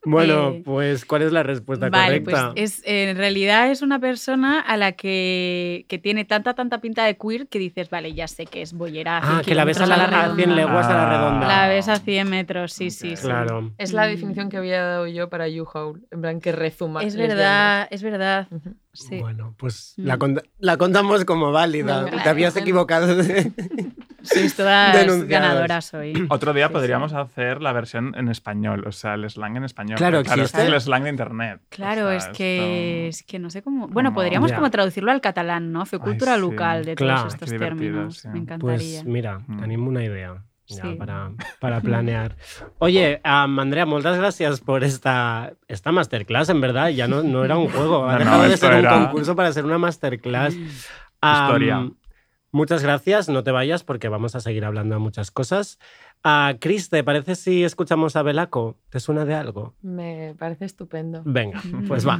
Bueno, 0.06 0.50
Eh, 0.52 0.62
pues, 0.64 1.04
¿cuál 1.06 1.24
es 1.24 1.34
la 1.34 1.44
respuesta 1.44 1.90
Vale, 1.90 2.22
pues 2.22 2.34
correcta? 2.36 2.62
es, 2.62 2.82
en 2.86 3.18
realidad 3.18 3.70
es 3.72 3.82
una 3.82 4.00
persona 4.00 4.62
a 4.62 4.78
la 4.78 4.94
que, 4.94 5.86
que 5.90 5.98
tiene 5.98 6.24
tanta, 6.24 6.54
tanta 6.54 6.80
pinta 6.80 7.04
de 7.04 7.18
queer 7.18 7.48
que 7.48 7.60
dices, 7.60 7.90
vale, 7.90 8.14
ya 8.14 8.28
sé 8.30 8.46
que 8.46 8.62
es 8.62 8.72
bollera. 8.74 9.18
a 9.18 9.22
100 9.22 9.36
Ah, 9.38 9.42
que 9.46 9.54
la 9.56 9.66
ves 9.66 9.82
a, 9.82 9.86
la, 9.86 9.96
a 9.96 10.28
100 10.38 10.50
redonda. 10.50 10.56
leguas 10.68 10.88
a 10.88 10.94
la 10.94 11.04
Ah. 11.08 11.10
redonda. 11.18 11.48
La 11.48 11.68
ves 11.68 11.88
a 11.90 11.98
100 12.00 12.30
metros, 12.30 12.74
sí, 12.74 12.90
sí, 12.92 13.16
sí. 13.16 13.24
Claro. 13.24 13.72
Es 13.78 13.92
la 13.94 14.08
definición 14.08 14.50
que 14.50 14.58
había 14.58 14.82
dado 14.84 15.08
yo 15.08 15.30
para 15.30 15.46
U-Haul. 15.48 16.08
En 16.12 16.22
plan, 16.22 16.40
que 16.40 16.52
rezuma. 16.54 17.04
Es 17.04 17.16
verdad, 17.16 17.88
es 17.92 18.02
verdad. 18.04 18.48
Sí. 18.98 19.20
Bueno, 19.20 19.54
pues 19.58 19.94
Mm. 19.98 20.06
la, 20.06 20.18
conta- 20.18 20.44
la 20.60 20.78
contamos 20.78 21.24
como 21.26 21.52
válida. 21.52 22.04
Venga. 22.06 22.24
Te 22.24 22.30
habías 22.30 22.56
equivocado. 22.58 23.16
de- 23.16 23.52
Sois 24.24 24.56
todas 24.56 24.94
Denunciadas. 24.94 25.28
ganadoras 25.30 25.94
hoy. 25.94 26.14
Otro 26.30 26.52
día 26.54 26.68
Sí, 26.68 26.74
podríamos 26.74 27.14
hacer 27.14 27.62
la 27.62 27.72
versión 27.72 28.14
en 28.18 28.28
español, 28.28 28.84
o 28.88 28.92
sea, 28.92 29.14
el 29.14 29.30
slang 29.30 29.56
en 29.58 29.64
español. 29.64 29.98
Claro, 29.98 30.20
existe. 30.20 30.64
es 30.64 30.68
el 30.74 30.82
slang 30.82 31.04
de 31.04 31.10
internet. 31.12 31.62
Claro, 31.70 32.08
O 32.08 32.10
sea, 32.10 32.18
es 32.18 32.38
que 32.38 33.08
esto- 33.08 33.20
es 33.22 33.24
que 33.28 33.40
no 33.40 33.50
sé 33.50 33.62
cómo. 33.62 33.88
Bueno, 33.88 34.10
como- 34.10 34.16
podríamos 34.22 34.52
como 34.52 34.70
traducirlo 34.72 35.12
al 35.12 35.22
catalán, 35.22 35.72
¿no? 35.72 35.86
Fue 35.86 36.00
Ay, 36.02 36.04
cultura 36.06 36.36
sí. 36.36 36.42
local 36.42 36.84
de 36.84 36.96
Claro, 36.96 37.20
todos 37.22 37.34
estos 37.36 37.50
términos. 37.50 38.18
sí. 38.18 38.28
Me 38.30 38.40
encantaría. 38.40 39.02
Pues 39.02 39.06
mira, 39.06 39.40
Mm. 39.48 39.60
tenim 39.62 39.88
una 39.88 40.04
idea 40.04 40.44
ya 40.68 40.84
Sí. 40.84 40.96
para, 40.96 41.32
para 41.60 41.82
planear. 41.82 42.36
Oye, 42.80 43.20
Andrea, 43.24 43.86
muchas 43.86 44.18
gracias 44.18 44.60
por 44.62 44.84
esta, 44.84 45.54
esta 45.68 45.92
masterclass, 45.92 46.50
en 46.50 46.62
verdad. 46.62 46.90
Ya 46.90 47.08
no, 47.08 47.24
no 47.24 47.44
era 47.46 47.58
un 47.58 47.70
juego, 47.70 48.06
ha 48.08 48.14
No, 48.14 48.20
dejado 48.20 48.44
no, 48.44 48.50
de 48.50 48.58
ser 48.58 48.74
era- 48.74 48.96
un 48.98 49.06
concurso 49.06 49.36
para 49.36 49.52
ser 49.54 49.66
una 49.66 49.78
masterclass. 49.78 50.56
Historia. 51.24 51.90
Muchas 52.52 52.82
gracias, 52.82 53.28
no 53.28 53.44
te 53.44 53.52
vayas 53.52 53.84
porque 53.84 54.08
vamos 54.08 54.34
a 54.36 54.40
seguir 54.40 54.64
hablando 54.66 54.96
de 54.96 55.00
muchas 55.00 55.32
cosas. 55.32 55.80
A 56.24 56.54
Cris, 56.60 56.90
¿te 56.90 57.04
parece 57.04 57.36
si 57.36 57.64
escuchamos 57.64 58.16
a 58.16 58.24
Belaco? 58.24 58.78
¿Te 58.90 59.00
suena 59.00 59.26
de 59.26 59.36
algo? 59.36 59.76
Me 59.82 60.34
parece 60.40 60.66
estupendo. 60.66 61.22
Venga, 61.26 61.62
pues 61.88 62.08
va. 62.08 62.20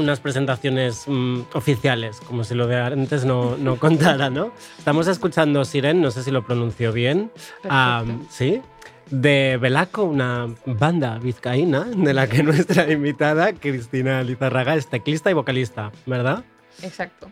Unas 0.00 0.20
presentaciones 0.20 1.04
mm, 1.06 1.40
oficiales, 1.54 2.20
como 2.20 2.44
si 2.44 2.54
lo 2.54 2.66
de 2.66 2.80
antes 2.80 3.24
no, 3.24 3.56
no 3.56 3.76
contara, 3.76 4.30
¿no? 4.30 4.52
Estamos 4.78 5.06
escuchando 5.06 5.64
Siren, 5.64 6.00
no 6.00 6.10
sé 6.10 6.22
si 6.22 6.30
lo 6.30 6.44
pronuncio 6.44 6.92
bien. 6.92 7.30
Sí. 8.30 8.60
De 9.10 9.58
Belaco, 9.60 10.04
una 10.04 10.46
banda 10.66 11.18
vizcaína 11.18 11.84
de 11.84 12.14
la 12.14 12.28
que 12.28 12.42
nuestra 12.44 12.90
invitada, 12.90 13.52
Cristina 13.52 14.22
Lizarraga, 14.22 14.74
es 14.74 14.88
teclista 14.88 15.30
y 15.30 15.34
vocalista, 15.34 15.90
¿verdad? 16.06 16.44
Exacto. 16.82 17.30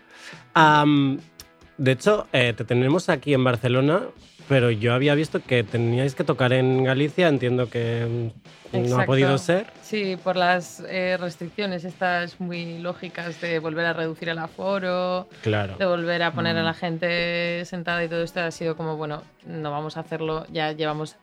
De 1.79 1.93
hecho, 1.93 2.27
eh, 2.33 2.53
te 2.57 2.65
tenemos 2.65 3.09
aquí 3.09 3.35
en 3.35 3.45
Barcelona, 3.45 4.03
pero 4.49 4.71
yo 4.71 4.95
había 4.95 5.15
visto 5.15 5.41
que 5.43 5.63
teníais 5.65 6.15
que 6.15 6.25
tocar 6.25 6.53
en 6.53 6.85
Galicia, 6.85 7.29
entiendo 7.29 7.69
que 7.69 8.31
mm, 8.73 8.89
no 8.89 9.01
ha 9.01 9.05
podido 9.07 9.37
ser. 9.39 9.67
Sí, 9.83 10.17
por 10.23 10.37
las 10.37 10.83
eh, 10.89 11.17
restricciones 11.19 11.85
estas 11.85 12.41
muy 12.41 12.79
lógicas 12.79 13.41
de 13.41 13.59
volver 13.59 13.87
a 13.87 13.93
reducir 13.93 14.29
el 14.29 14.39
aforo, 14.39 15.29
Claro. 15.43 15.77
de 15.77 15.87
volver 15.87 16.23
a 16.23 16.33
poner 16.33 16.57
a 16.57 16.63
Mm. 16.63 16.65
la 16.65 16.75
gente 16.75 17.65
sentada 17.65 18.03
y 18.05 18.09
todo 18.09 18.23
esto 18.23 18.41
ha 18.41 18.51
sido 18.51 18.77
como, 18.77 18.97
bueno, 18.97 19.23
no 19.47 19.71
vamos 19.71 19.97
a 19.97 20.01
hacerlo. 20.01 20.47
Ya 20.53 20.73
llevamos 20.73 21.17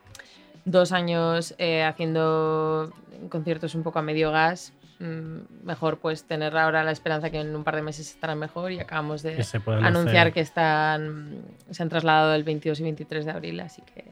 dos 0.65 0.91
años 0.91 1.53
eh, 1.57 1.83
haciendo 1.83 2.91
conciertos 3.29 3.75
un 3.75 3.83
poco 3.83 3.99
a 3.99 4.01
medio 4.01 4.31
gas. 4.31 4.73
Mm, 4.99 5.65
Mejor 5.65 5.97
pues 5.97 6.23
tener 6.23 6.55
ahora 6.57 6.83
la 6.83 6.91
esperanza 6.91 7.29
que 7.29 7.39
en 7.41 7.53
un 7.55 7.63
par 7.63 7.75
de 7.75 7.81
meses 7.81 8.09
estarán 8.09 8.39
mejor 8.39 8.71
y 8.71 8.79
acabamos 8.79 9.23
de 9.23 9.43
anunciar 9.81 10.17
hacer. 10.27 10.33
que 10.33 10.39
están 10.39 11.35
se 11.69 11.83
han 11.83 11.89
trasladado 11.89 12.33
el 12.33 12.43
22 12.43 12.79
y 12.79 12.83
23 12.83 13.25
de 13.25 13.31
abril, 13.31 13.59
así 13.59 13.81
que 13.93 14.05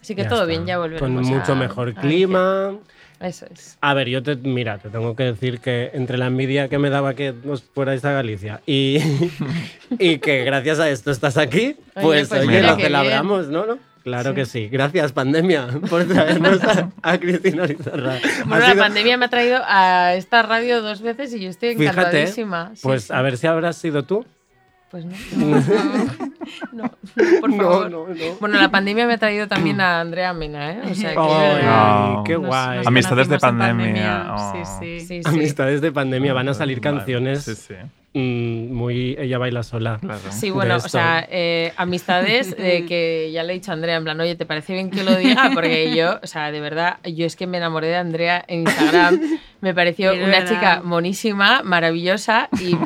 así 0.00 0.14
que 0.14 0.22
Ya 0.22 0.28
todo 0.28 0.40
está. 0.42 0.48
bien, 0.50 0.64
ya 0.66 0.78
volveremos 0.78 1.00
Con 1.28 1.36
mucho 1.38 1.52
a- 1.52 1.56
mejor 1.56 1.90
a 1.96 2.00
clima. 2.00 2.76
Eso 3.20 3.46
es. 3.52 3.76
A 3.80 3.94
ver, 3.94 4.08
yo 4.08 4.22
te, 4.22 4.36
mira, 4.36 4.78
te 4.78 4.90
tengo 4.90 5.16
que 5.16 5.24
decir 5.24 5.58
que 5.58 5.90
entre 5.92 6.16
la 6.18 6.28
envidia 6.28 6.68
que 6.68 6.78
me 6.78 6.88
daba 6.88 7.14
que 7.14 7.34
nos 7.44 7.62
fuerais 7.64 8.04
a 8.04 8.12
Galicia 8.12 8.60
y, 8.64 8.98
y 9.98 10.18
que 10.18 10.44
gracias 10.44 10.78
a 10.78 10.88
esto 10.88 11.10
estás 11.10 11.36
aquí, 11.36 11.76
Oye, 11.96 12.02
pues, 12.02 12.28
pues 12.28 12.46
oye, 12.46 12.60
qué 12.76 12.82
celebramos, 12.84 13.48
¿no? 13.48 13.66
¿no? 13.66 13.78
Claro 14.08 14.30
Sí. 14.30 14.34
que 14.34 14.44
sí. 14.46 14.68
Gracias, 14.68 15.12
pandemia, 15.12 15.68
por 15.88 16.04
traernos 16.06 16.62
a, 16.64 16.90
a 17.02 17.18
Cristina 17.18 17.66
Lizarra. 17.66 18.16
Bueno, 18.46 18.66
la 18.66 18.74
pandemia 18.74 19.16
me 19.16 19.24
ha 19.26 19.28
traído 19.28 19.60
a 19.66 20.14
esta 20.14 20.42
radio 20.42 20.82
dos 20.82 21.00
veces 21.02 21.32
y 21.34 21.40
yo 21.40 21.50
estoy 21.50 21.76
Fíjate, 21.76 21.98
encantadísima. 22.00 22.70
Sí, 22.74 22.80
Pues 22.82 23.04
sí. 23.04 23.12
a 23.12 23.22
ver 23.22 23.36
si 23.38 23.46
habrás 23.46 23.76
sido 23.76 24.04
tú. 24.04 24.24
Pues 24.90 25.04
no. 25.04 25.12
No, 25.36 25.46
no, 25.60 26.32
por 27.40 27.56
favor. 27.56 27.90
no, 27.90 28.06
no. 28.08 28.14
Bueno, 28.40 28.58
la 28.60 28.70
pandemia 28.70 29.06
me 29.06 29.14
ha 29.14 29.18
traído 29.18 29.48
también 29.48 29.80
a 29.80 30.00
Andrea 30.00 30.32
Mena, 30.32 30.72
¿eh? 30.72 30.80
O 30.90 30.94
sea 30.94 31.12
que. 31.12 31.18
Ay, 31.18 31.64
No. 31.64 32.24
qué 32.24 32.32
Nos- 32.34 32.46
guay. 32.46 32.76
nos 32.78 32.86
Amistades 32.86 33.28
de 33.28 33.38
pandemia. 33.38 34.24
Sí, 34.36 34.58
Oh. 34.62 34.78
sí. 34.80 35.00
Sí, 35.00 35.06
sí. 35.06 35.28
Amistades 35.28 35.80
de 35.80 35.92
pandemia, 35.92 36.32
van 36.32 36.48
a 36.48 36.54
salir 36.54 36.80
Vale. 36.80 36.96
canciones 36.98 37.44
Sí, 37.44 37.54
sí. 37.54 37.74
mm, 38.14 38.72
muy 38.74 39.16
ella 39.18 39.38
baila 39.38 39.62
sola. 39.62 39.98
Claro. 40.00 40.20
Sí, 40.30 40.50
bueno, 40.50 40.76
o 40.76 40.80
sea, 40.80 41.26
eh, 41.30 41.72
amistades 41.76 42.56
de 42.56 42.84
que 42.88 43.30
ya 43.32 43.42
le 43.42 43.52
he 43.52 43.54
dicho 43.54 43.70
a 43.70 43.74
Andrea, 43.74 43.96
en 43.96 44.04
plan, 44.04 44.20
oye, 44.20 44.34
¿te 44.36 44.46
parece 44.46 44.72
bien 44.74 44.90
que 44.90 45.02
lo 45.04 45.14
diga? 45.16 45.50
Porque 45.54 45.94
yo, 45.96 46.18
o 46.22 46.26
sea, 46.26 46.50
de 46.50 46.60
verdad, 46.60 46.98
yo 47.04 47.26
es 47.26 47.36
que 47.36 47.46
me 47.46 47.58
enamoré 47.58 47.88
de 47.88 47.96
Andrea 47.96 48.44
en 48.48 48.60
Instagram. 48.60 49.20
Me 49.60 49.74
pareció 49.74 50.12
una 50.14 50.26
verdad. 50.26 50.48
chica 50.48 50.80
monísima, 50.84 51.62
maravillosa, 51.64 52.48
y, 52.60 52.76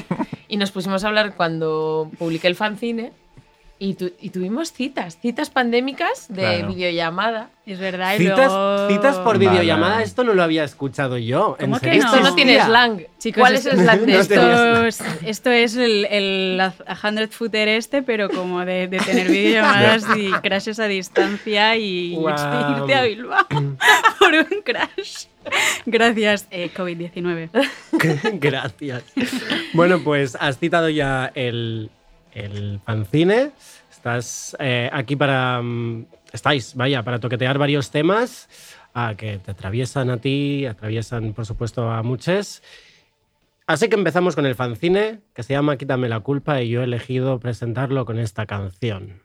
y 0.49 0.57
nos 0.57 0.71
pusimos 0.71 1.05
a 1.05 1.09
hablar 1.09 1.35
cuando 1.37 2.11
publiqué 2.19 2.47
el 2.49 2.55
fanzine. 2.57 3.13
Y, 3.85 3.95
tu- 3.95 4.12
y 4.20 4.30
tuvimos 4.30 4.72
citas, 4.72 5.18
citas 5.20 5.51
pandémicas 5.51 6.26
de 6.28 6.43
Claro. 6.43 6.68
videollamada. 6.68 7.51
Es 7.66 7.80
verdad. 7.80 8.14
Y 8.14 8.18
Citas, 8.18 8.39
luego- 8.53 8.89
citas 8.89 9.16
por 9.16 9.39
Vale. 9.39 9.49
videollamada, 9.51 10.03
esto 10.05 10.22
no 10.22 10.35
lo 10.35 10.43
había 10.45 10.62
escuchado 10.62 11.18
yo. 11.18 11.57
¿En 11.59 11.66
¿Cómo 11.66 11.80
que 11.80 11.87
serio 11.87 12.03
no? 12.05 12.14
Esto 12.14 12.20
no 12.28 12.35
tiene 12.37 12.62
slang. 12.62 13.03
Chicos, 13.18 13.41
¿Cuál 13.41 13.55
es 13.55 13.66
esto- 13.66 13.70
el 13.70 13.83
slang 13.83 14.01
de 14.07 14.12
no 14.12 14.18
esto? 14.20 14.35
Esto 15.26 15.51
es, 15.51 15.76
el, 15.76 16.05
el 16.05 16.57
la 16.59 16.70
100 16.70 17.28
footer 17.30 17.66
este, 17.68 18.03
pero 18.03 18.28
como 18.30 18.64
de, 18.64 18.87
de 18.87 18.99
tener 19.01 19.28
videollamadas 19.28 20.05
y 20.16 20.30
crashes 20.43 20.78
a 20.78 20.87
distancia 20.87 21.74
y 21.76 22.14
Guau. 22.14 22.78
irte 22.83 22.95
a 22.95 23.03
Bilbao 23.03 23.47
por 24.20 24.33
un 24.33 24.62
crash. 24.64 25.26
Gracias, 25.87 26.47
eh, 26.53 26.70
COVID-19. 26.72 27.51
Gracias. 28.41 29.03
Bueno, 29.72 30.01
pues 30.05 30.37
has 30.39 30.59
citado 30.59 30.89
ya 30.89 31.33
el, 31.35 31.91
el 32.35 32.80
fanzine. 32.85 33.53
Estás 33.91 34.57
eh, 34.59 34.91
aquí 34.93 35.16
para. 35.16 35.61
mm, 35.62 36.07
estáis, 36.33 36.74
vaya, 36.74 37.03
para 37.03 37.20
toquetear 37.20 37.59
varios 37.59 37.91
temas 37.91 38.49
ah, 38.95 39.14
que 39.16 39.39
te 39.39 39.51
atraviesan 39.51 40.11
a 40.11 40.16
ti, 40.16 40.66
atraviesan, 40.66 41.33
por 41.35 41.47
supuesto, 41.47 41.91
a 41.91 42.03
muchos. 42.03 42.62
Así 43.66 43.89
que 43.89 43.97
empezamos 43.97 44.35
con 44.35 44.45
el 44.45 44.55
fanzine, 44.55 45.20
que 45.35 45.43
se 45.43 45.55
llama 45.55 45.76
Quítame 45.76 46.09
la 46.09 46.20
culpa, 46.20 46.61
y 46.62 46.70
yo 46.70 46.80
he 46.80 46.85
elegido 46.85 47.39
presentarlo 47.39 48.05
con 48.05 48.18
esta 48.18 48.47
canción. 48.47 49.22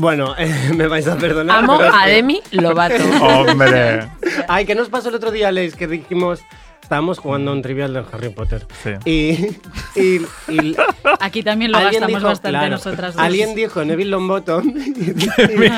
Bueno, 0.00 0.34
eh, 0.38 0.70
me 0.74 0.86
vais 0.86 1.06
a 1.06 1.16
perdonar. 1.16 1.58
Amo 1.58 1.76
pero 1.76 1.94
a 1.94 2.06
Demi 2.06 2.40
Lovato. 2.52 2.94
Hombre. 3.22 4.08
Ay, 4.48 4.64
¿qué 4.64 4.74
nos 4.74 4.88
pasó 4.88 5.10
el 5.10 5.14
otro 5.14 5.30
día, 5.30 5.52
Leis? 5.52 5.76
Que 5.76 5.86
dijimos. 5.86 6.40
Estábamos 6.82 7.18
jugando 7.20 7.52
un 7.52 7.62
trivial 7.62 7.92
de 7.92 8.02
Harry 8.10 8.30
Potter. 8.30 8.66
Sí. 8.82 8.90
Y, 9.04 10.00
y, 10.00 10.26
y 10.48 10.76
Aquí 11.20 11.44
también 11.44 11.70
lo 11.70 11.78
gastamos 11.78 12.08
dijo, 12.08 12.26
bastante 12.26 12.58
claro, 12.58 12.70
nosotras 12.70 13.14
dos. 13.14 13.22
Alguien 13.22 13.54
dijo 13.54 13.84
Neville 13.84 14.10
Longbottom. 14.10 14.74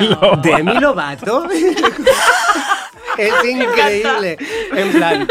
Lovato. 0.09 0.41
¿Demi 0.41 0.73
Lovato? 0.79 1.47
Es 3.17 3.33
increíble. 3.45 4.37
En 4.75 4.91
plan, 4.91 5.27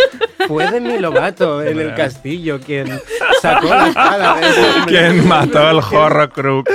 fue 0.49 0.70
Demi 0.70 0.99
Lovato 0.99 1.62
en 1.62 1.78
el 1.80 1.95
castillo 1.95 2.61
quien 2.61 3.01
sacó 3.41 3.68
la 3.68 3.89
espada 3.89 4.35
de 4.41 4.49
ese 4.49 4.61
hombre. 4.70 4.85
¿Quién 4.99 5.28
mató 5.28 5.70
el 5.70 5.78
Horrocrux? 5.78 6.70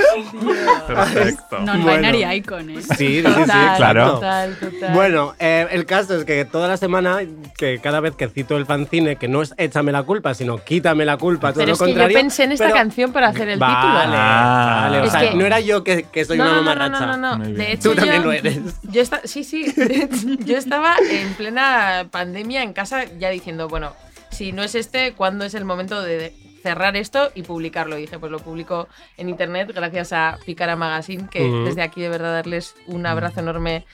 Perfecto. 0.86 1.58
Non-binary 1.60 2.18
Bueno. 2.24 2.32
icon, 2.34 2.70
¿eh? 2.70 2.80
Sí, 2.82 2.96
sí, 2.96 3.16
sí, 3.18 3.22
Total, 3.22 3.76
claro. 3.76 4.12
Total, 4.14 4.56
total. 4.58 4.94
Bueno, 4.94 5.34
eh, 5.38 5.66
el 5.70 5.84
caso 5.86 6.16
es 6.16 6.24
que 6.24 6.44
toda 6.44 6.66
la 6.68 6.76
semana, 6.76 7.18
que 7.56 7.78
cada 7.78 8.00
vez 8.00 8.14
que 8.16 8.28
cito 8.28 8.56
el 8.56 8.64
fanzine, 8.66 9.16
que 9.16 9.28
no 9.28 9.42
es 9.42 9.54
échame 9.58 9.92
la 9.92 10.02
culpa, 10.02 10.34
sino 10.34 10.58
quítame 10.64 11.04
la 11.04 11.16
culpa, 11.18 11.52
todo 11.52 11.60
Pero 11.64 11.68
lo 11.68 11.72
es 11.74 11.78
que 11.78 11.84
yo 11.86 11.90
contrario. 11.92 12.16
pensé 12.16 12.44
en 12.44 12.52
esta 12.52 12.64
pero- 12.66 12.76
canción 12.76 13.12
para 13.12 13.28
hacer 13.28 13.48
el 13.50 13.58
vale, 13.58 13.74
título. 13.74 14.14
Ah. 14.16 14.80
Vale, 14.84 15.00
o 15.00 15.04
Es 15.04 15.12
sea, 15.12 15.20
que- 15.30 15.34
no 15.36 15.44
era 15.46 15.60
yo 15.60 15.84
que, 15.84 16.04
que 16.04 16.24
soy 16.24 16.38
no, 16.38 16.44
una 16.44 16.52
no, 16.52 16.58
no, 16.58 16.62
mamarracha. 16.64 17.06
no, 17.06 17.16
no, 17.16 17.30
no. 17.32 17.38
Muy 17.38 17.46
bien. 17.48 17.58
De 17.58 17.72
hecho, 17.72 17.90
Tú 17.90 17.96
también 17.96 18.16
yo, 18.22 18.24
lo 18.24 18.32
eres. 18.32 18.58
Yo 18.82 19.02
esta- 19.02 19.20
sí, 19.24 19.44
sí. 19.44 19.66
yo 20.44 20.56
estaba 20.56 20.94
en 21.10 21.34
plena 21.34 22.08
pandemia 22.10 22.62
en 22.62 22.72
casa 22.72 23.04
ya 23.18 23.30
diciendo, 23.30 23.68
bueno, 23.68 23.92
si 24.30 24.52
no 24.52 24.62
es 24.62 24.74
este, 24.74 25.12
¿cuándo 25.12 25.44
es 25.44 25.54
el 25.54 25.64
momento 25.64 26.02
de 26.02 26.32
cerrar 26.62 26.96
esto 26.96 27.30
y 27.34 27.42
publicarlo? 27.42 27.98
Y 27.98 28.02
dije, 28.02 28.18
pues 28.18 28.32
lo 28.32 28.38
publico 28.38 28.88
en 29.16 29.28
internet 29.28 29.72
gracias 29.74 30.12
a 30.12 30.38
Picara 30.44 30.76
Magazine, 30.76 31.28
que 31.30 31.42
desde 31.42 31.82
aquí 31.82 32.00
de 32.00 32.08
verdad 32.08 32.32
darles 32.32 32.74
un 32.86 33.06
abrazo 33.06 33.40
enorme 33.40 33.84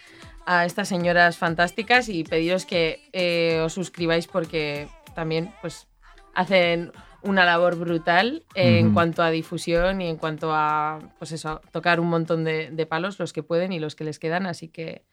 a 0.47 0.67
estas 0.67 0.89
señoras 0.89 1.39
fantásticas 1.39 2.09
y 2.09 2.25
pediros 2.25 2.67
que 2.67 3.09
eh, 3.13 3.61
os 3.65 3.73
suscribáis 3.73 4.27
porque 4.27 4.89
también 5.15 5.51
pues 5.63 5.87
hacen 6.35 6.93
una 7.23 7.47
labor 7.47 7.77
brutal 7.77 8.45
en 8.55 8.93
cuanto 8.93 9.23
a 9.23 9.31
difusión 9.31 10.03
y 10.03 10.09
en 10.09 10.17
cuanto 10.19 10.55
a 10.55 10.99
pues 11.19 11.33
eso, 11.33 11.63
tocar 11.71 11.99
un 11.99 12.09
montón 12.09 12.45
de, 12.45 12.71
de 12.71 12.87
palos, 12.87 13.19
los 13.19 13.33
que 13.33 13.43
pueden 13.43 13.73
y 13.73 13.79
los 13.79 13.95
que 13.95 14.05
les 14.05 14.19
quedan, 14.19 14.45
así 14.45 14.69
que 14.69 15.07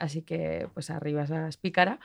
así 0.00 0.22
que 0.22 0.66
pues 0.74 0.90
arriba 0.90 1.22
esa 1.22 1.48
pícara. 1.60 2.00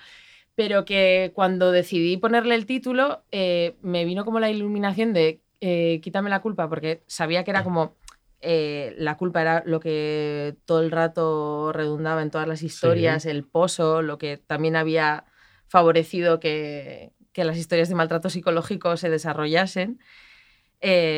Pero 0.53 0.85
que 0.85 1.31
cuando 1.35 1.71
decidí 1.71 2.15
ponerle 2.17 2.55
el 2.55 2.65
título, 2.65 3.23
eh, 3.31 3.75
me 3.81 4.05
vino 4.05 4.23
como 4.23 4.39
la 4.39 4.49
iluminación 4.49 5.11
de 5.13 5.41
eh, 5.61 5.99
quítame 6.01 6.29
la 6.29 6.41
culpa, 6.41 6.69
porque 6.69 7.01
sabía 7.07 7.43
que 7.43 7.51
era 7.51 7.63
como 7.63 7.95
eh, 8.41 8.93
la 8.97 9.17
culpa 9.17 9.41
era 9.41 9.63
lo 9.65 9.79
que 9.79 10.55
todo 10.65 10.81
el 10.81 10.91
rato 10.91 11.71
redundaba 11.73 12.21
en 12.21 12.29
todas 12.31 12.47
las 12.47 12.61
historias, 12.61 13.25
el 13.25 13.43
pozo, 13.43 14.01
lo 14.01 14.17
que 14.17 14.37
también 14.37 14.75
había 14.75 15.25
favorecido 15.67 16.39
que, 16.39 17.11
que 17.33 17.43
las 17.43 17.57
historias 17.57 17.89
de 17.89 17.95
maltrato 17.95 18.29
psicológico 18.29 18.95
se 18.97 19.09
desarrollasen. 19.09 19.99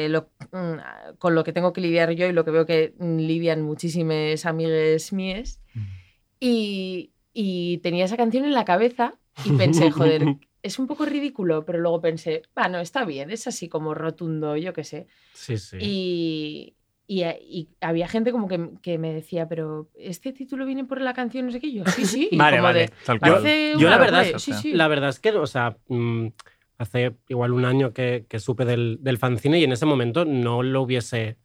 Lo- 0.10 0.30
mm, 0.52 1.18
con 1.18 1.36
lo 1.36 1.44
que 1.44 1.52
tengo 1.52 1.74
que 1.74 1.82
lidiar 1.82 2.12
yo 2.12 2.26
y 2.28 2.32
lo 2.32 2.46
que 2.46 2.52
veo 2.52 2.66
que 2.66 2.94
mm, 2.98 3.18
lidian 3.18 3.62
muchísimas 3.62 4.46
amigues 4.46 5.12
mías. 5.14 5.60
Y, 6.40 7.12
y 7.34 7.78
tenía 7.80 8.06
esa 8.06 8.18
canción 8.18 8.46
en 8.46 8.54
la 8.54 8.66
cabeza 8.66 9.16
y 9.46 9.52
pensé, 9.52 9.92
joder, 9.92 10.24
es 10.64 10.80
un 10.80 10.88
poco 10.88 11.06
ridículo, 11.06 11.66
pero 11.66 11.80
luego 11.80 12.02
pensé, 12.02 12.44
bueno, 12.56 12.80
está 12.80 13.06
bien, 13.06 13.32
es 13.32 13.48
así 13.48 13.70
como 13.70 13.94
rotundo, 13.94 14.56
yo 14.58 14.74
qué 14.74 14.84
sé. 14.84 15.08
Sí, 15.34 15.58
sí. 15.58 15.78
Y, 15.80 16.76
y, 17.08 17.24
y 17.24 17.70
había 17.80 18.08
gente 18.08 18.32
como 18.32 18.48
que, 18.48 18.72
que 18.82 18.98
me 18.98 19.14
decía, 19.14 19.48
pero 19.48 19.90
¿este 19.96 20.34
título 20.34 20.66
viene 20.66 20.84
por 20.84 21.02
la 21.02 21.14
canción? 21.14 21.46
No 21.46 21.52
sé 21.52 21.60
qué. 21.60 21.68
Y 21.68 21.76
Yo, 21.76 21.86
sí, 21.86 22.06
sí. 22.06 22.30
Vale, 22.34 22.58
como 22.58 22.68
vale. 22.68 22.80
de, 22.80 22.92
Tal 23.06 23.20
cual. 23.20 23.44
Yo 23.80 23.90
la 23.90 23.98
verdad, 23.98 24.26
sí, 24.38 24.54
sí. 24.54 24.74
la 24.74 24.88
verdad 24.88 25.10
es 25.10 25.20
que, 25.20 25.32
o 25.32 25.48
sea, 25.48 25.78
mm, 25.88 26.28
hace 26.78 27.16
igual 27.30 27.54
un 27.54 27.66
año 27.66 27.94
que, 27.94 28.26
que 28.28 28.40
supe 28.40 28.66
del, 28.66 28.98
del 29.02 29.18
fanzine 29.18 29.60
y 29.60 29.64
en 29.64 29.72
ese 29.72 29.86
momento 29.86 30.26
no 30.26 30.64
lo 30.64 30.82
hubiese 30.82 31.38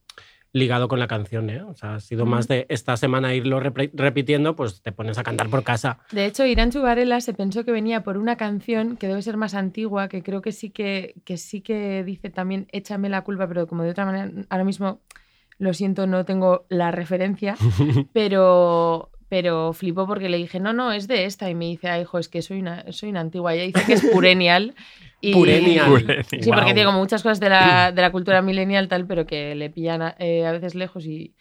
ligado 0.52 0.88
con 0.88 0.98
la 0.98 1.08
canción, 1.08 1.48
¿eh? 1.50 1.62
O 1.62 1.74
sea, 1.74 1.94
ha 1.94 2.00
sido 2.00 2.26
más 2.26 2.46
de 2.48 2.66
esta 2.68 2.96
semana 2.96 3.34
irlo 3.34 3.60
repitiendo, 3.60 4.54
pues 4.54 4.82
te 4.82 4.92
pones 4.92 5.18
a 5.18 5.22
cantar 5.22 5.48
por 5.48 5.64
casa. 5.64 5.98
De 6.12 6.26
hecho, 6.26 6.44
Irán 6.44 6.70
Chubarela 6.70 7.20
se 7.20 7.32
pensó 7.32 7.64
que 7.64 7.72
venía 7.72 8.02
por 8.02 8.18
una 8.18 8.36
canción 8.36 8.96
que 8.96 9.08
debe 9.08 9.22
ser 9.22 9.36
más 9.36 9.54
antigua, 9.54 10.08
que 10.08 10.22
creo 10.22 10.42
que 10.42 10.52
sí 10.52 10.70
que, 10.70 11.14
que 11.24 11.38
sí 11.38 11.62
que 11.62 12.04
dice 12.04 12.30
también 12.30 12.66
Échame 12.72 13.08
la 13.08 13.22
culpa, 13.22 13.48
pero 13.48 13.66
como 13.66 13.82
de 13.82 13.90
otra 13.90 14.04
manera, 14.04 14.30
ahora 14.50 14.64
mismo, 14.64 15.00
lo 15.58 15.72
siento, 15.74 16.06
no 16.06 16.24
tengo 16.24 16.66
la 16.68 16.90
referencia, 16.90 17.56
pero, 18.12 19.10
pero 19.32 19.72
flipó 19.72 20.06
porque 20.06 20.28
le 20.28 20.36
dije, 20.36 20.60
no, 20.60 20.74
no, 20.74 20.92
es 20.92 21.08
de 21.08 21.24
esta. 21.24 21.48
Y 21.48 21.54
me 21.54 21.64
dice, 21.64 21.88
ay, 21.88 22.02
hijo, 22.02 22.18
es 22.18 22.28
que 22.28 22.42
soy 22.42 22.58
una, 22.58 22.84
soy 22.92 23.08
una 23.08 23.20
antigua. 23.20 23.54
Ella 23.54 23.64
dice 23.64 23.82
que 23.86 23.94
es 23.94 24.02
purenial. 24.12 24.74
Y, 25.22 25.32
Purenial. 25.32 26.04
Sí, 26.28 26.36
porque 26.36 26.50
Guau. 26.50 26.64
tiene 26.66 26.84
como 26.84 26.98
muchas 26.98 27.22
cosas 27.22 27.40
de 27.40 27.48
la, 27.48 27.92
de 27.96 28.02
la 28.02 28.12
cultura 28.12 28.42
millennial 28.42 28.88
tal, 28.88 29.06
pero 29.06 29.24
que 29.26 29.54
le 29.54 29.70
pillan 29.70 30.02
a, 30.02 30.16
eh, 30.18 30.44
a 30.44 30.52
veces 30.52 30.74
lejos 30.74 31.06
y, 31.06 31.32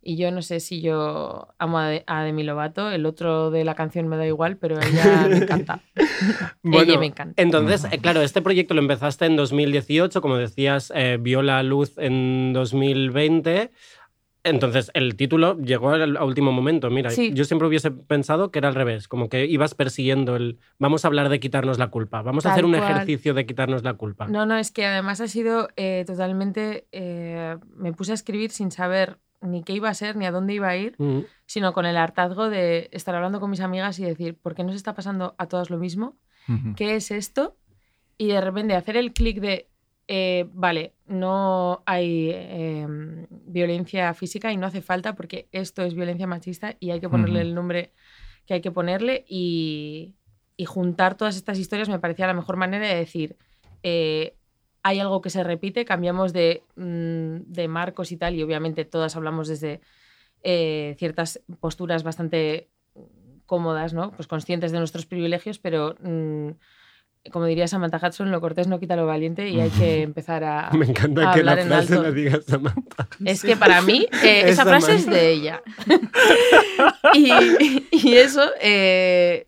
y 0.00 0.16
yo 0.16 0.30
no 0.30 0.40
sé 0.40 0.58
si 0.58 0.80
yo 0.80 1.48
amo 1.58 1.78
a, 1.80 1.88
De- 1.90 2.04
a 2.06 2.22
Demi 2.24 2.44
Lovato, 2.44 2.90
el 2.90 3.04
otro 3.04 3.50
de 3.50 3.64
la 3.64 3.74
canción 3.74 4.08
me 4.08 4.16
da 4.16 4.26
igual, 4.26 4.56
pero 4.56 4.80
ella 4.80 5.26
me 5.28 5.36
encanta. 5.36 5.80
ella 6.62 6.98
me 6.98 7.04
encanta. 7.06 7.42
Entonces, 7.42 7.84
eh, 7.92 7.98
claro, 7.98 8.22
este 8.22 8.40
proyecto 8.40 8.72
lo 8.72 8.80
empezaste 8.80 9.26
en 9.26 9.36
2018, 9.36 10.22
como 10.22 10.36
decías, 10.38 10.90
eh, 10.96 11.18
vio 11.20 11.42
la 11.42 11.62
luz 11.62 11.98
en 11.98 12.54
2020. 12.54 13.70
Entonces, 14.44 14.90
el 14.94 15.16
título 15.16 15.58
llegó 15.58 15.90
al 15.90 16.16
a 16.18 16.24
último 16.24 16.52
momento. 16.52 16.90
Mira, 16.90 17.10
Sí. 17.10 17.32
yo 17.34 17.44
siempre 17.44 17.66
hubiese 17.66 17.90
pensado 17.90 18.50
que 18.50 18.58
era 18.58 18.68
al 18.68 18.74
revés, 18.74 19.08
como 19.08 19.28
que 19.30 19.46
ibas 19.46 19.74
persiguiendo 19.74 20.36
el 20.36 20.58
vamos 20.78 21.04
a 21.04 21.08
hablar 21.08 21.30
de 21.30 21.40
quitarnos 21.40 21.78
la 21.78 21.88
culpa, 21.88 22.20
vamos 22.22 22.44
a 22.44 22.52
hacer 22.52 22.64
un 22.66 22.72
cual. 22.72 22.82
ejercicio 22.84 23.32
de 23.34 23.46
quitarnos 23.46 23.82
la 23.84 23.94
culpa. 23.94 24.26
No, 24.28 24.44
no, 24.44 24.56
es 24.58 24.70
que 24.70 24.84
además 24.86 25.20
ha 25.22 25.28
sido 25.28 25.68
eh, 25.76 26.04
totalmente... 26.06 26.86
eh, 26.92 27.56
me 27.74 27.92
puse 27.94 28.12
a 28.12 28.14
escribir 28.14 28.50
sin 28.50 28.70
saber 28.70 29.18
ni 29.40 29.62
qué 29.62 29.72
iba 29.74 29.88
a 29.88 29.94
ser, 29.94 30.16
ni 30.16 30.24
a 30.26 30.30
dónde 30.30 30.54
iba 30.54 30.68
a 30.68 30.76
ir, 30.76 30.94
Mm, 30.98 31.20
sino 31.46 31.72
con 31.72 31.84
el 31.86 31.96
hartazgo 31.96 32.48
de 32.48 32.88
estar 32.92 33.14
hablando 33.14 33.40
con 33.40 33.50
mis 33.50 33.60
amigas 33.60 33.98
y 33.98 34.04
decir, 34.04 34.36
¿por 34.40 34.54
qué 34.54 34.62
nos 34.64 34.74
está 34.74 34.94
pasando 34.94 35.34
a 35.38 35.46
todas 35.48 35.70
lo 35.70 35.78
mismo? 35.78 36.16
¿qué 36.76 36.96
es 36.96 37.10
esto? 37.10 37.56
Y 38.18 38.28
de 38.28 38.40
repente 38.42 38.74
hacer 38.74 38.96
el 38.98 39.12
clic 39.14 39.40
de, 39.40 39.68
eh, 40.06 40.46
vale, 40.52 40.92
no 41.06 41.82
hay 41.86 42.30
eh, 42.32 42.86
violencia 43.30 44.12
física 44.14 44.52
y 44.52 44.56
no 44.56 44.66
hace 44.66 44.82
falta 44.82 45.14
porque 45.14 45.48
esto 45.52 45.82
es 45.82 45.94
violencia 45.94 46.26
machista 46.26 46.76
y 46.80 46.90
hay 46.90 47.00
que 47.00 47.08
ponerle 47.08 47.40
el 47.40 47.54
nombre 47.54 47.92
que 48.46 48.54
hay 48.54 48.60
que 48.60 48.70
ponerle 48.70 49.24
y, 49.28 50.14
y 50.56 50.64
juntar 50.66 51.16
todas 51.16 51.36
estas 51.36 51.58
historias 51.58 51.88
me 51.88 51.98
parecía 51.98 52.26
la 52.26 52.34
mejor 52.34 52.56
manera 52.56 52.86
de 52.86 52.96
decir, 52.96 53.36
eh, 53.82 54.36
hay 54.82 55.00
algo 55.00 55.22
que 55.22 55.30
se 55.30 55.42
repite, 55.42 55.86
cambiamos 55.86 56.32
de, 56.32 56.62
mm, 56.76 57.50
de 57.52 57.68
marcos 57.68 58.12
y 58.12 58.18
tal 58.18 58.34
y 58.34 58.42
obviamente 58.42 58.84
todas 58.84 59.16
hablamos 59.16 59.48
desde 59.48 59.80
eh, 60.42 60.94
ciertas 60.98 61.40
posturas 61.60 62.02
bastante 62.02 62.68
cómodas, 63.46 63.94
¿no? 63.94 64.12
Pues 64.12 64.28
conscientes 64.28 64.72
de 64.72 64.78
nuestros 64.78 65.06
privilegios, 65.06 65.58
pero 65.58 65.96
mm, 66.00 66.50
como 67.32 67.46
diría 67.46 67.66
Samantha 67.68 68.00
Hudson, 68.06 68.30
lo 68.30 68.40
cortés 68.40 68.68
no 68.68 68.78
quita 68.78 68.96
lo 68.96 69.06
valiente 69.06 69.48
y 69.48 69.60
hay 69.60 69.70
que 69.70 70.02
empezar 70.02 70.44
a, 70.44 70.70
Me 70.74 70.86
encanta 70.86 71.30
a 71.30 71.34
que 71.34 71.42
la 71.42 71.52
hablar 71.52 71.58
en 71.58 71.68
frase 71.68 72.00
la 72.00 72.10
diga 72.10 72.40
Samantha. 72.42 73.08
Es 73.24 73.42
que 73.42 73.56
para 73.56 73.80
mí 73.82 74.06
eh, 74.22 74.42
Es 74.44 74.52
esa 74.52 74.64
frase 74.64 74.96
es 74.96 75.06
de 75.06 75.30
ella. 75.30 75.62
y, 77.14 77.86
y 77.90 78.16
eso, 78.16 78.42
eh, 78.60 79.46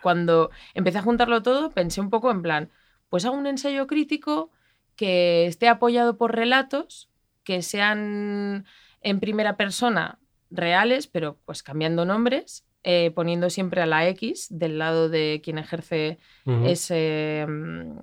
cuando 0.00 0.50
empecé 0.74 0.98
a 0.98 1.02
juntarlo 1.02 1.42
todo, 1.42 1.70
pensé 1.70 2.00
un 2.00 2.10
poco 2.10 2.30
en 2.30 2.42
plan, 2.42 2.70
pues 3.08 3.24
hago 3.24 3.36
un 3.36 3.46
ensayo 3.46 3.86
crítico 3.86 4.50
que 4.94 5.46
esté 5.46 5.68
apoyado 5.68 6.16
por 6.16 6.34
relatos 6.34 7.10
que 7.44 7.62
sean 7.62 8.64
en 9.00 9.20
primera 9.20 9.56
persona 9.56 10.18
reales, 10.50 11.08
pero 11.08 11.38
pues 11.44 11.62
cambiando 11.62 12.04
nombres, 12.04 12.64
eh, 12.84 13.10
poniendo 13.14 13.48
siempre 13.50 13.80
a 13.82 13.86
la 13.86 14.08
X 14.08 14.48
del 14.50 14.78
lado 14.78 15.08
de 15.08 15.40
quien 15.44 15.58
ejerce 15.58 16.18
ese, 16.64 17.46
mm, 17.48 17.98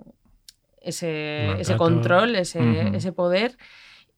ese, 0.81 1.51
ese 1.51 1.71
Maltrato. 1.71 1.77
control, 1.77 2.35
ese, 2.35 2.95
ese 2.95 3.11
poder. 3.11 3.57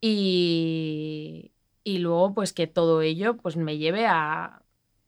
Y, 0.02 1.52
y 1.84 1.98
luego, 2.00 2.34
pues 2.34 2.54
que 2.54 2.68
todo 2.68 3.02
ello 3.02 3.38
pues, 3.38 3.56
me 3.58 3.78
lleve 3.78 4.06
a, 4.08 4.62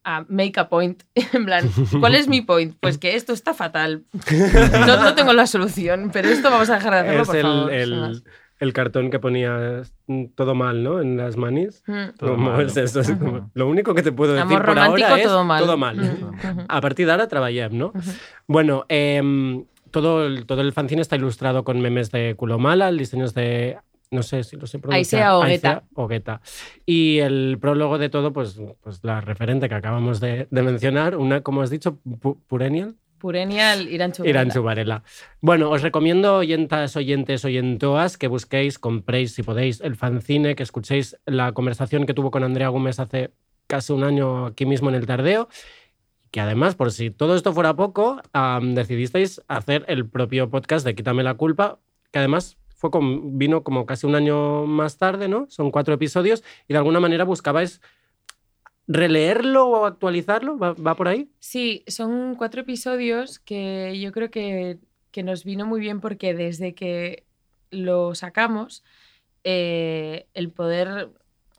a 0.04 0.26
make 0.28 0.60
a 0.60 0.70
point. 0.70 1.04
en 1.34 1.46
plan, 1.46 1.70
¿cuál 2.00 2.16
es 2.16 2.28
mi 2.28 2.42
point? 2.42 2.76
Pues 2.80 2.98
que 2.98 3.16
esto 3.16 3.34
está 3.34 3.54
fatal. 3.54 4.04
No, 4.88 5.04
no 5.04 5.16
tengo 5.16 5.34
la 5.34 5.48
solución, 5.48 6.10
pero 6.12 6.30
esto 6.30 6.50
vamos 6.50 6.70
a 6.70 6.76
dejar 6.76 6.94
de 6.94 7.00
hacerlo, 7.00 7.22
es 7.22 7.28
por 7.28 7.36
el, 7.36 7.42
favor. 7.44 7.74
el-. 7.74 8.24
El 8.60 8.72
cartón 8.74 9.10
que 9.12 9.20
ponía 9.20 9.82
mm, 10.08 10.26
todo 10.36 10.56
mal, 10.56 10.84
¿no? 10.84 11.02
En 11.02 11.18
las 11.18 11.36
manis. 11.38 11.84
Mm. 11.88 12.16
Todo 12.18 12.38
mal. 12.38 12.62
es 12.66 12.78
eso, 12.78 13.02
es 13.02 13.12
como- 13.12 13.38
Ujú. 13.40 13.50
lo 13.54 13.68
único 13.68 13.94
que 13.94 14.04
te 14.04 14.12
puedo 14.12 14.34
decir 14.34 14.46
Amor 14.56 14.66
por 14.66 14.80
ahora 14.80 15.18
es 15.18 15.24
todo 15.24 15.44
mal. 15.44 15.64
todo 15.64 15.78
mal. 15.78 16.32
A 16.70 16.82
partir 16.82 17.06
de 17.06 17.12
ahora 17.12 17.28
trabajé, 17.28 17.70
¿no? 17.70 17.92
Bueno, 18.48 18.86
em, 18.90 19.66
todo, 19.92 20.26
el, 20.26 20.46
todo 20.46 20.62
el 20.62 20.72
fanzine 20.74 21.02
está 21.02 21.16
ilustrado 21.16 21.64
con 21.64 21.80
memes 21.82 22.12
de 22.12 22.36
culo 22.36 22.58
mala, 22.60 22.90
el 22.90 22.98
diseño 22.98 23.26
es 23.26 23.34
de. 23.34 23.78
No 24.12 24.22
sé 24.22 24.44
si 24.44 24.58
lo 24.58 24.68
sé 24.68 24.78
pronunciar. 24.78 24.98
Aisea 25.24 25.38
Ogueta. 25.38 25.70
Aisea 25.70 25.84
Ogueta. 25.96 26.42
Y 26.86 27.18
el 27.18 27.58
prólogo 27.60 27.98
de 27.98 28.10
todo, 28.10 28.32
pues, 28.32 28.62
pues 28.82 29.00
la 29.04 29.22
referente 29.22 29.68
que 29.68 29.74
acabamos 29.74 30.20
de, 30.20 30.48
de 30.52 30.62
mencionar, 30.62 31.18
una, 31.18 31.42
como 31.42 31.64
has 31.64 31.72
dicho, 31.72 31.98
Pu- 32.06 32.38
Purenial. 32.48 32.96
Purenial 33.24 33.88
Iranchu. 33.88 34.26
Iranchu 34.26 34.62
Varela. 34.62 35.02
Bueno, 35.40 35.70
os 35.72 35.82
recomiendo, 35.82 36.36
oyentas, 36.36 36.98
oyentes, 36.98 37.46
oyentoas, 37.46 38.18
que 38.18 38.28
busquéis, 38.28 38.78
compréis, 38.78 39.34
si 39.34 39.44
podéis, 39.44 39.80
el 39.80 39.96
fanzine, 39.96 40.56
que 40.56 40.64
escuchéis 40.64 41.16
la 41.26 41.54
conversación 41.54 42.06
que 42.06 42.14
tuvo 42.14 42.32
con 42.32 42.44
Andrea 42.44 42.68
Gómez 42.68 43.00
hace 43.00 43.32
casi 43.68 43.94
un 43.94 44.04
año 44.04 44.48
aquí 44.48 44.66
mismo 44.66 44.90
en 44.90 44.96
el 44.96 45.06
Tardeo. 45.06 45.48
Que 46.32 46.42
además, 46.42 46.76
por 46.76 46.92
si 46.92 47.12
todo 47.12 47.38
esto 47.38 47.54
fuera 47.54 47.74
poco, 47.78 48.20
decidisteis 48.62 49.42
hacer 49.48 49.86
el 49.88 50.06
propio 50.06 50.50
podcast 50.50 50.86
de 50.86 50.94
Quítame 50.94 51.24
la 51.24 51.36
culpa, 51.36 51.80
que 52.12 52.20
además 52.20 52.58
fue 52.76 52.92
con- 52.92 53.38
vino 53.38 53.64
como 53.64 53.86
casi 53.86 54.06
un 54.06 54.16
año 54.16 54.66
más 54.66 54.98
tarde, 54.98 55.30
¿no? 55.30 55.46
Son 55.48 55.72
cuatro 55.72 55.94
episodios 55.94 56.44
y 56.68 56.74
de 56.74 56.78
alguna 56.80 57.00
manera 57.00 57.24
buscabais 57.24 57.80
releerlo 58.88 59.68
o 59.68 59.86
actualizarlo. 59.86 60.58
¿Va, 60.58 60.74
va 60.74 60.96
por 60.96 61.08
ahí? 61.08 61.30
Sí, 61.40 61.84
son 61.88 62.36
cuatro 62.36 62.62
episodios 62.62 63.40
que 63.40 64.00
yo 64.00 64.12
creo 64.12 64.30
que, 64.30 64.80
que 65.12 65.24
nos 65.24 65.44
vino 65.44 65.66
muy 65.66 65.80
bien 65.80 66.02
porque 66.02 66.34
desde 66.34 66.76
que 66.76 67.26
lo 67.72 68.16
sacamos, 68.16 68.84
eh, 69.44 70.28
el 70.34 70.52
poder 70.52 71.10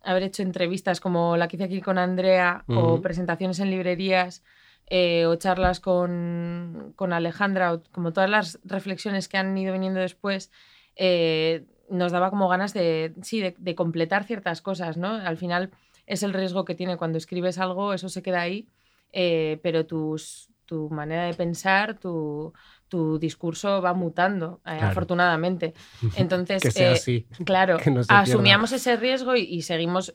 haber 0.03 0.23
hecho 0.23 0.43
entrevistas 0.43 1.01
como 1.01 1.37
la 1.37 1.49
que 1.49 1.57
hice 1.57 1.65
aquí 1.65 1.81
con 1.81 1.99
Andrea 1.99 2.65
o 2.69 3.01
presentaciones 3.01 3.59
en 3.59 3.71
librerías 3.71 4.43
eh, 4.89 5.25
o 5.27 5.35
charlas 5.37 5.81
con, 5.81 6.93
con 6.95 7.15
Alejandra, 7.15 7.73
o 7.73 7.83
como 7.91 8.13
todas 8.13 8.29
las 8.29 8.59
reflexiones 8.65 9.29
que 9.29 9.39
han 9.39 9.57
ido 9.57 9.73
viniendo 9.73 10.01
después, 10.01 10.51
eh, 10.97 11.65
nos 11.89 12.13
daba 12.13 12.29
como 12.29 12.49
ganas 12.49 12.75
de, 12.75 13.15
sí, 13.23 13.41
de, 13.41 13.55
de 13.57 13.75
completar 13.75 14.25
ciertas 14.25 14.61
cosas, 14.61 14.99
¿no? 14.99 15.15
Al 15.15 15.39
final 15.39 15.71
es 16.07 16.23
el 16.23 16.33
riesgo 16.33 16.65
que 16.65 16.75
tiene 16.75 16.97
cuando 16.97 17.19
escribes 17.19 17.59
algo, 17.59 17.93
eso 17.95 18.09
se 18.09 18.23
queda 18.23 18.41
ahí, 18.43 18.69
eh, 19.13 19.59
pero 19.63 19.87
tus, 19.87 20.49
tu 20.67 20.91
manera 20.91 21.25
de 21.25 21.35
pensar, 21.35 21.99
tu, 21.99 22.53
tu 22.89 23.19
discurso 23.19 23.81
va 23.83 23.95
mutando, 23.95 24.61
eh, 24.67 24.77
Claro. 24.79 24.87
afortunadamente. 24.89 25.75
Entonces, 26.17 26.63
que 26.63 26.71
sea 26.71 26.91
eh, 26.91 26.93
así. 26.93 27.27
Claro, 27.45 27.77
que 27.79 27.91
no 27.91 28.03
se 28.03 28.09
pierda. 28.09 28.23
asumíamos 28.23 28.73
ese 28.73 28.97
riesgo 28.97 29.37
y, 29.37 29.43
y 29.43 29.63
seguimos 29.63 30.13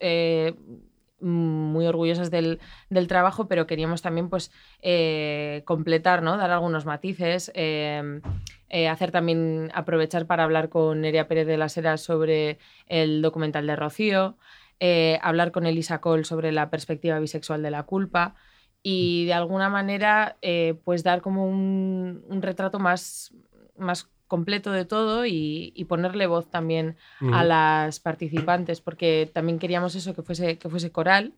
muy 1.21 1.85
orgullosas 1.85 2.31
del, 2.31 2.59
del 2.89 3.07
trabajo, 3.07 3.47
pero 3.47 3.67
queríamos 3.67 4.01
también 4.01 4.29
pues, 4.29 4.51
eh, 4.81 5.63
completar, 5.65 6.21
¿no? 6.23 6.37
dar 6.37 6.51
algunos 6.51 6.85
matices, 6.85 7.51
eh, 7.55 8.21
eh, 8.69 8.87
hacer 8.87 9.11
también, 9.11 9.69
aprovechar 9.73 10.25
para 10.27 10.43
hablar 10.43 10.69
con 10.69 11.01
Nerea 11.01 11.27
Pérez 11.27 11.47
de 11.47 11.57
las 11.57 11.75
Heras 11.77 12.01
sobre 12.01 12.59
el 12.87 13.21
documental 13.21 13.67
de 13.67 13.75
Rocío, 13.75 14.37
eh, 14.79 15.19
hablar 15.21 15.51
con 15.51 15.65
Elisa 15.65 15.99
Cole 15.99 16.23
sobre 16.23 16.51
la 16.51 16.69
perspectiva 16.69 17.19
bisexual 17.19 17.61
de 17.61 17.71
la 17.71 17.83
culpa 17.83 18.35
y 18.81 19.25
de 19.25 19.33
alguna 19.33 19.69
manera 19.69 20.37
eh, 20.41 20.79
pues 20.83 21.03
dar 21.03 21.21
como 21.21 21.45
un, 21.47 22.23
un 22.27 22.41
retrato 22.41 22.79
más, 22.79 23.33
más 23.77 24.09
completo 24.27 24.71
de 24.71 24.85
todo 24.85 25.25
y, 25.25 25.73
y 25.75 25.85
ponerle 25.85 26.27
voz 26.27 26.49
también 26.49 26.95
a 27.33 27.43
las 27.43 27.99
participantes, 27.99 28.79
porque 28.79 29.29
también 29.33 29.59
queríamos 29.59 29.95
eso, 29.95 30.15
que 30.15 30.21
fuese, 30.21 30.57
que 30.57 30.69
fuese 30.69 30.91
coral. 30.91 31.33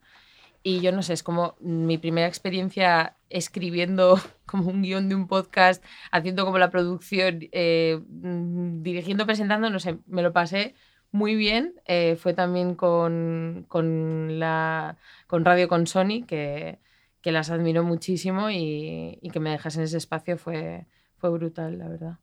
Y 0.61 0.81
yo 0.81 0.91
no 0.91 1.01
sé, 1.01 1.13
es 1.13 1.23
como 1.23 1.55
mi 1.59 1.97
primera 1.97 2.27
experiencia 2.27 3.15
escribiendo 3.29 4.19
como 4.45 4.69
un 4.69 4.83
guion 4.83 5.09
de 5.09 5.15
un 5.15 5.27
podcast, 5.27 5.83
haciendo 6.11 6.45
como 6.45 6.59
la 6.59 6.69
producción, 6.69 7.39
eh, 7.51 7.99
mm, 8.07 8.83
dirigiendo, 8.83 9.25
presentando, 9.25 9.69
no 9.69 9.79
sé, 9.79 9.97
me 10.05 10.21
lo 10.21 10.33
pasé 10.33 10.75
muy 11.11 11.35
bien. 11.35 11.73
Eh, 11.85 12.15
fue 12.17 12.33
también 12.33 12.75
con, 12.75 13.65
con, 13.67 14.39
la, 14.39 14.97
con 15.27 15.43
Radio 15.45 15.67
con 15.67 15.87
Sony, 15.87 16.23
que, 16.27 16.79
que 17.21 17.31
las 17.31 17.49
admiro 17.49 17.83
muchísimo 17.83 18.49
y, 18.49 19.19
y 19.21 19.29
que 19.29 19.39
me 19.39 19.51
dejasen 19.51 19.83
ese 19.83 19.97
espacio 19.97 20.37
fue, 20.37 20.85
fue 21.17 21.29
brutal, 21.29 21.77
la 21.77 21.87
verdad. 21.87 22.17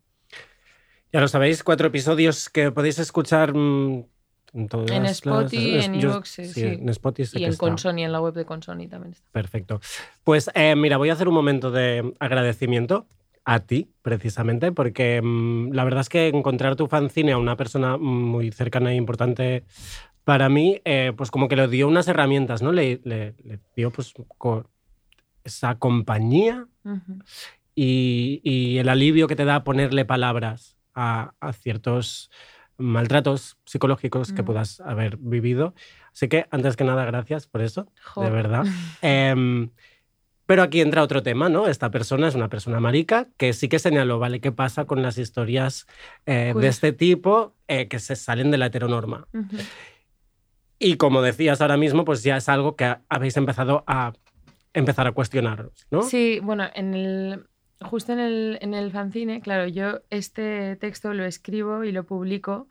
Ya 1.13 1.21
lo 1.21 1.29
sabéis, 1.29 1.65
cuatro 1.65 1.87
episodios 1.89 2.51
que 2.51 2.71
podéis 2.71 2.99
escuchar 2.99 3.55
mm, 3.55 4.05
en 4.55 4.69
todas 4.69 4.91
En 4.91 5.07
Spotify, 5.07 5.79
en 5.85 6.01
yo- 6.01 6.11
iVoox, 6.11 6.29
sí, 6.29 6.45
sí. 6.47 6.65
En 6.65 6.89
Spotify 6.91 7.39
Y 7.39 7.45
en 7.45 7.51
está. 7.51 7.61
Consony, 7.67 7.99
en 8.05 8.13
la 8.13 8.21
web 8.21 8.35
de 8.35 8.45
Consony 8.45 8.89
también 8.89 9.13
está. 9.13 9.29
Perfecto. 9.33 9.81
Pues 10.25 10.51
eh, 10.55 10.75
mira, 10.77 10.97
voy 10.99 11.09
a 11.11 11.15
hacer 11.15 11.29
un 11.29 11.35
momento 11.35 11.71
de 11.71 12.15
agradecimiento 12.19 13.07
a 13.51 13.61
ti, 13.61 13.89
precisamente, 14.03 14.73
porque 14.73 15.23
mm, 15.23 15.73
la 15.73 15.85
verdad 15.85 16.03
es 16.03 16.11
que 16.11 16.29
encontrar 16.29 16.77
tu 16.77 16.87
fanzine 16.87 17.33
a 17.33 17.39
una 17.39 17.57
persona 17.57 17.97
muy 17.97 18.53
cercana 18.53 18.93
e 18.93 18.97
importante 18.97 19.65
para 20.25 20.51
mí, 20.51 20.83
eh, 20.85 21.15
pues 21.17 21.31
como 21.31 21.49
que 21.49 21.57
le 21.57 21.67
dio 21.69 21.89
unas 21.89 22.09
herramientas, 22.09 22.61
¿no? 22.61 22.73
Le, 22.73 23.01
le- 23.05 23.35
le 23.43 23.59
dio 23.75 23.91
pues 23.91 24.13
esa 25.45 25.79
compañía 25.79 26.67
y, 27.75 28.41
y 28.45 28.79
el 28.79 28.89
alivio 28.91 29.27
que 29.29 29.37
te 29.37 29.47
da 29.47 29.65
ponerle 29.65 30.05
palabras 30.05 30.77
a, 30.95 31.33
a 31.41 31.53
ciertos 31.55 32.31
maltratos 32.77 33.57
psicológicos 33.65 34.33
que 34.33 34.43
puedas 34.45 34.81
haber 34.81 35.17
vivido. 35.17 35.75
Así 36.13 36.29
que, 36.29 36.47
antes 36.51 36.77
que 36.77 36.85
nada, 36.85 37.05
gracias 37.07 37.47
por 37.47 37.63
eso, 37.63 37.87
de 38.25 38.31
verdad. 38.31 38.65
Em, 39.03 39.71
pero 40.49 40.63
aquí 40.63 40.81
entra 40.81 41.03
otro 41.03 41.23
tema, 41.23 41.51
¿no? 41.51 41.67
Esta 41.67 41.91
persona 41.91 42.27
es 42.27 42.35
una 42.35 42.49
persona 42.49 42.81
marica 42.81 43.29
que 43.37 43.53
sí 43.53 43.69
que 43.69 43.79
señaló, 43.79 44.19
¿vale? 44.19 44.41
¿Qué 44.41 44.51
pasa 44.51 44.87
con 44.87 45.03
las 45.03 45.19
historias 45.19 45.87
eh, 46.25 46.33
de 46.33 46.53
Queer. 46.55 46.65
este 46.65 46.93
tipo 46.93 47.55
eh, 47.69 47.87
que 47.87 47.99
se 47.99 48.17
salen 48.17 48.51
de 48.51 48.57
la 48.57 48.65
heteronorma? 48.65 49.29
Y 50.79 50.97
como 50.97 51.21
decías 51.21 51.61
ahora 51.61 51.77
mismo, 51.77 52.07
pues 52.07 52.23
ya 52.23 52.39
es 52.39 52.49
algo 52.49 52.77
que 52.77 52.97
habéis 53.11 53.37
empezado 53.37 53.85
a 53.87 54.15
empezar 54.73 55.07
a 55.07 55.13
cuestionar, 55.13 55.69
¿no? 55.91 56.01
Sí, 56.01 56.41
bueno, 56.43 56.65
en 56.75 56.95
el, 56.95 57.45
justo 57.83 58.15
en 58.15 58.21
el, 58.21 58.59
en 58.63 58.73
el 58.73 58.91
fanzine, 58.91 59.43
claro, 59.43 59.69
yo 59.69 60.01
este 60.09 60.77
texto 60.77 61.13
lo 61.13 61.27
escribo 61.27 61.85
y 61.85 61.93
lo 61.93 62.05
publico 62.05 62.69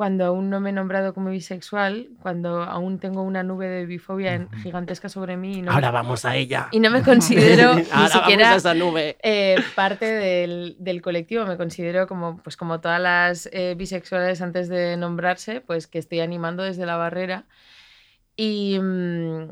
cuando 0.00 0.24
aún 0.24 0.48
no 0.48 0.60
me 0.60 0.70
he 0.70 0.72
nombrado 0.72 1.12
como 1.12 1.28
bisexual, 1.28 2.08
cuando 2.22 2.62
aún 2.62 2.98
tengo 2.98 3.20
una 3.20 3.42
nube 3.42 3.68
de 3.68 3.84
bifobia 3.84 4.48
gigantesca 4.62 5.10
sobre 5.10 5.36
mí 5.36 5.58
y 5.58 5.60
no, 5.62 5.72
Ahora 5.72 5.90
vamos 5.90 6.24
a 6.24 6.36
ella. 6.36 6.68
y 6.70 6.80
no 6.80 6.88
me 6.90 7.02
considero 7.12 7.74
ni 7.76 7.84
Ahora 7.92 8.08
siquiera 8.08 8.54
esa 8.56 8.72
nube. 8.72 9.18
eh, 9.22 9.56
parte 9.76 10.06
del, 10.06 10.76
del 10.78 11.02
colectivo. 11.02 11.44
Me 11.44 11.58
considero 11.58 12.06
como, 12.06 12.38
pues 12.38 12.56
como 12.56 12.80
todas 12.80 12.98
las 12.98 13.50
eh, 13.52 13.74
bisexuales 13.76 14.40
antes 14.40 14.70
de 14.70 14.96
nombrarse, 14.96 15.60
pues 15.60 15.86
que 15.86 15.98
estoy 15.98 16.20
animando 16.20 16.62
desde 16.62 16.86
la 16.86 16.96
barrera. 16.96 17.44
Y 18.36 18.78
mm, 18.80 19.50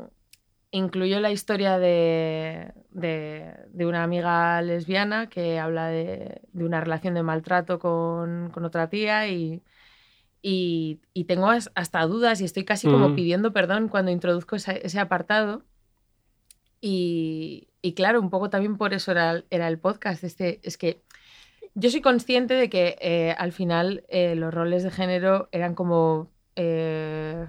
incluyo 0.71 1.19
la 1.19 1.29
historia 1.29 1.77
de, 1.77 2.73
de- 2.89 3.53
de 3.71 3.85
una 3.85 4.01
amiga 4.03 4.59
lesbiana 4.63 5.29
que 5.29 5.59
habla 5.59 5.89
de, 5.89 6.41
de 6.53 6.65
una 6.65 6.81
relación 6.81 7.13
de 7.13 7.21
maltrato 7.21 7.77
con, 7.77 8.49
con 8.51 8.65
otra 8.65 8.89
tía 8.89 9.27
y, 9.27 9.61
y, 10.41 10.99
y 11.13 11.25
tengo 11.25 11.47
as- 11.49 11.71
hasta 11.75 12.01
dudas 12.05 12.39
y 12.41 12.45
estoy 12.45 12.63
casi 12.65 12.87
como 12.87 13.07
pidiendo 13.15 13.51
perdón 13.53 13.87
cuando 13.89 14.11
introduzco 14.11 14.55
esa- 14.55 14.71
ese 14.73 14.99
apartado. 14.99 15.63
Y, 16.81 17.67
y 17.81 17.93
claro, 17.93 18.21
un 18.21 18.29
poco 18.29 18.49
también 18.49 18.77
por 18.77 18.93
eso 18.93 19.11
era, 19.11 19.43
era 19.49 19.67
el 19.67 19.79
podcast. 19.79 20.23
Este, 20.23 20.59
es 20.63 20.77
que 20.77 21.01
yo 21.75 21.89
soy 21.89 22.01
consciente 22.01 22.53
de 22.53 22.69
que 22.69 22.97
eh, 23.01 23.35
al 23.37 23.51
final 23.51 24.03
eh, 24.09 24.35
los 24.35 24.53
roles 24.53 24.83
de 24.83 24.91
género 24.91 25.49
eran 25.51 25.75
como 25.75 26.31
eh, 26.55 27.45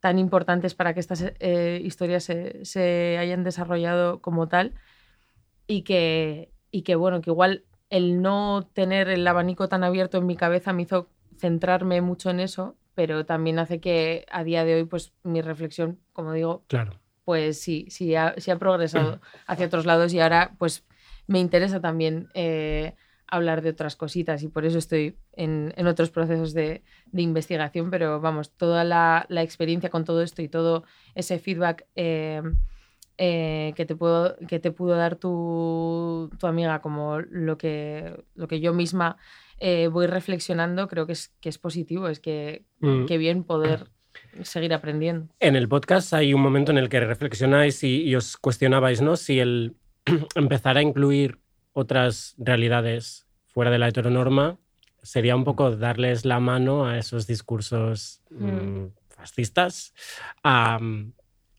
tan 0.00 0.18
importantes 0.18 0.74
para 0.74 0.94
que 0.94 1.00
estas 1.00 1.24
historias 1.82 2.24
se, 2.24 2.64
se 2.64 3.16
hayan 3.18 3.44
desarrollado 3.44 4.20
como 4.20 4.48
tal 4.48 4.74
y 5.66 5.82
que, 5.82 6.50
y 6.70 6.82
que, 6.82 6.94
bueno, 6.96 7.20
que 7.20 7.30
igual 7.30 7.64
el 7.90 8.22
no 8.22 8.68
tener 8.72 9.08
el 9.08 9.26
abanico 9.26 9.68
tan 9.68 9.84
abierto 9.84 10.18
en 10.18 10.26
mi 10.26 10.36
cabeza 10.36 10.72
me 10.72 10.82
hizo 10.82 11.08
centrarme 11.40 12.00
mucho 12.00 12.30
en 12.30 12.40
eso, 12.40 12.76
pero 12.94 13.24
también 13.24 13.58
hace 13.58 13.80
que 13.80 14.26
a 14.30 14.44
día 14.44 14.64
de 14.64 14.74
hoy, 14.74 14.84
pues 14.84 15.12
mi 15.22 15.40
reflexión, 15.40 15.98
como 16.12 16.32
digo, 16.32 16.64
Claro. 16.68 17.00
pues 17.24 17.60
sí, 17.60 17.86
sí 17.88 18.14
ha, 18.14 18.34
sí 18.38 18.50
ha 18.50 18.58
progresado 18.58 19.20
hacia 19.46 19.66
otros 19.66 19.86
lados 19.86 20.12
y 20.12 20.20
ahora 20.20 20.54
pues 20.58 20.84
me 21.26 21.38
interesa 21.40 21.80
también 21.80 22.28
eh, 22.34 22.94
hablar 23.26 23.62
de 23.62 23.70
otras 23.70 23.94
cositas 23.96 24.42
y 24.42 24.48
por 24.48 24.64
eso 24.66 24.78
estoy 24.78 25.16
en, 25.32 25.72
en 25.76 25.86
otros 25.86 26.10
procesos 26.10 26.52
de, 26.52 26.82
de 27.06 27.22
investigación, 27.22 27.88
pero 27.90 28.20
vamos, 28.20 28.50
toda 28.56 28.82
la, 28.84 29.24
la 29.28 29.42
experiencia 29.42 29.88
con 29.88 30.04
todo 30.04 30.22
esto 30.22 30.42
y 30.42 30.48
todo 30.48 30.82
ese 31.14 31.38
feedback 31.38 31.86
eh, 31.94 32.42
eh, 33.22 33.74
que, 33.76 33.84
te 33.84 33.94
puedo, 33.94 34.36
que 34.48 34.58
te 34.60 34.70
pudo 34.72 34.94
dar 34.96 35.16
tu, 35.16 36.30
tu 36.38 36.46
amiga, 36.46 36.80
como 36.80 37.20
lo 37.20 37.58
que, 37.58 38.24
lo 38.34 38.48
que 38.48 38.60
yo 38.60 38.72
misma 38.72 39.18
eh, 39.58 39.88
voy 39.88 40.06
reflexionando, 40.06 40.88
creo 40.88 41.06
que 41.06 41.12
es, 41.12 41.28
que 41.40 41.50
es 41.50 41.58
positivo, 41.58 42.08
es 42.08 42.18
que, 42.18 42.64
Mm. 42.80 43.04
que 43.04 43.18
bien 43.18 43.44
poder 43.44 43.88
seguir 44.42 44.72
aprendiendo. 44.72 45.28
En 45.38 45.54
el 45.54 45.68
podcast 45.68 46.14
hay 46.14 46.32
un 46.32 46.40
momento 46.40 46.72
en 46.72 46.78
el 46.78 46.88
que 46.88 46.98
reflexionáis 47.00 47.84
y, 47.84 48.02
y 48.04 48.16
os 48.16 48.38
cuestionabais, 48.38 49.02
¿no? 49.02 49.16
Si 49.16 49.38
el 49.38 49.76
empezar 50.34 50.78
a 50.78 50.82
incluir 50.82 51.38
otras 51.74 52.34
realidades 52.38 53.26
fuera 53.48 53.70
de 53.70 53.78
la 53.78 53.88
heteronorma 53.88 54.56
sería 55.02 55.36
un 55.36 55.44
poco 55.44 55.76
darles 55.76 56.24
la 56.24 56.40
mano 56.40 56.86
a 56.86 56.96
esos 56.96 57.26
discursos 57.26 58.22
Mm. 58.30 58.46
mm, 58.46 58.92
fascistas 59.08 59.92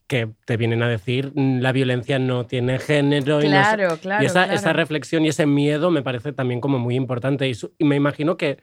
que 0.06 0.30
te 0.44 0.56
vienen 0.56 0.82
a 0.82 0.88
decir 0.88 1.32
"Mm, 1.34 1.60
la 1.60 1.72
violencia 1.72 2.18
no 2.18 2.46
tiene 2.46 2.78
género 2.78 3.40
y 3.42 3.48
no 3.48 3.64
sé- 3.64 3.76
Claro, 3.76 3.96
claro. 3.98 4.22
y 4.22 4.26
esa, 4.26 4.44
claro. 4.44 4.52
esa 4.58 4.72
reflexión 4.72 5.24
y 5.24 5.28
ese 5.28 5.46
miedo 5.46 5.90
me 5.90 6.02
parece 6.02 6.32
también 6.32 6.60
como 6.60 6.78
muy 6.78 6.94
importante. 6.96 7.48
Y, 7.48 7.54
su- 7.54 7.72
y 7.78 7.84
me 7.84 7.96
imagino 7.96 8.36
que 8.36 8.58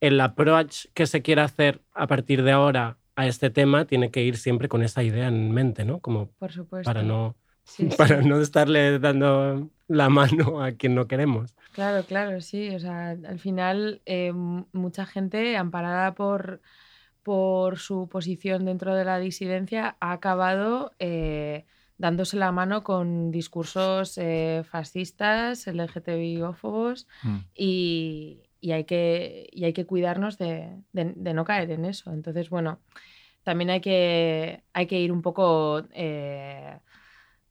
el 0.00 0.20
approach 0.20 0.86
que 0.94 1.06
se 1.06 1.22
quiera 1.22 1.44
hacer 1.44 1.80
a 1.94 2.06
partir 2.06 2.42
de 2.42 2.52
ahora 2.52 2.98
a 3.14 3.26
este 3.26 3.50
tema 3.50 3.84
tiene 3.84 4.10
que 4.10 4.22
ir 4.22 4.36
siempre 4.36 4.68
con 4.68 4.82
esa 4.82 5.02
idea 5.02 5.28
en 5.28 5.50
mente, 5.52 5.84
¿no? 5.84 6.00
Como 6.00 6.30
Por 6.38 6.50
supuesto. 6.52 6.88
para 6.88 7.02
no, 7.02 7.36
Sí, 7.64 7.86
sí. 7.90 7.96
para 7.96 8.20
no 8.22 8.40
estarle 8.40 8.98
dando 8.98 9.70
la 9.88 10.08
mano 10.08 10.62
a 10.62 10.72
quien 10.72 10.94
no 10.94 11.06
queremos. 11.06 11.54
Claro, 11.72 12.04
claro, 12.04 12.40
sí. 12.40 12.70
O 12.74 12.78
sea, 12.80 13.10
al 13.10 13.38
final 13.38 14.02
eh, 14.06 14.32
mucha 14.32 15.06
gente 15.06 15.56
amparada 15.56 16.14
por, 16.14 16.60
por 17.22 17.78
su 17.78 18.08
posición 18.08 18.64
dentro 18.64 18.94
de 18.94 19.04
la 19.04 19.18
disidencia 19.18 19.96
ha 20.00 20.12
acabado 20.12 20.92
eh, 20.98 21.64
dándose 21.98 22.36
la 22.36 22.50
mano 22.52 22.82
con 22.82 23.30
discursos 23.30 24.18
eh, 24.18 24.62
fascistas, 24.68 25.66
LGTBI-ófobos 25.66 27.06
Mm. 27.22 27.38
y, 27.54 28.42
y 28.60 28.72
hay 28.72 28.84
que, 28.84 29.48
y 29.52 29.64
hay 29.64 29.72
que 29.72 29.86
cuidarnos 29.86 30.38
de, 30.38 30.76
de- 30.92 31.12
de 31.14 31.34
no 31.34 31.44
caer 31.44 31.70
en 31.70 31.84
eso. 31.84 32.12
Entonces, 32.12 32.50
bueno, 32.50 32.80
también 33.44 33.70
hay 33.70 33.80
que, 33.80 34.62
hay 34.72 34.86
que 34.86 35.00
ir 35.00 35.12
un 35.12 35.22
poco 35.22 35.82
eh, 35.92 36.78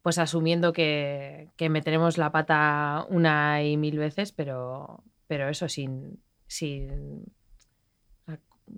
pues 0.02 0.18
asumiendo 0.18 0.72
que, 0.72 1.48
que 1.56 1.68
meteremos 1.68 2.18
la 2.18 2.32
pata 2.32 3.06
una 3.08 3.62
y 3.62 3.76
mil 3.76 3.98
veces, 3.98 4.32
pero, 4.32 5.02
pero 5.28 5.48
eso 5.48 5.68
sin, 5.68 6.20
sin 6.46 7.24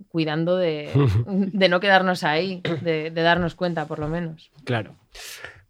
cuidando 0.08 0.56
de, 0.56 0.90
de 1.26 1.68
no 1.68 1.80
quedarnos 1.80 2.24
ahí, 2.24 2.60
de, 2.82 3.10
de 3.10 3.22
darnos 3.22 3.54
cuenta 3.54 3.86
por 3.86 3.98
lo 3.98 4.08
menos. 4.08 4.50
Claro. 4.64 4.94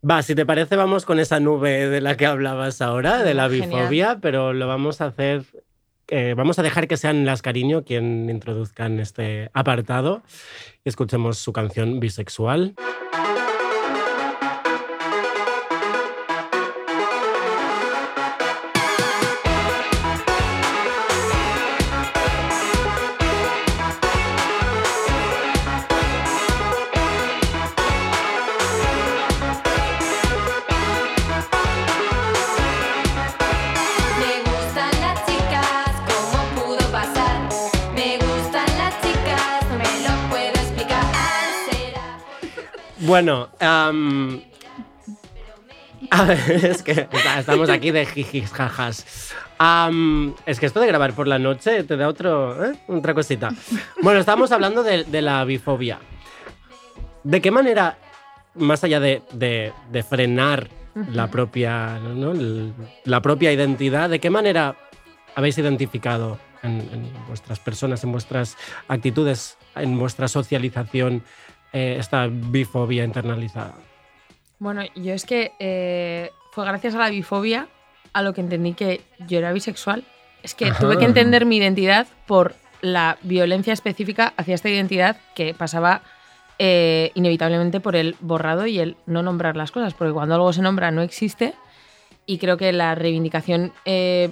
Va, 0.08 0.22
si 0.22 0.34
te 0.34 0.44
parece, 0.44 0.76
vamos 0.76 1.04
con 1.06 1.18
esa 1.18 1.40
nube 1.40 1.88
de 1.88 2.00
la 2.00 2.16
que 2.16 2.26
hablabas 2.26 2.82
ahora, 2.82 3.22
de 3.22 3.32
la 3.34 3.48
Genial. 3.48 3.70
bifobia, 3.70 4.18
pero 4.20 4.52
lo 4.52 4.66
vamos 4.68 5.00
a 5.00 5.06
hacer. 5.06 5.44
eh, 6.08 6.34
vamos 6.36 6.58
a 6.58 6.62
dejar 6.62 6.86
que 6.88 6.98
sean 6.98 7.24
las 7.24 7.40
cariño 7.40 7.84
quien 7.84 8.28
introduzcan 8.28 9.00
este 9.00 9.48
apartado 9.54 10.22
y 10.84 10.90
escuchemos 10.90 11.38
su 11.38 11.52
canción 11.54 12.00
bisexual. 12.00 12.74
Bueno, 43.04 43.48
a 46.10 46.24
ver, 46.24 46.38
es 46.64 46.82
que 46.82 47.08
estamos 47.38 47.68
aquí 47.70 47.90
de 47.90 48.06
jijis, 48.06 48.50
jajas. 48.52 49.32
Es 50.46 50.60
que 50.60 50.66
esto 50.66 50.80
de 50.80 50.86
grabar 50.86 51.12
por 51.14 51.26
la 51.28 51.38
noche 51.38 51.84
te 51.84 51.96
da 51.96 52.08
otro, 52.08 52.64
¿eh? 52.64 52.74
otra 52.88 53.14
cosita. 53.14 53.50
Bueno, 54.02 54.20
estamos 54.20 54.52
hablando 54.52 54.82
de, 54.82 55.04
de 55.04 55.22
la 55.22 55.44
bifobia. 55.44 55.98
¿De 57.22 57.40
qué 57.40 57.50
manera, 57.50 57.96
más 58.54 58.84
allá 58.84 59.00
de, 59.00 59.22
de- 59.32 59.72
de 59.90 60.02
frenar 60.02 60.68
la 61.10 61.28
propia, 61.30 61.98
la 63.04 63.20
propia 63.22 63.52
identidad, 63.52 64.08
de 64.10 64.20
qué 64.20 64.30
manera 64.30 64.76
habéis 65.34 65.58
identificado 65.58 66.38
en, 66.62 66.80
en 66.92 67.10
vuestras 67.26 67.58
personas, 67.60 68.04
en 68.04 68.12
vuestras 68.12 68.56
actitudes, 68.88 69.56
en 69.74 69.98
vuestra 69.98 70.28
socialización, 70.28 71.24
eh, 71.74 71.96
esta 71.98 72.28
bifobia 72.28 73.04
internalizada? 73.04 73.74
Bueno, 74.58 74.82
yo 74.94 75.12
es 75.12 75.26
que 75.26 75.52
eh, 75.58 76.30
fue 76.52 76.64
gracias 76.64 76.94
a 76.94 76.98
la 76.98 77.10
bifobia 77.10 77.68
a 78.12 78.22
lo 78.22 78.32
que 78.32 78.40
entendí 78.40 78.74
que 78.74 79.00
yo 79.26 79.38
era 79.38 79.52
bisexual. 79.52 80.04
Es 80.42 80.54
que 80.54 80.70
tuve 80.72 80.98
que 80.98 81.04
entender 81.04 81.46
mi 81.46 81.56
identidad 81.56 82.06
por 82.26 82.54
la 82.80 83.18
violencia 83.22 83.72
específica 83.72 84.32
hacia 84.36 84.54
esta 84.54 84.68
identidad 84.68 85.16
que 85.34 85.52
pasaba 85.52 86.02
eh, 86.58 87.10
inevitablemente 87.14 87.80
por 87.80 87.96
el 87.96 88.14
borrado 88.20 88.66
y 88.66 88.78
el 88.78 88.96
no 89.06 89.22
nombrar 89.22 89.56
las 89.56 89.72
cosas, 89.72 89.94
porque 89.94 90.12
cuando 90.12 90.36
algo 90.36 90.52
se 90.52 90.62
nombra 90.62 90.92
no 90.92 91.02
existe 91.02 91.54
y 92.24 92.38
creo 92.38 92.56
que 92.56 92.72
la 92.72 92.94
reivindicación 92.94 93.72
eh, 93.84 94.30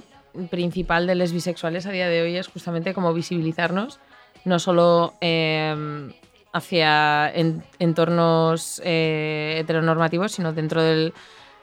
principal 0.51 1.09
de 1.09 1.17
los 1.17 1.33
bisexuales 1.33 1.87
a 1.87 1.91
día 1.91 2.09
de 2.09 2.23
hoy 2.23 2.37
es 2.37 2.47
justamente 2.47 2.95
como 2.95 3.13
visibilizarnos, 3.13 3.99
no 4.45 4.61
solo 4.61 5.15
eh, 5.21 6.13
hacia 6.53 7.31
en- 7.35 7.63
entornos 7.79 8.81
eh, 8.85 9.57
heteronormativos, 9.61 10.33
sino 10.33 10.53
dentro 10.53 10.83
del, 10.83 11.13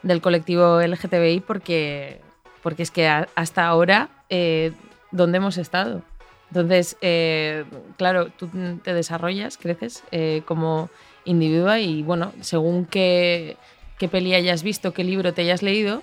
del 0.03 0.21
colectivo 0.21 0.81
LGTBI, 0.81 1.41
porque, 1.41 2.21
porque 2.63 2.83
es 2.83 2.91
que 2.91 3.07
hasta 3.07 3.65
ahora, 3.67 4.09
eh, 4.29 4.71
¿dónde 5.11 5.37
hemos 5.37 5.57
estado? 5.57 6.01
Entonces, 6.49 6.97
eh, 7.01 7.65
claro, 7.97 8.29
tú 8.29 8.49
te 8.83 8.93
desarrollas, 8.93 9.57
creces 9.57 10.03
eh, 10.11 10.41
como 10.45 10.89
individuo 11.25 11.75
y, 11.77 12.01
bueno, 12.01 12.31
según 12.41 12.85
qué, 12.85 13.55
qué 13.99 14.07
peli 14.07 14.33
hayas 14.33 14.63
visto, 14.63 14.93
qué 14.93 15.03
libro 15.03 15.31
te 15.33 15.43
hayas 15.43 15.61
leído, 15.61 16.01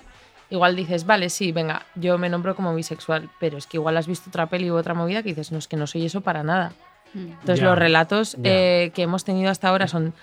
igual 0.49 0.77
dices, 0.77 1.05
vale, 1.05 1.29
sí, 1.29 1.51
venga, 1.51 1.85
yo 1.95 2.17
me 2.17 2.29
nombro 2.29 2.55
como 2.55 2.73
bisexual, 2.73 3.29
pero 3.41 3.57
es 3.57 3.67
que 3.67 3.75
igual 3.75 3.97
has 3.97 4.07
visto 4.07 4.29
otra 4.29 4.45
peli 4.45 4.71
u 4.71 4.75
otra 4.77 4.93
movida 4.93 5.21
que 5.21 5.29
dices, 5.29 5.51
no, 5.51 5.57
es 5.57 5.67
que 5.67 5.75
no 5.75 5.85
soy 5.85 6.05
eso 6.05 6.21
para 6.21 6.43
nada. 6.43 6.71
Entonces 7.17 7.61
los 7.61 7.77
relatos 7.77 8.37
eh, 8.43 8.91
que 8.93 9.03
hemos 9.03 9.23
tenido 9.23 9.49
hasta 9.49 9.69
ahora 9.69 9.87
son 9.87 10.13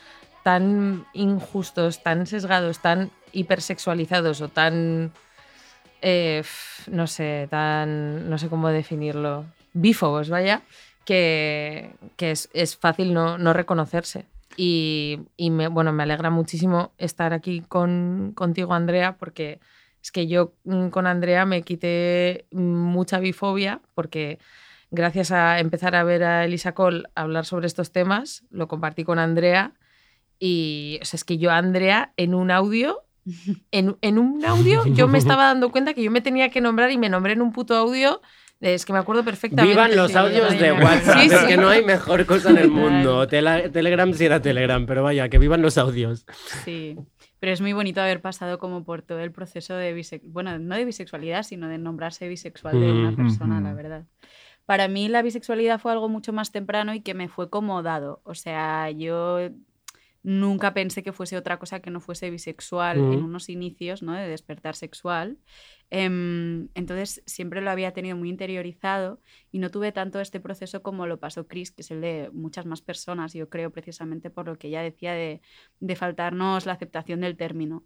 tan 0.43 1.07
injustos, 1.13 2.03
tan 2.03 2.27
sesgados, 2.27 2.81
tan 2.81 3.11
hipersexualizados 3.33 4.41
o 4.41 4.49
tan, 4.49 5.13
eh, 6.03 6.43
no 6.91 7.07
sé, 7.07 7.49
tan, 7.51 8.29
no 8.29 8.39
sé 8.39 8.49
cómo 8.49 8.69
definirlo, 8.69 9.47
bífobos, 9.73 10.29
vaya, 10.29 10.63
que, 11.05 11.95
que 12.17 12.31
es, 12.31 12.51
es 12.53 12.77
fácil 12.77 13.15
no, 13.15 13.39
no 13.39 13.53
reconocerse. 13.53 14.27
Y, 14.57 15.21
y 15.37 15.51
me, 15.51 15.69
bueno, 15.69 15.93
me 15.93 16.05
alegra 16.05 16.31
muchísimo 16.31 16.93
estar 16.99 17.33
aquí 17.33 17.63
con, 17.67 18.33
contigo, 18.37 18.73
Andrea, 18.75 19.17
porque 19.17 19.59
es 20.03 20.13
que 20.13 20.27
yo 20.27 20.53
mm, 20.65 20.89
con 20.89 21.07
Andrea 21.07 21.47
me 21.47 21.63
quité 21.63 22.45
mucha 22.53 23.19
bifobia, 23.19 23.81
porque 23.95 24.39
gracias 24.95 25.31
a 25.33 25.59
empezar 25.59 25.95
a 25.95 26.05
ver 26.05 26.23
a 26.25 26.45
Elisa 26.45 26.73
Cole 26.73 27.05
hablar 27.15 27.45
sobre 27.45 27.67
estos 27.67 27.93
temas, 27.93 28.45
lo 28.51 28.69
compartí 28.69 29.05
con 29.05 29.19
Andrea 29.19 29.73
y 30.39 30.99
o 31.03 31.05
sea, 31.05 31.17
es 31.19 31.25
que 31.25 31.39
yo 31.39 31.51
Andrea 31.51 32.13
en 32.17 32.35
un 32.35 32.51
audio 32.51 33.03
en, 33.71 33.97
en 34.03 34.19
un 34.19 34.45
audio 34.45 34.85
yo 34.95 35.09
me 35.09 35.19
estaba 35.19 35.45
dando 35.45 35.71
cuenta 35.71 35.95
que 35.95 36.03
yo 36.03 36.11
me 36.11 36.21
tenía 36.21 36.51
que 36.51 36.61
nombrar 36.61 36.91
y 36.91 36.99
me 36.99 37.09
nombré 37.09 37.33
en 37.35 37.43
un 37.43 37.53
puto 37.53 37.77
audio. 37.77 38.21
Es 38.61 38.87
que 38.87 38.95
me 38.95 38.99
acuerdo 38.99 39.25
perfectamente. 39.25 39.75
Vivan 39.75 39.95
los 39.95 40.11
Sí, 40.13 40.17
audios 40.17 40.59
de 40.59 40.73
WhatsApp, 40.73 41.19
sí, 41.19 41.27
es 41.27 41.39
sí. 41.41 41.47
que 41.49 41.57
no 41.59 41.69
hay 41.69 41.85
mejor 41.85 42.25
cosa 42.25 42.49
en 42.51 42.57
el 42.59 42.71
mundo. 42.71 43.27
Tela- 43.27 43.71
Telegram 43.71 44.11
sí 44.15 44.25
era 44.25 44.41
Telegram, 44.41 44.87
pero 44.87 45.03
vaya, 45.03 45.29
que 45.29 45.39
vivan 45.39 45.61
los 45.61 45.77
audios. 45.77 46.25
Sí, 46.65 46.97
pero 47.41 47.53
es 47.53 47.61
muy 47.61 47.75
bonito 47.75 48.01
haber 48.01 48.23
pasado 48.23 48.59
como 48.59 48.85
por 48.85 49.03
todo 49.03 49.19
el 49.21 49.33
proceso 49.33 49.75
de 49.75 49.93
bisexualidad, 49.93 50.33
bueno, 50.33 50.59
no 50.59 50.77
de 50.77 50.85
bisexualidad, 50.87 51.43
sino 51.43 51.69
de 51.69 51.77
nombrarse 51.77 52.27
bisexual 52.29 52.81
de 52.81 52.91
una 52.91 53.11
Mm, 53.11 53.17
persona, 53.17 53.61
la 53.61 53.69
ujú. 53.71 53.77
verdad. 53.77 54.05
Para 54.67 54.89
mí 54.89 55.09
la 55.09 55.23
bisexualidad 55.23 55.81
fue 55.81 55.93
algo 55.93 56.09
mucho 56.09 56.33
más 56.33 56.53
temprano 56.53 56.95
y 56.95 57.01
que 57.01 57.15
me 57.15 57.29
fue 57.29 57.51
como 57.51 57.83
dado. 57.83 58.21
O 58.25 58.35
sea, 58.35 58.91
yo 58.91 59.51
nunca 60.25 60.73
pensé 60.73 61.03
que 61.03 61.13
fuese 61.13 61.37
otra 61.37 61.59
cosa 61.59 61.81
que 61.81 61.91
no 61.91 62.01
fuese 62.01 62.31
bisexual 62.31 62.97
en 62.97 63.23
unos 63.23 63.51
inicios, 63.51 64.03
¿no? 64.03 64.15
De 64.15 64.27
despertar 64.27 64.75
sexual. 64.75 65.37
Em, 65.91 66.69
entonces 66.75 67.23
siempre 67.27 67.61
lo 67.61 67.71
había 67.71 67.93
tenido 67.93 68.17
muy 68.17 68.31
interiorizado 68.31 69.21
y 69.53 69.59
no 69.59 69.71
tuve 69.71 69.93
tanto 69.93 70.21
este 70.21 70.41
proceso 70.41 70.83
como 70.83 71.07
lo 71.07 71.21
pasó 71.21 71.47
Chris, 71.47 71.71
que 71.71 71.83
es 71.83 71.91
el 71.91 72.01
de 72.01 72.31
muchas 72.33 72.65
más 72.65 72.81
personas, 72.81 73.35
yo 73.35 73.51
creo, 73.51 73.71
precisamente 73.71 74.31
por 74.31 74.47
lo 74.47 74.59
que 74.59 74.69
ella 74.69 74.83
decía 74.83 75.13
de, 75.13 75.43
de 75.81 75.95
faltarnos 75.97 76.65
la 76.65 76.73
aceptación 76.73 77.21
del 77.21 77.37
término. 77.37 77.85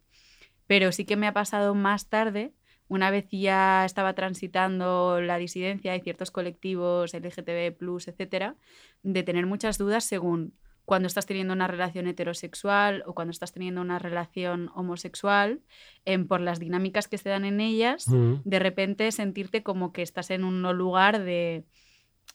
Pero 0.68 0.92
sí 0.92 1.04
que 1.04 1.16
me 1.16 1.26
ha 1.26 1.32
pasado 1.32 1.74
más 1.74 2.08
tarde, 2.08 2.52
una 2.88 3.10
vez 3.10 3.26
ya 3.30 3.84
estaba 3.84 4.14
transitando 4.14 5.20
la 5.20 5.36
disidencia 5.38 5.94
y 5.94 6.00
ciertos 6.00 6.30
colectivos 6.30 7.14
LGTB, 7.14 7.76
etcétera, 8.08 8.56
de 9.02 9.22
tener 9.22 9.46
muchas 9.46 9.78
dudas 9.78 10.04
según 10.04 10.54
cuando 10.84 11.06
estás 11.06 11.26
teniendo 11.26 11.52
una 11.52 11.66
relación 11.66 12.06
heterosexual 12.06 13.02
o 13.06 13.14
cuando 13.14 13.30
estás 13.30 13.52
teniendo 13.52 13.82
una 13.82 13.98
relación 13.98 14.70
homosexual, 14.74 15.60
em, 16.06 16.26
por 16.26 16.40
las 16.40 16.58
dinámicas 16.58 17.08
que 17.08 17.18
se 17.18 17.28
dan 17.28 17.44
en 17.44 17.60
ellas, 17.60 18.08
Mm. 18.08 18.36
de 18.44 18.58
repente 18.58 19.12
sentirte 19.12 19.62
como 19.62 19.92
que 19.92 20.00
estás 20.00 20.30
en 20.30 20.44
un 20.44 20.62
lugar 20.78 21.22
de, 21.22 21.64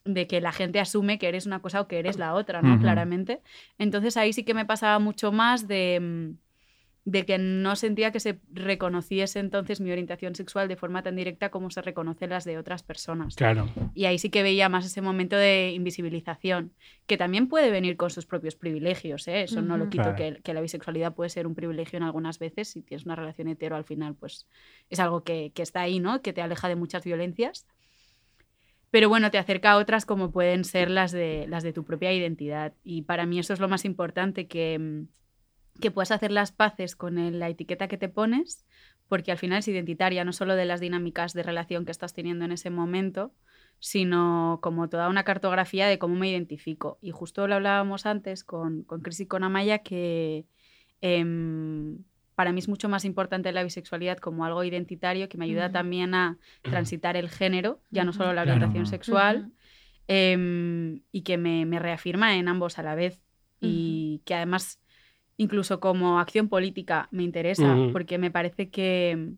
de 0.05 0.27
que 0.27 0.39
la 0.39 0.51
gente 0.51 0.79
asume 0.79 1.17
que 1.17 1.29
eres 1.29 1.47
una 1.47 1.61
cosa 1.63 1.81
o 1.81 1.87
que 1.87 1.97
eres 1.97 2.19
la 2.19 2.35
otra, 2.35 2.61
¿no? 2.61 2.77
Claramente. 2.79 3.41
Entonces 3.79 4.17
ahí 4.17 4.33
sí 4.33 4.43
que 4.43 4.53
me 4.53 4.65
pasaba 4.65 4.99
mucho 4.99 5.31
más 5.31 5.67
de, 5.67 5.99
mm, 5.99 6.37
de 7.05 7.25
que 7.25 7.37
no 7.37 7.75
sentía 7.75 8.11
que 8.11 8.21
se 8.21 8.39
reconociese 8.53 9.39
entonces 9.39 9.81
mi 9.81 9.91
orientación 9.91 10.35
sexual 10.35 10.69
de 10.69 10.77
forma 10.77 11.03
tan 11.03 11.17
directa 11.17 11.49
como 11.51 11.69
se 11.69 11.81
reconoce 11.81 12.27
las 12.27 12.45
de 12.45 12.57
otras 12.57 12.81
personas. 12.81 13.35
Claro. 13.35 13.67
Y 13.93 14.05
ahí 14.05 14.17
sí 14.17 14.29
que 14.29 14.41
veía 14.41 14.69
más 14.69 14.85
ese 14.85 15.01
momento 15.01 15.35
de 15.35 15.71
invisibilización, 15.73 16.71
que 17.05 17.17
también 17.17 17.49
puede 17.49 17.71
venir 17.71 17.97
con 17.97 18.09
sus 18.09 18.25
propios 18.25 18.55
privilegios, 18.55 19.27
¿eh? 19.27 19.43
eso 19.43 19.61
no 19.61 19.77
lo 19.77 19.89
quito, 19.89 20.03
Claro. 20.03 20.15
que, 20.15 20.41
que 20.41 20.53
la 20.53 20.61
bisexualidad 20.61 21.13
puede 21.13 21.29
ser 21.29 21.45
un 21.45 21.55
privilegio 21.55 21.97
en 21.97 22.03
algunas 22.03 22.39
veces, 22.39 22.69
si 22.69 22.81
tienes 22.81 23.05
una 23.05 23.17
relación 23.17 23.49
hetero 23.49 23.75
al 23.75 23.83
final, 23.83 24.15
pues 24.15 24.47
es 24.89 24.99
algo 25.01 25.23
que, 25.25 25.51
que 25.53 25.61
está 25.61 25.81
ahí, 25.81 25.99
¿no? 25.99 26.21
que 26.21 26.31
te 26.31 26.41
aleja 26.41 26.69
de 26.69 26.77
muchas 26.77 27.03
violencias. 27.03 27.67
Pero 28.91 29.09
bueno, 29.09 29.31
te 29.31 29.39
acerca 29.39 29.71
a 29.71 29.77
otras 29.77 30.05
como 30.05 30.31
pueden 30.31 30.63
ser 30.63 30.89
las 30.91 31.11
de, 31.11 31.47
las 31.49 31.63
de 31.63 31.73
tu 31.73 31.83
propia 31.83 32.13
identidad. 32.13 32.73
Y 32.83 33.01
para 33.01 33.25
mí 33.25 33.39
eso 33.39 33.51
es 33.51 33.59
lo 33.59 33.67
más 33.67 33.85
importante, 33.85 34.47
que, 34.47 34.77
mm, 34.77 35.07
que 35.81 35.91
puedas 35.91 36.11
hacer 36.11 36.31
las 36.31 36.51
paces 36.51 36.95
con 36.95 37.17
el- 37.17 37.39
la 37.39 37.49
etiqueta 37.49 37.87
que 37.87 37.97
te 37.97 38.09
pones, 38.09 38.65
porque 39.07 39.31
al 39.31 39.37
final 39.37 39.59
es 39.59 39.67
identitaria, 39.67 40.23
no 40.23 40.31
solo 40.33 40.55
de 40.55 40.65
las 40.65 40.79
dinámicas 40.79 41.33
de 41.33 41.43
relación 41.43 41.85
que 41.85 41.91
estás 41.91 42.13
teniendo 42.13 42.45
en 42.45 42.51
ese 42.51 42.69
momento, 42.69 43.33
sino 43.79 44.59
como 44.61 44.87
toda 44.87 45.09
una 45.09 45.23
cartografía 45.23 45.87
de 45.87 45.99
cómo 45.99 46.15
me 46.15 46.29
identifico. 46.29 46.97
Y 47.01 47.11
justo 47.11 47.47
lo 47.47 47.55
hablábamos 47.55 48.05
antes 48.05 48.43
con, 48.43 48.83
con 48.83 49.01
Chris 49.01 49.19
y 49.21 49.25
con 49.27 49.43
Amaya, 49.43 49.79
que 49.79 50.45
em, 51.01 51.97
para 52.35 52.51
mí 52.53 52.59
es 52.59 52.69
mucho 52.69 52.87
más 52.89 53.03
importante 53.05 53.51
la 53.51 53.63
bisexualidad 53.63 54.17
como 54.17 54.45
algo 54.45 54.63
identitario 54.63 55.27
que 55.29 55.37
me 55.37 55.45
ayuda 55.45 55.71
también 55.71 56.15
a 56.15 56.37
transitar 56.63 57.17
el 57.17 57.29
género, 57.29 57.81
ya 57.91 58.03
no 58.05 58.13
solo 58.13 58.33
la 58.33 58.43
orientación 58.43 58.85
sexual, 58.85 59.51
em, 60.07 61.01
y 61.11 61.21
que 61.23 61.37
me, 61.37 61.65
me 61.65 61.79
reafirma 61.79 62.35
en 62.37 62.47
ambos 62.47 62.79
a 62.79 62.83
la 62.83 62.95
vez. 62.95 63.21
Y 63.65 64.21
que 64.25 64.33
además, 64.35 64.79
incluso 65.37 65.79
como 65.79 66.19
acción 66.19 66.47
política, 66.47 67.07
me 67.11 67.23
interesa, 67.23 67.75
porque 67.91 68.17
me 68.17 68.31
parece 68.31 68.69
que, 68.69 69.33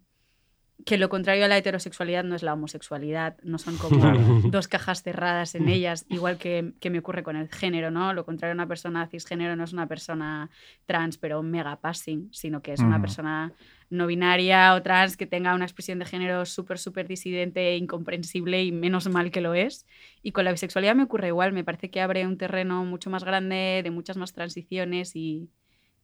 que 0.83 0.97
lo 0.97 1.07
contrario 1.07 1.45
a 1.45 1.47
la 1.47 1.57
heterosexualidad 1.57 2.23
no 2.23 2.35
es 2.35 2.43
la 2.43 2.53
homosexualidad, 2.53 3.37
no 3.43 3.57
son 3.57 3.77
como 3.77 3.97
dos 4.51 4.67
cajas 4.67 5.03
cerradas 5.03 5.55
en 5.55 5.69
ellas, 5.69 6.05
igual 6.09 6.37
que, 6.37 6.73
que 6.81 6.89
me 6.89 6.99
ocurre 6.99 7.23
con 7.23 7.37
el 7.37 7.47
género, 7.47 7.91
¿no? 7.91 8.13
Lo 8.13 8.25
contrario 8.25 8.51
a 8.51 8.55
una 8.55 8.67
persona 8.67 9.07
cisgénero 9.07 9.55
no 9.55 9.63
es 9.63 9.73
una 9.73 9.87
persona 9.87 10.49
trans, 10.85 11.17
pero 11.17 11.41
mega 11.43 11.77
passing, 11.77 12.29
sino 12.31 12.61
que 12.61 12.73
es 12.73 12.81
una 12.81 12.99
persona 12.99 13.53
no 13.89 14.07
binaria 14.07 14.73
o 14.73 14.81
trans 14.81 15.15
que 15.15 15.27
tenga 15.27 15.55
una 15.55 15.65
expresión 15.65 15.99
de 15.99 16.05
género 16.05 16.45
súper, 16.45 16.77
súper 16.77 17.07
disidente 17.07 17.69
e 17.69 17.77
incomprensible 17.77 18.63
y 18.63 18.71
menos 18.71 19.07
mal 19.07 19.31
que 19.31 19.41
lo 19.41 19.53
es. 19.53 19.85
Y 20.21 20.33
con 20.33 20.43
la 20.43 20.51
bisexualidad 20.51 20.95
me 20.95 21.03
ocurre 21.03 21.27
igual, 21.29 21.53
me 21.53 21.63
parece 21.63 21.89
que 21.89 22.01
abre 22.01 22.27
un 22.27 22.37
terreno 22.37 22.83
mucho 22.83 23.09
más 23.09 23.23
grande, 23.23 23.81
de 23.83 23.91
muchas 23.91 24.17
más 24.17 24.33
transiciones 24.33 25.15
y, 25.15 25.49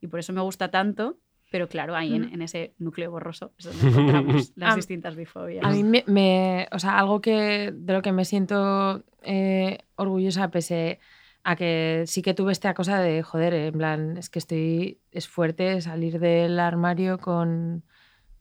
y 0.02 0.08
por 0.08 0.20
eso 0.20 0.34
me 0.34 0.42
gusta 0.42 0.70
tanto. 0.72 1.18
Pero 1.52 1.68
claro, 1.68 1.96
ahí 1.98 2.16
en, 2.16 2.22
Mm. 2.30 2.34
en 2.36 2.42
ese 2.44 2.74
núcleo 2.80 3.12
borroso 3.12 3.52
es 3.60 3.66
donde 3.66 3.88
encontramos 3.90 4.54
las 4.56 4.74
A- 4.74 4.76
distintas 4.78 5.16
bifobias. 5.18 5.66
A 5.66 5.70
mí 5.70 5.84
me, 5.84 6.04
me- 6.08 6.68
o 6.72 6.80
sea, 6.80 6.98
algo 6.98 7.20
que 7.20 7.74
de 7.76 7.94
lo 7.94 8.02
que 8.02 8.14
me 8.14 8.24
siento 8.24 9.04
eh, 9.22 9.80
orgullosa 9.96 10.50
pese 10.50 11.00
a 11.44 11.56
que 11.58 12.04
sí 12.08 12.22
que 12.22 12.34
tuve 12.34 12.54
esta 12.54 12.74
cosa 12.74 13.00
de 13.02 13.22
joder, 13.22 13.54
en 13.54 13.74
plan, 13.78 14.16
es 14.18 14.30
que 14.30 14.40
estoy 14.40 15.00
es 15.12 15.28
fuerte 15.28 15.82
salir 15.82 16.20
del 16.20 16.58
armario 16.60 17.18
con 17.18 17.84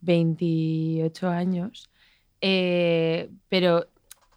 28 0.02 1.28
años, 1.28 1.90
eh, 2.40 3.30
pero 3.48 3.86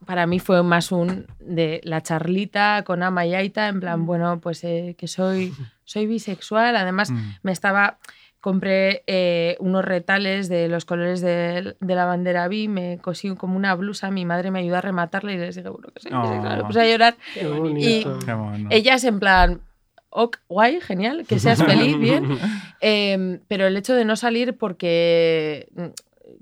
para 0.05 0.26
mí 0.28 0.39
fue 0.39 0.63
más 0.63 0.91
un 0.91 1.28
de 1.39 1.80
la 1.84 2.01
charlita 2.01 2.84
con 2.86 3.03
Ama 3.03 3.26
y 3.26 3.36
Aita, 3.36 3.67
en 3.69 3.80
plan, 3.80 4.05
bueno, 4.05 4.39
pues 4.41 4.63
eh, 4.63 4.95
que 4.97 5.07
soy 5.07 5.53
soy 5.93 6.07
bisexual, 6.07 6.75
además 6.75 7.11
Mm. 7.11 7.35
me 7.43 7.51
estaba 7.51 7.97
compré 8.41 9.03
eh, 9.07 9.55
unos 9.59 9.85
retales 9.85 10.49
de 10.49 10.67
los 10.67 10.83
colores 10.83 11.21
de, 11.21 11.75
de 11.79 11.95
la 11.95 12.03
bandera 12.05 12.47
bi, 12.49 12.67
me 12.67 12.97
cosí 13.01 13.33
como 13.35 13.55
una 13.55 13.73
blusa, 13.75 14.11
mi 14.11 14.25
madre 14.25 14.51
me 14.51 14.59
ayudó 14.59 14.77
a 14.77 14.81
rematarla 14.81 15.31
y 15.31 15.37
les 15.37 15.55
dije, 15.55 15.69
bueno, 15.69 15.87
que 15.93 16.01
soy 16.01 16.11
bisexual, 16.11 16.57
me 16.57 16.63
Oh. 16.63 16.67
puse 16.67 16.81
a 16.81 16.85
llorar. 16.91 17.15
Qué 17.33 17.47
bonito. 17.47 18.19
Qué 18.25 18.33
bueno. 18.33 18.67
Ellas 18.69 19.03
en 19.05 19.19
plan, 19.21 19.61
ok, 20.09 20.37
guay, 20.49 20.81
genial, 20.81 21.25
que 21.25 21.39
seas 21.39 21.63
feliz, 21.63 21.97
bien. 21.97 22.25
Em, 22.81 23.39
pero 23.47 23.65
el 23.65 23.77
hecho 23.77 23.93
de 23.95 24.03
no 24.03 24.17
salir 24.17 24.57
porque 24.57 25.69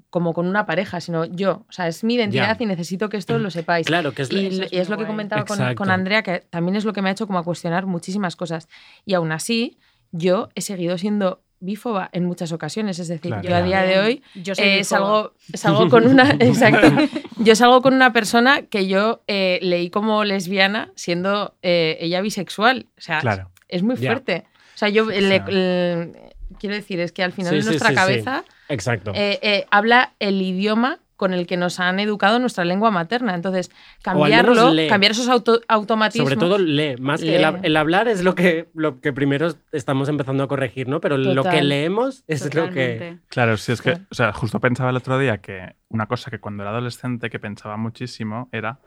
como 0.09 0.33
con 0.33 0.47
una 0.47 0.65
pareja, 0.65 1.01
sino 1.01 1.25
yo, 1.25 1.65
o 1.67 1.71
sea, 1.71 1.87
es 1.87 2.03
mi 2.03 2.15
identidad 2.15 2.57
Ya. 2.57 2.63
y 2.63 2.67
necesito 2.67 3.09
que 3.09 3.17
esto 3.17 3.37
lo 3.39 3.49
sepáis. 3.49 3.87
Claro, 3.87 4.13
que 4.13 4.21
es 4.23 4.31
Y, 4.31 4.45
Eso 4.47 4.63
es 4.63 4.73
y 4.73 4.77
es 4.77 4.89
lo 4.89 4.97
que 4.97 5.05
comentaba 5.05 5.43
con, 5.45 5.75
con 5.75 5.89
Andrea, 5.89 6.21
que 6.23 6.39
también 6.49 6.75
es 6.75 6.85
lo 6.85 6.93
que 6.93 7.01
me 7.01 7.09
ha 7.09 7.11
hecho 7.13 7.27
como 7.27 7.39
a 7.39 7.43
cuestionar 7.43 7.85
muchísimas 7.87 8.35
cosas. 8.35 8.67
Y 9.05 9.13
aún 9.15 9.31
así, 9.31 9.77
yo 10.11 10.49
he 10.55 10.61
seguido 10.61 10.97
siendo 10.97 11.41
bífoba 11.59 12.09
en 12.13 12.25
muchas 12.25 12.51
ocasiones. 12.51 12.99
Es 12.99 13.07
decir, 13.07 13.31
Claro. 13.31 13.47
yo 13.47 13.55
a 13.55 13.61
día 13.61 13.81
de 13.83 13.99
hoy 13.99 14.23
Yo 14.35 14.53
eh, 14.57 14.83
salgo, 14.83 15.33
salgo 15.53 15.89
con 15.89 16.07
una. 16.07 16.29
Exacto. 16.39 16.87
Yo 17.37 17.55
salgo 17.55 17.81
con 17.81 17.93
una 17.93 18.11
persona 18.13 18.63
que 18.63 18.87
yo 18.87 19.23
eh, 19.27 19.59
leí 19.61 19.89
como 19.89 20.23
lesbiana 20.23 20.91
siendo 20.95 21.55
eh, 21.61 21.97
ella 22.01 22.21
bisexual. 22.21 22.87
O 22.97 23.01
sea, 23.01 23.19
Claro. 23.19 23.51
es 23.67 23.83
muy 23.83 23.95
Ya. 23.95 24.09
fuerte. 24.11 24.45
O 24.75 24.77
sea, 24.77 24.89
yo 24.89 25.05
le- 25.05 25.21
sea. 25.21 25.45
le- 25.47 26.30
quiero 26.59 26.75
decir, 26.75 26.99
es 26.99 27.11
que 27.11 27.23
al 27.23 27.31
final 27.31 27.51
Sí, 27.51 27.57
en 27.57 27.61
sí, 27.63 27.67
nuestra 27.69 27.89
sí, 27.89 27.93
sí. 27.93 27.99
cabeza 27.99 28.43
Exacto. 28.69 29.11
eh, 29.15 29.39
eh, 29.41 29.65
habla 29.71 30.13
el 30.19 30.41
idioma 30.41 30.99
con 31.17 31.35
el 31.35 31.45
que 31.45 31.55
nos 31.55 31.79
han 31.79 31.99
educado 31.99 32.39
nuestra 32.39 32.65
lengua 32.65 32.89
materna. 32.89 33.35
Entonces, 33.35 33.69
cambiarlo, 34.01 34.73
cambiar 34.89 35.11
esos 35.11 35.29
auto- 35.29 35.61
automatismos. 35.67 36.27
Sobre 36.29 36.39
todo 36.39 36.57
lee, 36.57 36.95
más 36.99 37.21
que 37.21 37.35
el, 37.35 37.77
hablar 37.77 38.07
es 38.07 38.23
lo 38.23 38.33
que, 38.33 38.69
lo 38.73 39.01
que 39.01 39.13
primero 39.13 39.53
estamos 39.71 40.09
empezando 40.09 40.43
a 40.43 40.47
corregir, 40.47 40.87
¿no? 40.87 40.99
Pero 40.99 41.17
lo 41.19 41.43
que 41.43 41.61
leemos 41.61 42.23
es 42.25 42.51
lo 42.55 42.71
que... 42.71 43.19
Claro, 43.27 43.55
sí, 43.57 43.71
es 43.71 43.83
que, 43.83 43.91
o 44.09 44.15
sea, 44.15 44.33
justo 44.33 44.59
pensaba 44.59 44.89
el 44.89 44.95
otro 44.95 45.19
día 45.19 45.37
que 45.37 45.75
una 45.89 46.07
cosa 46.07 46.31
que 46.31 46.39
cuando 46.39 46.63
era 46.63 46.71
adolescente 46.71 47.29
que 47.29 47.37
pensaba 47.37 47.77
muchísimo 47.77 48.49
era, 48.51 48.79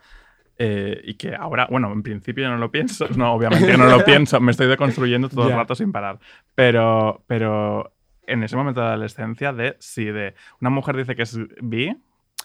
eh, 0.58 1.00
y 1.04 1.14
que 1.14 1.34
ahora, 1.34 1.66
bueno, 1.70 1.92
en 1.92 2.02
principio 2.02 2.44
yo 2.44 2.50
no 2.50 2.58
lo 2.58 2.70
pienso, 2.70 3.06
no, 3.16 3.32
obviamente 3.32 3.66
que 3.66 3.76
no 3.78 3.86
lo 3.86 4.04
pienso, 4.04 4.40
me 4.40 4.50
estoy 4.52 4.66
deconstruyendo 4.68 5.28
todo 5.28 5.46
Ya. 5.48 5.54
el 5.54 5.60
rato 5.60 5.74
sin 5.74 5.90
parar, 5.92 6.18
pero, 6.54 7.22
pero 7.26 7.92
en 8.26 8.42
ese 8.42 8.56
momento 8.56 8.80
de 8.80 8.86
adolescencia 8.88 9.52
de, 9.52 9.76
sí, 9.80 10.04
de, 10.04 10.34
una 10.60 10.70
mujer 10.70 10.96
dice 10.96 11.14
que 11.16 11.22
es 11.22 11.38
bi, 11.60 11.96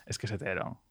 es 0.05 0.17
que 0.17 0.25
es 0.25 0.31
hetero. 0.31 0.81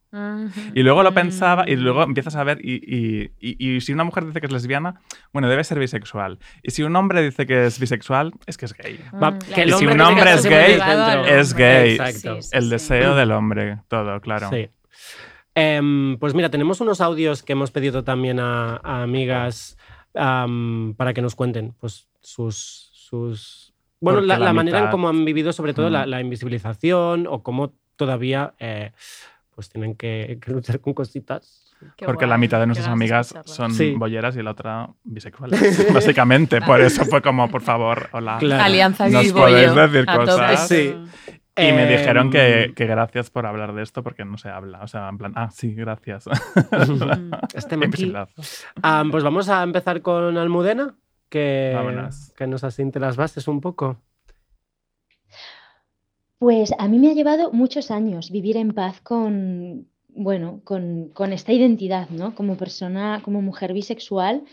Y 0.72 0.82
luego 0.84 1.02
lo 1.02 1.12
pensaba 1.12 1.64
Mm. 1.64 1.68
y 1.68 1.76
luego 1.76 2.02
empiezas 2.02 2.34
a 2.36 2.42
ver 2.42 2.60
y, 2.64 2.76
y- 2.76 3.32
y- 3.38 3.76
y 3.76 3.80
si 3.82 3.92
una 3.92 4.04
mujer 4.04 4.24
dice 4.24 4.40
que 4.40 4.46
es 4.46 4.52
lesbiana, 4.52 5.02
bueno, 5.34 5.50
debe 5.50 5.62
ser 5.64 5.78
bisexual. 5.78 6.38
Y 6.62 6.70
si 6.70 6.82
un 6.82 6.96
hombre 6.96 7.20
dice 7.22 7.44
que 7.44 7.66
es 7.66 7.78
bisexual, 7.78 8.32
es 8.46 8.56
que 8.56 8.64
es 8.64 8.72
gay. 8.72 8.98
Mm. 9.12 9.38
que 9.54 9.64
Y 9.66 9.72
si 9.72 9.86
un 9.86 10.00
hombre 10.00 10.32
es 10.32 10.46
gay, 10.46 10.76
dentro. 10.78 10.86
al 10.86 11.28
es 11.28 11.52
gay. 11.52 11.90
Exacto. 11.96 12.36
Sí, 12.40 12.48
sí, 12.48 12.56
El 12.56 12.62
sí. 12.64 12.70
deseo 12.70 13.14
del 13.16 13.32
hombre, 13.32 13.80
todo, 13.88 14.18
claro. 14.22 14.48
Sí. 14.48 14.70
Em, 15.60 16.16
pues 16.18 16.34
mira, 16.34 16.50
tenemos 16.50 16.80
unos 16.80 17.00
audios 17.00 17.42
que 17.42 17.52
hemos 17.52 17.70
pedido 17.70 18.04
también 18.04 18.38
a, 18.38 18.76
a 18.76 19.02
amigas 19.02 19.76
am, 20.14 20.94
para 20.96 21.12
que 21.14 21.22
nos 21.22 21.34
cuenten 21.34 21.74
pues, 21.80 22.06
sus, 22.20 22.90
sus 22.92 23.74
Bueno, 24.00 24.18
Porque 24.18 24.28
la, 24.28 24.38
la 24.38 24.44
la 24.46 24.52
manera 24.52 24.78
en 24.84 24.90
cómo 24.90 25.08
han 25.08 25.24
vivido, 25.24 25.52
sobre 25.52 25.74
todo, 25.74 25.88
Mm. 25.88 25.92
la, 25.92 26.06
la 26.06 26.20
invisibilización 26.20 27.26
o 27.28 27.42
cómo 27.42 27.72
todavía 27.96 28.54
eh, 28.60 28.92
pues 29.54 29.68
tienen 29.68 29.96
que, 29.96 30.38
que 30.40 30.52
luchar 30.52 30.80
con 30.80 30.94
cositas. 30.94 31.64
Qué 31.96 32.06
Porque 32.06 32.24
guay, 32.24 32.30
la 32.30 32.38
mitad 32.38 32.58
de 32.60 32.66
nuestras 32.66 32.88
amigas 32.88 33.34
son 33.44 33.72
Sí. 33.72 33.94
bolleras 33.96 34.36
y 34.36 34.42
la 34.42 34.50
otra 34.52 34.90
bisexuales, 35.04 35.60
básicamente. 35.94 36.60
Por 36.60 36.80
eso 36.80 37.04
fue 37.04 37.22
como, 37.22 37.48
por 37.48 37.62
favor, 37.62 38.08
hola. 38.12 38.38
Claro. 38.38 38.64
Alianza 38.64 39.08
Nos 39.08 39.32
podéis 39.32 39.74
decir 39.74 40.04
a 40.08 40.16
cosas. 40.16 40.68
Sí. 40.68 40.94
Y 41.58 41.72
me 41.72 41.82
Em, 41.82 41.88
dijeron 41.88 42.30
que, 42.30 42.72
que 42.76 42.86
gracias 42.86 43.30
por 43.30 43.44
hablar 43.46 43.74
de 43.74 43.82
esto 43.82 44.02
porque 44.02 44.24
no 44.24 44.38
se 44.38 44.48
habla. 44.48 44.80
O 44.82 44.86
sea, 44.86 45.08
en 45.08 45.18
plan, 45.18 45.32
ah, 45.34 45.50
sí, 45.50 45.74
gracias. 45.74 46.24
Este 47.54 47.74
aquí. 47.74 47.84
Invisibilazo. 47.84 48.42
Ah, 48.82 49.04
pues 49.10 49.24
vamos 49.24 49.48
a 49.48 49.62
empezar 49.62 50.00
con 50.02 50.36
Almudena, 50.36 50.96
que, 51.28 51.72
Vámonos. 51.74 52.32
que 52.36 52.46
nos 52.46 52.64
asiente 52.64 53.00
las 53.00 53.16
bases 53.16 53.48
un 53.48 53.60
poco. 53.60 54.00
Pues 56.38 56.72
a 56.78 56.86
mí 56.86 56.98
me 56.98 57.10
ha 57.10 57.14
llevado 57.14 57.50
muchos 57.52 57.90
años 57.90 58.30
vivir 58.30 58.56
en 58.56 58.72
paz 58.72 59.00
con, 59.00 59.88
bueno, 60.08 60.60
con, 60.62 61.08
con 61.08 61.32
esta 61.32 61.52
identidad, 61.52 62.08
¿no? 62.10 62.34
Como 62.36 62.56
persona, 62.56 63.20
como 63.24 63.42
mujer 63.42 63.72
bisexual. 63.72 64.44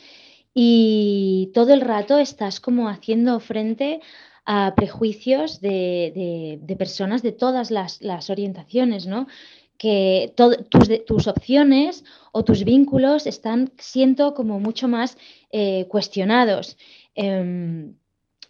Y 0.53 1.51
todo 1.53 1.74
el 1.74 1.82
rato 1.82 2.18
estás 2.18 2.60
como 2.60 2.89
haciendo 2.89 3.39
frente 3.39 3.99
a 3.99 4.34
prejuicios 4.76 5.60
de, 5.62 6.60
de- 6.62 6.76
personas 6.76 7.22
de 7.24 7.32
todas 7.32 7.72
las, 7.72 8.02
las 8.02 8.30
orientaciones, 8.30 9.08
¿no? 9.08 9.28
Que 9.78 10.34
tus, 10.70 11.06
tus 11.06 11.28
opciones 11.28 12.04
o 12.32 12.43
tus 12.43 12.64
vínculos 12.64 13.28
están, 13.28 13.72
siento, 13.78 14.34
como 14.34 14.60
mucho 14.60 14.88
más 14.88 15.18
eh, 15.52 15.86
cuestionados. 15.89 16.78
Em, 17.16 17.96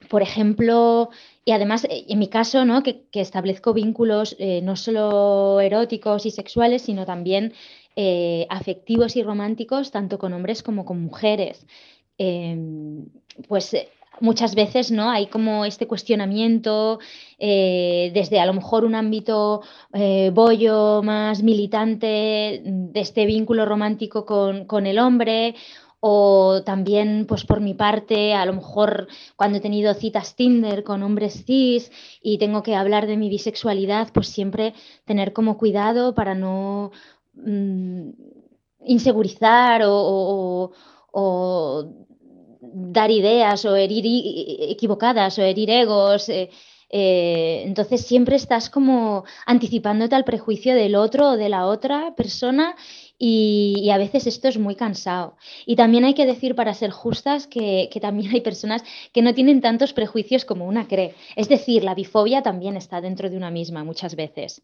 por 0.10 0.22
ejemplo, 0.22 1.10
y 1.46 1.52
además, 1.52 1.86
eh, 1.86 2.06
en 2.10 2.20
mi 2.20 2.28
caso, 2.28 2.66
¿no? 2.66 2.84
que, 2.84 3.06
establezco 3.14 3.74
vínculos 3.74 4.36
eh, 4.40 4.62
no 4.62 4.76
solo 4.76 5.60
eróticos 5.62 6.26
y 6.26 6.32
sexuales, 6.32 6.84
sino 6.84 7.06
también 7.06 7.54
afectivos 8.50 9.16
y 9.16 9.24
románticos, 9.24 9.90
tanto 9.92 10.20
con 10.20 10.34
hombres 10.34 10.62
como 10.64 10.84
con 10.84 11.02
mujeres. 11.02 11.66
Em, 12.18 13.06
pues 13.48 13.76
muchas 14.20 14.56
veces 14.56 14.92
¿no? 14.92 15.10
hay 15.10 15.28
como 15.28 15.66
este 15.66 15.88
cuestionamiento 15.88 17.00
eh, 17.38 18.12
desde 18.14 18.40
a 18.40 18.46
lo 18.46 18.54
mejor 18.54 18.86
un 18.86 18.96
ámbito 18.96 19.62
eh, 19.94 20.32
bollo 20.34 21.02
más 21.04 21.44
militante 21.44 22.62
de 22.64 23.00
este 23.00 23.26
vínculo 23.26 23.66
romántico 23.66 24.26
con, 24.26 24.66
con 24.66 24.86
el 24.86 25.00
hombre. 25.00 25.56
O 26.08 26.62
también, 26.64 27.26
pues 27.28 27.46
por 27.46 27.62
mi 27.62 27.74
parte, 27.74 28.36
a 28.36 28.46
lo 28.46 28.54
mejor 28.54 29.08
cuando 29.36 29.58
he 29.58 29.62
tenido 29.62 29.92
citas 29.96 30.36
Tinder 30.36 30.84
con 30.84 31.02
hombres 31.02 31.46
cis 31.46 31.92
y 32.22 32.38
tengo 32.38 32.62
que 32.62 32.76
hablar 32.76 33.08
de 33.08 33.18
mi 33.18 33.28
bisexualidad, 33.28 34.10
pues 34.14 34.28
siempre 34.28 34.76
tener 35.06 35.34
como 35.34 35.58
cuidado 35.58 36.14
para 36.14 36.36
no 36.36 36.92
mm, 37.34 38.10
insegurizar 38.86 39.82
o 39.86 40.72
dar 42.76 43.10
ideas 43.10 43.64
o 43.66 43.76
herir 43.76 44.06
equivocadas 44.70 45.40
o 45.40 45.42
herir 45.42 45.70
egos. 45.70 46.30
eh, 46.30 46.50
eh, 46.90 47.64
entonces 47.66 48.06
siempre 48.06 48.36
estás 48.36 48.70
como 48.70 49.26
anticipándote 49.46 50.16
al 50.16 50.24
prejuicio 50.24 50.76
del 50.76 50.96
otro 50.96 51.32
o 51.32 51.38
de 51.38 51.50
la 51.50 51.66
otra 51.66 52.14
persona 52.16 52.76
y, 53.18 53.76
y 53.82 53.90
a 53.90 53.98
veces 53.98 54.28
esto 54.28 54.48
es 54.48 54.58
muy 54.58 54.76
cansado. 54.76 55.36
Y 55.66 55.76
también 55.76 56.06
hay 56.06 56.14
que 56.14 56.26
decir, 56.26 56.54
para 56.54 56.74
ser 56.74 56.92
justas, 56.92 57.48
que, 57.48 57.90
que 57.92 58.00
también 58.00 58.32
hay 58.34 58.42
personas 58.42 58.84
que 59.14 59.22
no 59.22 59.34
tienen 59.34 59.62
tantos 59.62 59.94
prejuicios 59.94 60.46
como 60.46 60.68
una 60.68 60.88
cree. 60.88 61.16
Es 61.36 61.50
decir, 61.50 61.84
la 61.84 61.96
bifobia 61.96 62.44
también 62.44 62.78
está 62.78 63.02
dentro 63.02 63.30
de 63.30 63.38
una 63.38 63.52
misma 63.52 63.84
muchas 63.84 64.16
veces. 64.16 64.62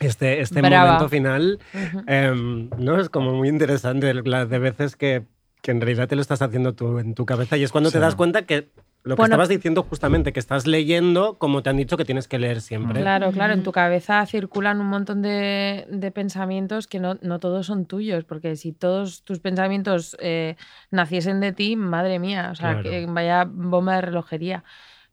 Este, 0.00 0.40
este 0.40 0.62
momento 0.62 1.08
final 1.08 1.58
em, 2.06 2.70
¿no? 2.78 3.00
es 3.00 3.08
como 3.08 3.32
muy 3.32 3.48
interesante 3.48 4.14
la 4.14 4.46
de 4.46 4.58
veces 4.58 4.96
que, 4.96 5.24
que 5.64 5.70
en 5.70 5.80
realidad 5.80 6.06
te 6.08 6.14
lo 6.14 6.20
estás 6.20 6.42
haciendo 6.42 6.74
tú 6.74 6.98
en 6.98 7.14
tu 7.14 7.24
cabeza 7.24 7.56
y 7.56 7.62
es 7.64 7.72
cuando 7.72 7.90
te 7.90 7.96
Sí. 7.96 8.02
das 8.02 8.14
cuenta 8.16 8.42
que 8.42 8.68
lo 9.02 9.16
que 9.16 9.20
Bueno. 9.22 9.32
estabas 9.34 9.48
diciendo 9.48 9.82
justamente, 9.82 10.32
que 10.34 10.40
estás 10.40 10.66
leyendo 10.66 11.38
como 11.38 11.62
te 11.62 11.70
han 11.70 11.78
dicho 11.78 11.96
que 11.96 12.04
tienes 12.04 12.28
que 12.28 12.38
leer 12.38 12.60
siempre. 12.60 13.00
Claro, 13.00 13.32
claro, 13.32 13.54
en 13.54 13.62
tu 13.62 13.72
cabeza 13.72 14.24
circulan 14.26 14.78
un 14.80 14.86
montón 14.88 15.22
de, 15.22 15.86
de 15.90 16.10
pensamientos 16.10 16.86
que 16.86 17.00
no, 17.00 17.16
no 17.22 17.38
todos 17.38 17.64
son 17.66 17.86
tuyos, 17.86 18.24
porque 18.24 18.56
si 18.56 18.72
todos 18.72 19.24
tus 19.24 19.40
pensamientos 19.40 20.16
eh, 20.20 20.56
naciesen 20.90 21.40
de 21.40 21.52
ti, 21.52 21.76
madre 21.76 22.18
mía, 22.18 22.50
o 22.52 22.54
sea, 22.54 22.72
Claro. 22.80 22.90
que 22.90 23.06
vaya 23.08 23.44
bomba 23.50 23.94
de 23.96 24.00
relojería. 24.02 24.64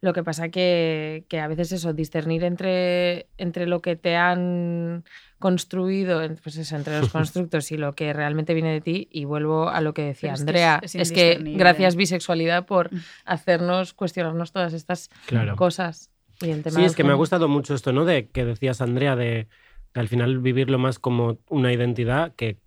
Lo 0.01 0.13
que 0.13 0.23
pasa 0.23 0.49
que, 0.49 1.25
que 1.29 1.39
a 1.39 1.47
veces 1.47 1.71
eso, 1.71 1.93
discernir 1.93 2.43
entre, 2.43 3.27
entre 3.37 3.67
lo 3.67 3.81
que 3.81 3.95
te 3.95 4.15
han 4.15 5.03
construido, 5.37 6.21
pues 6.41 6.57
eso, 6.57 6.75
entre 6.75 6.99
los 6.99 7.09
constructos 7.13 7.71
y 7.71 7.77
lo 7.77 7.93
que 7.93 8.11
realmente 8.11 8.53
viene 8.55 8.71
de 8.73 8.81
ti, 8.81 9.07
y 9.11 9.25
vuelvo 9.25 9.69
a 9.69 9.79
lo 9.81 9.93
que 9.93 10.01
decía 10.03 10.33
Pero 10.33 10.35
es 10.35 10.39
que 10.39 10.43
Andrea, 10.43 10.79
es- 10.81 10.95
es, 10.95 11.01
es 11.01 11.11
que 11.11 11.37
gracias 11.55 11.95
bisexualidad 11.95 12.65
por 12.65 12.89
hacernos 13.25 13.93
cuestionarnos 13.93 14.51
todas 14.51 14.73
estas 14.73 15.09
Claro. 15.27 15.55
cosas. 15.55 16.09
Y 16.41 16.49
el 16.49 16.63
tema 16.63 16.79
Sí, 16.79 16.85
es 16.85 16.95
que 16.95 17.03
me 17.03 17.11
ha 17.11 17.15
gustado 17.15 17.47
mucho 17.47 17.75
esto, 17.75 17.93
¿no? 17.93 18.03
De 18.03 18.27
que 18.27 18.43
decías, 18.45 18.81
Andrea, 18.81 19.15
de, 19.15 19.47
de 19.93 19.99
al 20.01 20.07
final 20.07 20.39
vivirlo 20.39 20.79
más 20.79 20.97
como 20.97 21.37
una 21.49 21.71
identidad 21.71 22.33
que 22.35 22.57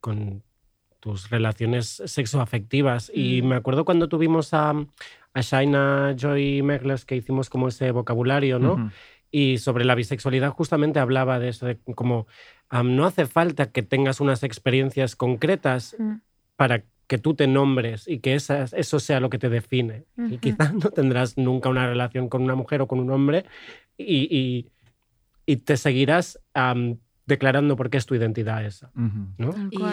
con 0.00 0.42
tus 1.00 1.30
relaciones 1.30 2.02
sexoafectivas. 2.06 3.10
Y 3.14 3.42
Mm. 3.42 3.46
me 3.46 3.54
acuerdo 3.56 3.84
cuando 3.84 4.08
tuvimos 4.08 4.52
a, 4.54 4.70
a 5.34 5.40
Shaina 5.40 6.14
Joy 6.16 6.62
Megles 6.62 7.04
que 7.04 7.16
hicimos 7.16 7.48
como 7.50 7.68
ese 7.68 7.90
vocabulario, 7.92 8.58
¿no? 8.58 8.90
Y 9.30 9.58
sobre 9.58 9.84
la 9.84 9.94
bisexualidad 9.94 10.50
justamente 10.52 10.98
hablaba 11.00 11.38
de 11.38 11.50
eso, 11.50 11.66
de 11.66 11.76
como 11.94 12.26
no 12.84 13.04
hace 13.06 13.26
falta 13.26 13.70
que 13.70 13.82
tengas 13.82 14.20
unas 14.20 14.42
experiencias 14.42 15.16
concretas 15.16 15.94
Mm. 15.98 16.14
para 16.56 16.82
que 17.06 17.16
tú 17.18 17.34
te 17.34 17.46
nombres 17.46 18.06
y 18.06 18.18
que 18.18 18.34
esas- 18.34 18.72
eso 18.74 19.00
sea 19.00 19.20
lo 19.20 19.30
que 19.30 19.38
te 19.38 19.48
define. 19.48 20.04
Y 20.30 20.36
quizás 20.38 20.74
no 20.74 20.90
tendrás 20.90 21.38
nunca 21.38 21.68
una 21.70 21.86
relación 21.86 22.28
con 22.28 22.42
una 22.42 22.54
mujer 22.54 22.82
o 22.82 22.86
con 22.88 22.98
un 23.00 23.10
hombre 23.10 23.44
y, 23.96 24.28
y- 24.36 24.66
y 25.46 25.56
te 25.56 25.76
seguirás 25.78 26.38
am, 26.52 26.98
declarando 27.28 27.76
por 27.76 27.90
qué 27.90 27.98
es 27.98 28.06
tu 28.06 28.14
identidad 28.14 28.64
esa. 28.64 28.90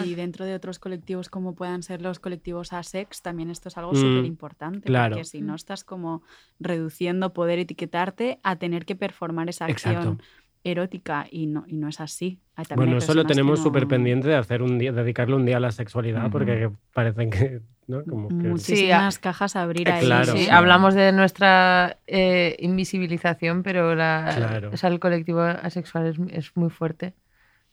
Y 0.04 0.14
dentro 0.14 0.44
de 0.46 0.54
otros 0.54 0.78
colectivos 0.78 1.28
como 1.28 1.54
puedan 1.54 1.82
ser 1.82 2.00
los 2.02 2.18
colectivos 2.18 2.72
ASEX, 2.72 3.22
también 3.22 3.50
esto 3.50 3.68
es 3.68 3.76
algo 3.76 3.92
Mm, 3.92 3.96
súper 3.96 4.24
importante. 4.24 4.86
claro. 4.86 5.14
Porque 5.16 5.24
si 5.24 5.42
no 5.42 5.54
estás 5.54 5.84
como 5.84 6.22
reduciendo 6.58 7.32
poder 7.32 7.58
etiquetarte 7.58 8.40
a 8.42 8.56
tener 8.56 8.86
que 8.86 8.96
performar 8.96 9.48
esa 9.50 9.66
acción 9.66 9.94
Exacto. 9.96 10.24
erótica 10.64 11.26
y 11.30 11.46
no, 11.46 11.64
y 11.68 11.76
no 11.76 11.88
es 11.88 12.00
así. 12.00 12.40
También 12.56 12.76
Bueno, 12.76 12.96
eso 12.98 13.12
lo 13.14 13.24
tenemos 13.26 13.58
no- 13.58 13.64
súper 13.64 13.86
pendiente 13.86 14.28
de 14.28 14.34
hacer 14.36 14.62
un 14.62 14.78
día, 14.78 14.90
dedicarle 14.92 15.36
un 15.36 15.44
día 15.44 15.58
a 15.58 15.60
la 15.60 15.70
sexualidad, 15.70 16.30
porque 16.30 16.70
parecen 16.94 17.28
que, 17.30 17.60
¿no? 17.86 18.02
Como 18.02 18.28
que- 18.28 18.34
Muchísimas 18.34 19.18
cajas 19.18 19.54
a 19.56 19.62
abrir 19.62 19.86
Eh, 19.88 19.92
ahí. 19.92 20.06
claro. 20.06 20.32
Sí, 20.32 20.44
Sí. 20.46 20.50
hablamos 20.50 20.94
de 20.94 21.12
nuestra 21.12 21.98
eh, 22.06 22.56
invisibilización, 22.60 23.62
pero 23.62 23.94
la, 23.94 24.32
Claro. 24.34 24.70
o 24.72 24.76
sea, 24.78 24.88
el 24.90 24.98
colectivo 25.00 25.40
asexual 25.42 26.06
es, 26.06 26.16
es 26.30 26.56
muy 26.56 26.70
fuerte. 26.70 27.12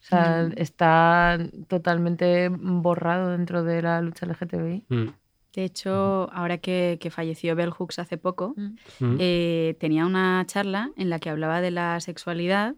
O 0.04 0.06
sea, 0.06 0.44
Mm. 0.50 0.54
está 0.58 1.38
totalmente 1.68 2.50
borrado 2.50 3.32
dentro 3.32 3.64
de 3.64 3.82
la 3.82 4.02
lucha 4.02 4.26
LGTBI. 4.26 4.86
Mm, 4.90 5.08
De 5.56 5.64
hecho, 5.64 6.30
ahora 6.34 6.58
que, 6.58 6.98
que 7.00 7.10
falleció 7.12 7.56
Bell 7.56 7.70
Hooks 7.70 8.00
hace 8.00 8.18
poco, 8.18 8.54
mm. 8.58 9.18
eh, 9.20 9.78
tenía 9.80 10.06
una 10.06 10.44
charla 10.48 10.90
en 10.98 11.10
la 11.10 11.20
que 11.20 11.30
hablaba 11.30 11.62
de 11.62 11.70
la 11.72 12.00
sexualidad 12.00 12.76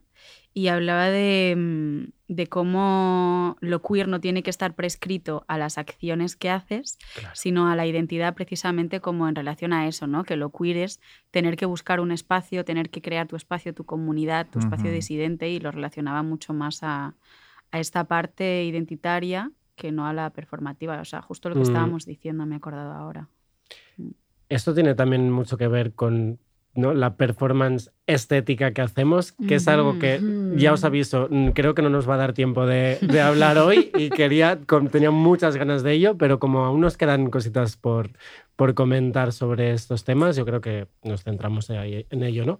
y 0.53 0.67
hablaba 0.69 1.09
de, 1.09 1.53
mm, 1.57 2.33
de 2.33 2.47
cómo 2.47 3.57
lo 3.59 3.81
queer 3.81 4.07
no 4.07 4.19
tiene 4.21 4.41
que 4.41 4.49
estar 4.49 4.73
prescrito 4.73 5.43
a 5.47 5.57
las 5.57 5.77
acciones 5.77 6.35
que 6.35 6.49
haces, 6.49 6.97
Claro. 7.13 7.35
sino 7.35 7.67
a 7.67 7.75
la 7.75 7.85
identidad 7.85 8.33
precisamente 8.35 9.01
como 9.01 9.27
en 9.27 9.35
relación 9.35 9.73
a 9.73 9.87
eso, 9.87 10.07
¿no? 10.07 10.23
Que 10.23 10.37
lo 10.37 10.51
queer 10.51 10.77
es 10.77 11.01
tener 11.31 11.57
que 11.57 11.65
buscar 11.65 11.99
un 11.99 12.11
espacio, 12.11 12.63
tener 12.65 12.89
que 12.89 13.01
crear 13.01 13.27
tu 13.27 13.35
espacio, 13.35 13.73
tu 13.73 13.83
comunidad, 13.85 14.47
tu 14.49 14.59
espacio 14.59 14.91
disidente 14.91 15.49
y 15.49 15.59
lo 15.59 15.71
relacionaba 15.71 16.23
mucho 16.23 16.53
más 16.53 16.83
a, 16.83 17.15
a 17.71 17.79
esta 17.79 18.05
parte 18.05 18.63
identitaria 18.63 19.51
que 19.75 19.91
no 19.91 20.07
a 20.07 20.13
la 20.13 20.29
performativa. 20.29 21.01
O 21.01 21.05
sea, 21.05 21.21
justo 21.21 21.49
lo 21.49 21.55
que 21.55 21.61
Mm. 21.61 21.63
estábamos 21.63 22.05
diciendo, 22.05 22.45
me 22.45 22.55
he 22.55 22.57
acordado 22.57 22.93
ahora. 22.93 23.27
Esto 24.47 24.73
tiene 24.73 24.95
también 24.95 25.31
mucho 25.31 25.57
que 25.57 25.67
ver 25.67 25.93
con 25.93 26.39
¿no? 26.75 26.93
la 26.93 27.15
performance 27.15 27.91
estética 28.07 28.71
que 28.71 28.81
hacemos, 28.81 29.31
que 29.47 29.55
es 29.55 29.67
algo 29.67 29.97
que 29.99 30.19
ya 30.55 30.73
os 30.73 30.83
aviso, 30.83 31.27
mm, 31.29 31.49
creo 31.49 31.73
que 31.73 31.81
no 31.81 31.89
nos 31.89 32.07
va 32.09 32.15
a 32.15 32.17
dar 32.17 32.33
tiempo 32.33 32.65
de, 32.65 32.97
de 33.01 33.21
hablar 33.21 33.57
hoy 33.57 33.91
y 33.97 34.09
quería, 34.11 34.59
con- 34.67 34.89
tenía 34.89 35.11
muchas 35.11 35.55
ganas 35.55 35.83
de 35.83 35.93
ello, 35.93 36.17
pero 36.17 36.39
como 36.39 36.65
aún 36.65 36.81
nos 36.81 36.97
quedan 36.97 37.29
cositas 37.29 37.77
por, 37.77 38.09
por 38.55 38.73
comentar 38.73 39.31
sobre 39.31 39.71
estos 39.71 40.03
temas, 40.03 40.35
yo 40.35 40.45
creo 40.45 40.61
que 40.61 40.87
nos 41.03 41.23
centramos 41.23 41.69
ahí- 41.69 42.05
en 42.09 42.23
ello, 42.23 42.45
¿no? 42.45 42.59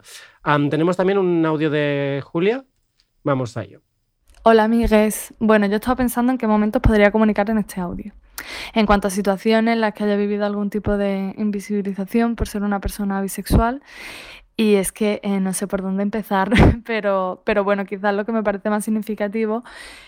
Tenemos 0.70 0.98
también 0.98 1.18
un 1.18 1.46
audio 1.46 1.70
de 1.70 2.22
Julia, 2.24 2.64
vamos 3.24 3.58
a 3.58 3.64
ello. 3.64 3.82
Hola 4.44 4.66
amigues. 4.66 5.34
Bueno, 5.40 5.66
yo 5.66 5.76
estaba 5.78 5.96
pensando 5.96 6.32
en 6.32 6.38
qué 6.38 6.46
momentos 6.48 6.82
podría 6.82 7.12
comunicar 7.12 7.50
en 7.50 7.58
este 7.58 7.82
audio. 7.82 8.14
En 8.74 8.86
cuanto 8.86 9.08
a 9.08 9.12
situaciones 9.12 9.74
en 9.74 9.82
las 9.82 9.94
que 9.94 10.04
haya 10.04 10.16
vivido 10.16 10.46
algún 10.46 10.70
tipo 10.70 10.98
de 10.98 11.34
invisibilización 11.38 12.36
por 12.36 12.48
ser 12.48 12.64
una 12.64 12.80
persona 12.80 13.22
bisexual. 13.22 13.82
Y 14.58 14.76
es 14.76 14.94
que 14.94 15.20
eh, 15.24 15.42
no 15.42 15.52
sé 15.54 15.68
por 15.68 15.82
dónde 15.82 16.04
empezar, 16.04 16.50
pero, 16.86 17.42
pero 17.46 17.64
bueno, 17.64 17.86
quizás 17.86 18.16
lo 18.16 18.26
que 18.26 18.32
me 18.32 18.42
parece 18.42 18.70
más 18.70 18.86
significativo, 18.86 19.64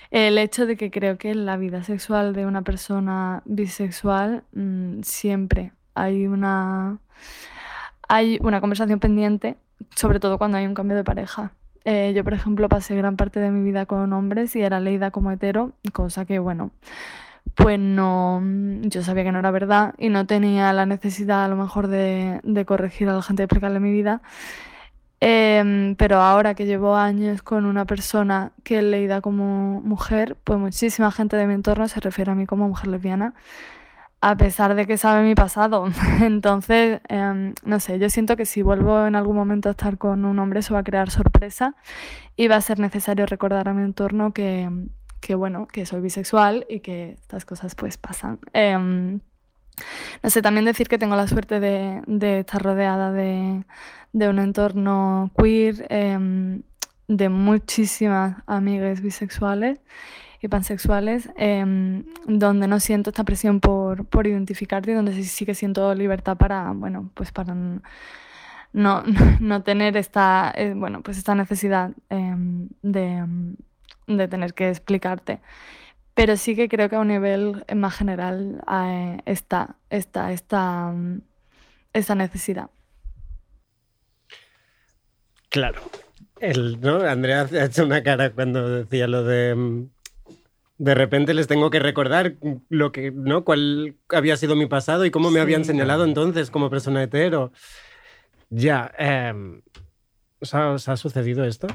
el 0.10 0.38
hecho 0.38 0.66
de 0.66 0.78
que 0.78 0.90
creo 0.90 1.18
que 1.18 1.32
en 1.32 1.46
la 1.46 1.58
vida 1.58 1.84
sexual 1.84 2.34
de 2.34 2.46
una 2.46 2.62
persona 2.62 3.42
bisexual 3.46 4.44
mm, 4.54 5.02
siempre 5.02 5.74
hay 5.96 6.28
una, 6.28 7.00
hay 8.08 8.40
una 8.42 8.62
conversación 8.62 9.00
pendiente, 9.00 9.58
sobre 9.96 10.20
todo 10.20 10.38
cuando 10.38 10.58
hay 10.58 10.66
un 10.66 10.76
cambio 10.76 10.96
de 10.96 11.04
pareja. 11.04 11.52
Eh, 11.84 12.14
yo, 12.16 12.24
por 12.24 12.34
ejemplo, 12.34 12.70
pasé 12.70 12.96
gran 12.96 13.16
parte 13.16 13.40
de 13.40 13.50
mi 13.50 13.64
vida 13.64 13.86
con 13.86 14.12
hombres 14.14 14.56
y 14.56 14.62
era 14.62 14.80
leída 14.80 15.12
como 15.12 15.32
hetero, 15.32 15.72
cosa 15.94 16.26
que, 16.26 16.40
bueno, 16.40 16.72
pues 17.56 17.80
no, 17.80 18.41
yo 18.82 19.04
sabía 19.04 19.24
que 19.24 19.32
no 19.32 19.39
era 19.39 19.52
verdad 19.52 19.93
y 19.98 20.10
no 20.10 20.26
tenía 20.26 20.74
la 20.74 20.86
necesidad 20.86 21.45
a 21.45 21.48
lo 21.48 21.56
mejor 21.56 21.88
de, 21.88 22.39
de 22.43 22.66
corregir 22.66 23.10
a 23.10 23.14
la 23.14 23.22
gente, 23.22 23.41
de 23.41 23.45
explicarle 23.45 23.80
mi 23.80 23.91
vida. 23.91 24.22
Em, 25.20 25.95
pero 25.95 26.18
ahora 26.22 26.54
que 26.54 26.66
llevo 26.68 26.95
años 26.95 27.41
con 27.41 27.66
una 27.66 27.86
persona 27.86 28.52
que 28.64 28.78
es 28.78 28.84
leída 28.84 29.20
como 29.22 29.82
mujer, 29.82 30.38
pues 30.43 30.60
muchísima 30.60 31.12
gente 31.12 31.36
de 31.38 31.48
mi 31.48 31.56
entorno 31.56 31.88
se 31.88 32.00
refiere 32.00 32.32
a 32.32 32.36
mí 32.36 32.45
como 32.45 32.68
mujer 32.68 32.88
lesbiana, 32.89 33.34
a 34.22 34.36
pesar 34.38 34.76
de 34.76 34.86
que 34.88 34.98
sabe 34.98 35.24
mi 35.24 35.36
pasado. 35.36 35.86
Entonces, 36.22 37.02
em, 37.10 37.54
no 37.64 37.80
sé, 37.80 38.00
yo 38.00 38.10
siento 38.10 38.36
que 38.38 38.45
si 38.45 38.62
vuelvo 38.62 39.06
en 39.08 39.16
algún 39.16 39.36
momento 39.36 39.70
a 39.70 39.72
estar 39.74 39.98
con 39.98 40.26
un 40.26 40.39
hombre, 40.39 40.60
eso 40.62 40.74
va 40.76 40.82
a 40.82 40.84
crear 40.84 41.10
sorpresa 41.12 41.76
y 42.36 42.48
va 42.48 42.58
a 42.58 42.62
ser 42.62 42.80
necesario 42.80 43.26
recordar 43.26 43.70
a 43.70 43.74
mi 43.74 43.84
entorno 43.84 44.34
que, 44.34 44.70
que 45.20 45.36
bueno, 45.36 45.68
que 45.68 45.86
soy 45.86 46.01
bisexual 46.01 46.65
y 46.70 46.80
que 46.80 47.11
estas 47.11 47.45
cosas 47.45 47.76
pues 47.76 47.97
pasan. 47.97 48.39
Em, 48.53 49.20
no 50.24 50.30
sé, 50.30 50.41
también 50.41 50.65
decir 50.65 50.88
que 50.88 50.97
tengo 50.97 51.15
la 51.15 51.28
suerte 51.28 51.59
de, 51.59 52.39
estar 52.39 52.61
rodeada 52.61 53.11
de, 53.11 53.63
de, 54.13 54.30
un 54.30 54.39
entorno 54.39 55.32
queer, 55.38 55.86
em, 55.89 56.63
de 57.07 57.30
muchísimas 57.30 58.38
amigas 58.47 59.01
bisexuales 59.01 59.80
y 60.41 60.47
pansexuales, 60.47 61.30
em, 61.38 62.03
donde 62.28 62.68
no 62.68 62.80
siento 62.80 63.09
esta 63.11 63.24
presión 63.24 63.59
por, 63.59 64.05
por 64.05 64.28
identificarte 64.28 64.91
y 64.91 64.93
donde 64.93 65.13
sí, 65.13 65.24
sí, 65.24 65.45
que 65.45 65.55
siento 65.55 65.93
libertad 65.95 66.38
para, 66.38 66.72
bueno, 66.72 67.11
pues 67.13 67.32
para 67.32 67.53
no, 68.74 69.03
no 69.39 69.63
tener 69.63 69.97
esta, 69.97 70.53
eh, 70.55 70.74
bueno, 70.76 71.01
pues 71.01 71.18
esta 71.18 71.36
necesidad 71.36 71.91
de 72.82 73.24
de 74.08 74.28
tener 74.28 74.53
que 74.53 74.70
explicarte. 74.70 75.39
Pero 76.14 76.36
sí 76.36 76.55
que 76.55 76.68
creo 76.68 76.89
que 76.89 76.95
a 76.95 76.99
un 76.99 77.10
nivel 77.10 77.64
más 77.76 77.95
general 77.95 78.64
eh, 78.72 79.20
está, 79.26 79.76
está 79.89 80.32
esta, 80.32 80.93
esta 81.93 82.16
necesidad. 82.16 82.70
Claro. 85.49 85.82
El, 86.39 86.82
¿no? 86.82 87.01
Andrea 87.01 87.47
ha 87.51 87.66
hecho 87.66 87.86
una 87.86 88.03
cara 88.03 88.32
cuando 88.32 88.70
decía 88.70 89.08
lo 89.08 89.24
de 89.24 89.88
de 90.78 90.93
repente 90.93 91.34
les 91.34 91.47
tengo 91.47 91.70
que 91.70 91.80
recordar 91.80 92.36
lo 92.70 92.91
que, 92.91 93.12
¿no? 93.12 93.43
cuál 93.43 93.95
había 94.10 94.38
sido 94.38 94.55
mi 94.55 94.68
pasado 94.68 95.05
y 95.05 95.12
cómo 95.12 95.32
me 95.32 95.39
habían 95.39 95.66
señalado 95.66 96.05
entonces 96.05 96.51
como 96.51 96.70
persona 96.70 97.03
hetero. 97.03 97.51
Ya, 98.49 98.91
eh, 98.97 99.34
¿os, 100.39 100.53
ha, 100.53 100.70
¿os, 100.70 100.88
ha, 100.88 100.97
sucedido 100.97 101.43
esto? 101.45 101.68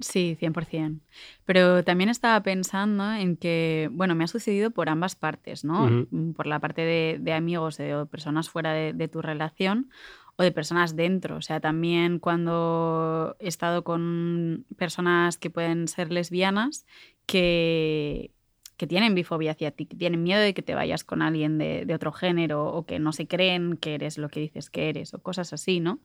Sí, 0.00 0.36
100%. 0.38 1.00
Pero 1.44 1.82
también 1.84 2.10
estaba 2.10 2.42
pensando 2.42 3.12
en 3.12 3.36
que, 3.36 3.88
bueno, 3.92 4.14
me 4.14 4.24
ha 4.24 4.28
sucedido 4.28 4.70
por 4.70 4.88
ambas 4.88 5.14
partes, 5.14 5.64
¿no? 5.64 5.84
Uh 5.84 5.88
-huh. 5.88 6.34
Por 6.34 6.46
la 6.46 6.60
parte 6.60 6.82
de, 6.82 7.18
de 7.20 7.32
amigos 7.32 7.78
de, 7.78 7.94
o 7.94 8.06
personas 8.06 8.50
fuera 8.50 8.72
de, 8.72 8.92
de, 8.92 9.08
tu 9.08 9.22
relación 9.22 9.90
o 10.36 10.42
de 10.42 10.52
personas 10.52 10.96
dentro. 10.96 11.36
O 11.36 11.42
sea, 11.42 11.60
también 11.60 12.18
cuando 12.18 13.36
he 13.38 13.48
estado 13.48 13.84
con 13.84 14.66
personas 14.76 15.38
que 15.38 15.48
pueden 15.50 15.88
ser 15.88 16.12
lesbianas, 16.12 16.84
que, 17.24 18.32
que 18.76 18.86
tienen 18.86 19.14
bifobia 19.14 19.52
hacia 19.52 19.70
ti, 19.70 19.86
que 19.86 19.96
tienen 19.96 20.22
miedo 20.22 20.40
de 20.40 20.54
que 20.54 20.62
te 20.62 20.74
vayas 20.74 21.04
con 21.04 21.22
alguien 21.22 21.58
de, 21.58 21.86
otro 21.94 22.12
género 22.12 22.66
o 22.66 22.84
que 22.84 22.98
no 22.98 23.12
se 23.12 23.26
creen 23.26 23.76
que 23.76 23.94
eres 23.94 24.18
lo 24.18 24.28
que 24.28 24.40
dices 24.40 24.70
que 24.70 24.88
eres 24.88 25.14
o 25.14 25.22
cosas 25.22 25.52
así, 25.52 25.80
¿no? 25.80 26.00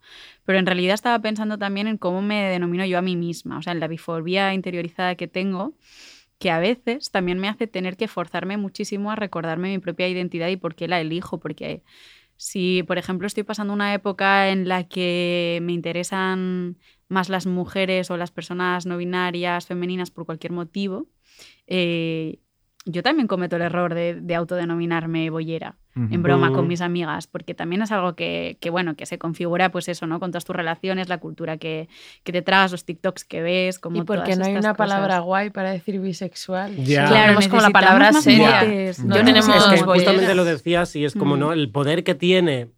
Pero 0.46 0.60
en 0.60 0.66
realidad 0.66 0.94
estaba 0.94 1.20
pensando 1.20 1.58
también 1.58 1.88
en 1.88 1.98
cómo 1.98 2.22
me 2.22 2.44
denomino 2.44 2.86
yo 2.86 2.98
a 2.98 3.02
mí 3.02 3.16
misma, 3.16 3.58
o 3.58 3.62
sea, 3.62 3.74
en 3.74 3.80
la 3.80 3.88
bifobia 3.88 4.54
interiorizada 4.54 5.16
que 5.16 5.28
tengo, 5.28 5.74
que 6.40 6.50
a 6.50 6.60
veces 6.60 7.12
también 7.12 7.40
me 7.40 7.50
hace 7.50 7.68
tener 7.68 7.98
que 7.98 8.08
forzarme 8.08 8.58
muchísimo 8.58 9.12
a 9.12 9.16
recordarme 9.16 9.70
mi 9.70 9.80
propia 9.80 10.08
identidad 10.08 10.48
y 10.48 10.56
por 10.58 10.76
qué 10.76 10.88
la 10.88 11.02
elijo, 11.02 11.40
porque 11.40 11.84
si, 12.38 12.84
por 12.84 12.98
ejemplo, 12.98 13.28
estoy 13.28 13.44
pasando 13.44 13.74
una 13.74 13.94
época 13.94 14.50
en 14.50 14.68
la 14.68 14.86
que 14.88 15.60
me 15.62 15.74
interesan 15.74 16.78
más 17.08 17.30
las 17.30 17.46
mujeres 17.46 18.10
o 18.10 18.18
las 18.18 18.32
personas 18.32 18.88
no 18.88 18.98
binarias, 18.98 19.68
femeninas, 19.68 20.10
por 20.10 20.26
cualquier 20.26 20.52
motivo, 20.52 21.08
eh, 21.68 22.40
yo 22.86 23.04
también 23.04 23.28
cometo 23.28 23.58
el 23.58 23.62
error 23.62 23.94
de, 23.94 24.16
de 24.16 24.36
autodenominarme 24.36 25.30
bollera, 25.30 25.76
uh 25.96 26.00
-huh. 26.00 26.14
en 26.14 26.24
broma 26.24 26.52
con 26.52 26.68
mis 26.68 26.82
amigas, 26.82 27.28
porque 27.28 27.54
también 27.54 27.84
es 27.84 27.92
algo 27.92 28.16
que, 28.16 28.58
que, 28.60 28.72
bueno, 28.72 28.96
que 28.96 29.06
se 29.06 29.20
configura, 29.20 29.72
pues 29.72 29.88
eso, 29.88 30.08
¿no? 30.08 30.20
Con 30.20 30.32
todas 30.32 30.46
tus 30.46 30.56
relaciones, 30.56 31.08
la 31.08 31.20
cultura 31.20 31.58
que, 31.58 31.90
que 32.24 32.32
te 32.32 32.42
tragas, 32.42 32.72
los 32.72 32.84
TikToks 32.84 33.24
que 33.26 33.42
ves, 33.42 33.78
como 33.78 33.98
Y 33.98 34.04
porque 34.04 34.36
no 34.36 34.46
hay 34.46 34.52
una 34.52 34.60
cosas. 34.62 34.78
palabra 34.78 35.20
guay 35.20 35.52
para 35.52 35.72
decir 35.72 36.00
bisexual. 36.00 36.76
Ya. 36.78 37.08
Claro, 37.08 37.40
es 37.40 37.48
como 37.48 37.62
la 37.62 37.70
palabra 37.70 38.14
seria. 38.14 38.64
No, 38.64 39.16
no 39.16 39.16
tenemos 39.16 39.48
es 39.48 39.80
que 39.80 39.84
justamente 39.84 40.34
lo 40.34 40.44
decías 40.44 40.96
y 40.96 41.06
es 41.06 41.14
como, 41.14 41.36
mm. 41.36 41.40
¿no? 41.40 41.54
El 41.54 41.70
poder 41.70 42.04
que 42.04 42.16
tiene 42.16 42.70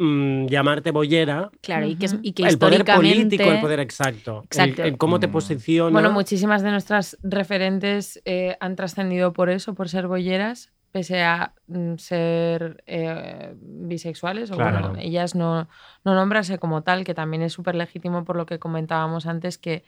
mmm, 0.00 0.46
llamarte 0.46 0.90
bollera. 0.90 1.50
Claro, 1.60 1.86
y 1.86 1.96
que, 1.96 2.06
es, 2.06 2.16
y 2.22 2.32
que 2.32 2.42
el 2.42 2.58
poder 2.58 2.84
político, 2.84 3.44
el 3.44 3.60
poder 3.60 3.80
exacto. 3.80 4.42
exacto. 4.46 4.82
El, 4.82 4.88
el 4.88 4.98
cómo 4.98 5.20
te 5.20 5.28
posicionas. 5.28 5.92
Bueno, 5.92 6.10
muchísimas 6.10 6.62
de 6.62 6.70
nuestras 6.70 7.18
referentes 7.22 8.20
eh, 8.24 8.56
han 8.60 8.74
trascendido 8.76 9.32
por 9.32 9.50
eso, 9.50 9.74
por 9.74 9.88
ser 9.88 10.08
bolleras, 10.08 10.72
pese 10.90 11.22
a 11.22 11.54
mm, 11.68 11.96
ser 11.96 12.82
eh, 12.86 13.54
bisexuales. 13.60 14.50
O 14.50 14.56
claro. 14.56 14.88
bueno, 14.88 14.98
ellas 15.00 15.34
no, 15.34 15.68
no 16.04 16.14
nombrarse 16.14 16.58
como 16.58 16.82
tal, 16.82 17.04
que 17.04 17.14
también 17.14 17.42
es 17.42 17.52
súper 17.52 17.74
legítimo 17.74 18.24
por 18.24 18.36
lo 18.36 18.46
que 18.46 18.58
comentábamos 18.58 19.26
antes, 19.26 19.58
que 19.58 19.84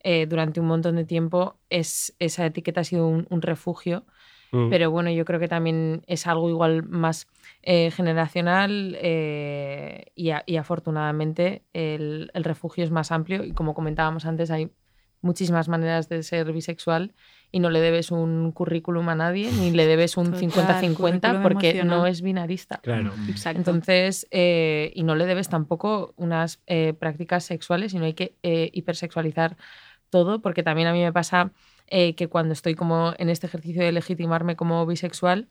eh, 0.00 0.26
durante 0.26 0.60
un 0.60 0.66
montón 0.66 0.96
de 0.96 1.04
tiempo 1.04 1.56
es, 1.70 2.14
esa 2.18 2.44
etiqueta 2.44 2.82
ha 2.82 2.84
sido 2.84 3.08
un, 3.08 3.26
un 3.30 3.40
refugio. 3.40 4.04
Mm. 4.54 4.70
Pero 4.70 4.90
bueno, 4.90 5.10
yo 5.10 5.24
creo 5.24 5.40
que 5.40 5.48
también 5.48 6.02
es 6.06 6.26
algo 6.26 6.48
igual 6.48 6.84
más 6.84 7.26
eh, 7.62 7.90
generacional 7.90 8.96
eh, 9.00 10.06
y, 10.14 10.30
a, 10.30 10.44
y, 10.46 10.56
afortunadamente 10.56 11.62
el, 11.72 12.30
el, 12.34 12.44
refugio 12.44 12.84
es 12.84 12.90
más 12.90 13.10
amplio 13.10 13.44
y 13.44 13.52
como 13.52 13.74
comentábamos 13.74 14.26
antes 14.26 14.50
hay 14.50 14.70
muchísimas 15.24 15.68
maneras 15.68 16.08
de 16.08 16.22
ser 16.22 16.52
bisexual 16.52 17.14
y 17.50 17.60
no 17.60 17.70
le 17.70 17.80
debes 17.80 18.10
un 18.10 18.52
currículum 18.52 19.08
a 19.08 19.14
nadie 19.14 19.50
ni 19.52 19.70
le 19.70 19.86
debes 19.86 20.16
un 20.16 20.34
50-50 20.34 21.42
porque 21.42 21.70
emocional. 21.70 21.98
no 21.98 22.06
es 22.06 22.20
binarista. 22.20 22.80
Claro. 22.82 23.12
Exacto. 23.28 23.58
Entonces, 23.58 24.26
eh, 24.30 24.92
y 24.94 25.02
no 25.02 25.14
le 25.14 25.24
debes 25.24 25.48
tampoco 25.48 26.14
unas 26.16 26.60
eh, 26.66 26.94
prácticas 26.98 27.44
sexuales 27.44 27.94
y 27.94 27.98
no 27.98 28.04
hay 28.04 28.14
que 28.14 28.34
eh, 28.42 28.70
hipersexualizar 28.72 29.56
todo 30.10 30.42
porque 30.42 30.62
también 30.62 30.88
a 30.88 30.92
mí 30.92 31.00
me 31.00 31.12
pasa 31.12 31.52
que 31.88 32.28
cuando 32.28 32.52
estoy 32.52 32.74
como 32.74 33.14
en 33.18 33.28
este 33.28 33.46
ejercicio 33.46 33.82
de 33.82 33.92
legitimarme 33.92 34.56
como 34.56 34.84
bisexual, 34.86 35.48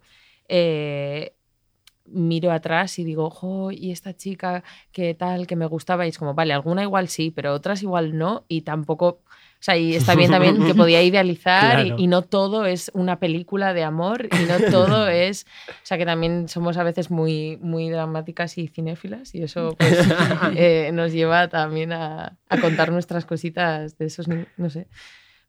miro 2.05 2.51
atrás 2.51 2.99
y 2.99 3.03
digo, 3.03 3.25
ojo, 3.25 3.71
y 3.71 3.91
esta 3.91 4.15
chica 4.15 4.63
que 4.91 5.13
tal, 5.13 5.47
que 5.47 5.55
me 5.55 5.65
gustaba, 5.65 6.05
y 6.05 6.09
es 6.09 6.17
como, 6.17 6.33
vale, 6.33 6.53
alguna 6.53 6.83
igual 6.83 7.07
sí, 7.07 7.31
pero 7.31 7.53
otras 7.53 7.81
igual 7.81 8.17
no, 8.17 8.45
y 8.47 8.61
tampoco, 8.61 9.07
o 9.07 9.21
sea, 9.59 9.77
y 9.77 9.95
está 9.95 10.15
bien 10.15 10.29
también 10.29 10.65
que 10.65 10.75
podía 10.75 11.01
idealizar 11.01 11.81
claro. 11.81 11.95
y, 11.97 12.03
y, 12.03 12.07
no 12.07 12.21
todo 12.21 12.65
es 12.65 12.91
una 12.93 13.19
película 13.19 13.73
de 13.73 13.83
amor 13.83 14.27
y 14.31 14.45
no 14.45 14.71
todo 14.71 15.07
es, 15.09 15.45
o 15.69 15.85
sea, 15.85 15.97
que 15.97 16.05
también 16.05 16.49
somos 16.49 16.77
a 16.77 16.83
veces 16.83 17.09
muy, 17.09 17.57
muy 17.61 17.89
dramáticas 17.89 18.57
y 18.57 18.67
cinéfilas 18.67 19.33
y 19.33 19.43
eso 19.43 19.75
pues, 19.77 19.97
eh, 20.55 20.91
nos 20.93 21.13
lleva 21.13 21.47
también 21.47 21.93
a, 21.93 22.37
a 22.49 22.57
contar 22.59 22.91
nuestras 22.91 23.25
cositas 23.25 23.97
de 23.97 24.05
esos, 24.05 24.27
no 24.27 24.69
sé. 24.69 24.87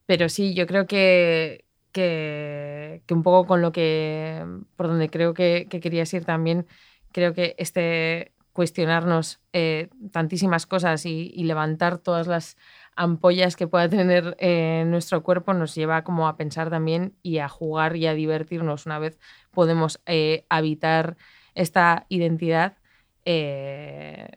Pero 0.07 0.28
sí, 0.28 0.55
yo 0.55 0.66
creo 0.66 0.86
que, 0.86 1.64
que, 1.92 3.02
un 3.11 3.22
poco 3.22 3.46
con 3.46 3.62
lo 3.62 3.72
que, 3.72 4.44
por 4.76 4.88
donde 4.88 5.09
creo 5.09 5.34
que, 5.34 5.66
que 5.70 5.80
querías 5.80 6.12
ir 6.14 6.24
también, 6.24 6.66
creo 7.12 7.34
que 7.34 7.55
este 7.59 8.32
cuestionarnos 8.52 9.40
eh, 9.52 9.88
tantísimas 10.12 10.64
cosas 10.66 11.07
y, 11.07 11.32
y, 11.34 11.42
levantar 11.42 11.98
todas 11.98 12.28
las 12.28 12.57
ampollas 12.96 13.57
que 13.57 13.66
pueda 13.66 13.88
tener 13.88 14.36
eh, 14.38 14.84
nuestro 14.86 15.22
cuerpo 15.22 15.55
nos 15.55 15.74
lleva 15.74 16.05
como 16.05 16.28
a 16.28 16.36
pensar 16.36 16.70
también 16.70 17.16
y 17.22 17.38
a 17.38 17.48
jugar 17.48 17.96
y 17.96 18.07
a 18.07 18.14
divertirnos 18.14 18.86
una 18.86 18.98
vez 18.98 19.18
podemos 19.50 20.00
eh, 20.07 20.46
habitar 20.48 21.16
esta 21.55 22.07
identidad 22.09 22.76
eh, 23.24 24.28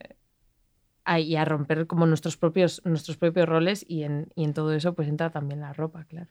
y 1.19 1.35
a 1.35 1.45
romper 1.45 1.87
como 1.87 2.05
nuestros 2.05 2.37
propios, 2.37 2.81
nuestros 2.83 3.17
propios 3.17 3.47
roles 3.47 3.85
y 3.87 4.03
en, 4.03 4.27
y 4.35 4.43
en 4.43 4.53
todo 4.53 4.73
eso 4.73 4.93
pues 4.93 5.07
entra 5.07 5.29
también 5.29 5.61
la 5.61 5.73
ropa, 5.73 6.03
claro. 6.05 6.29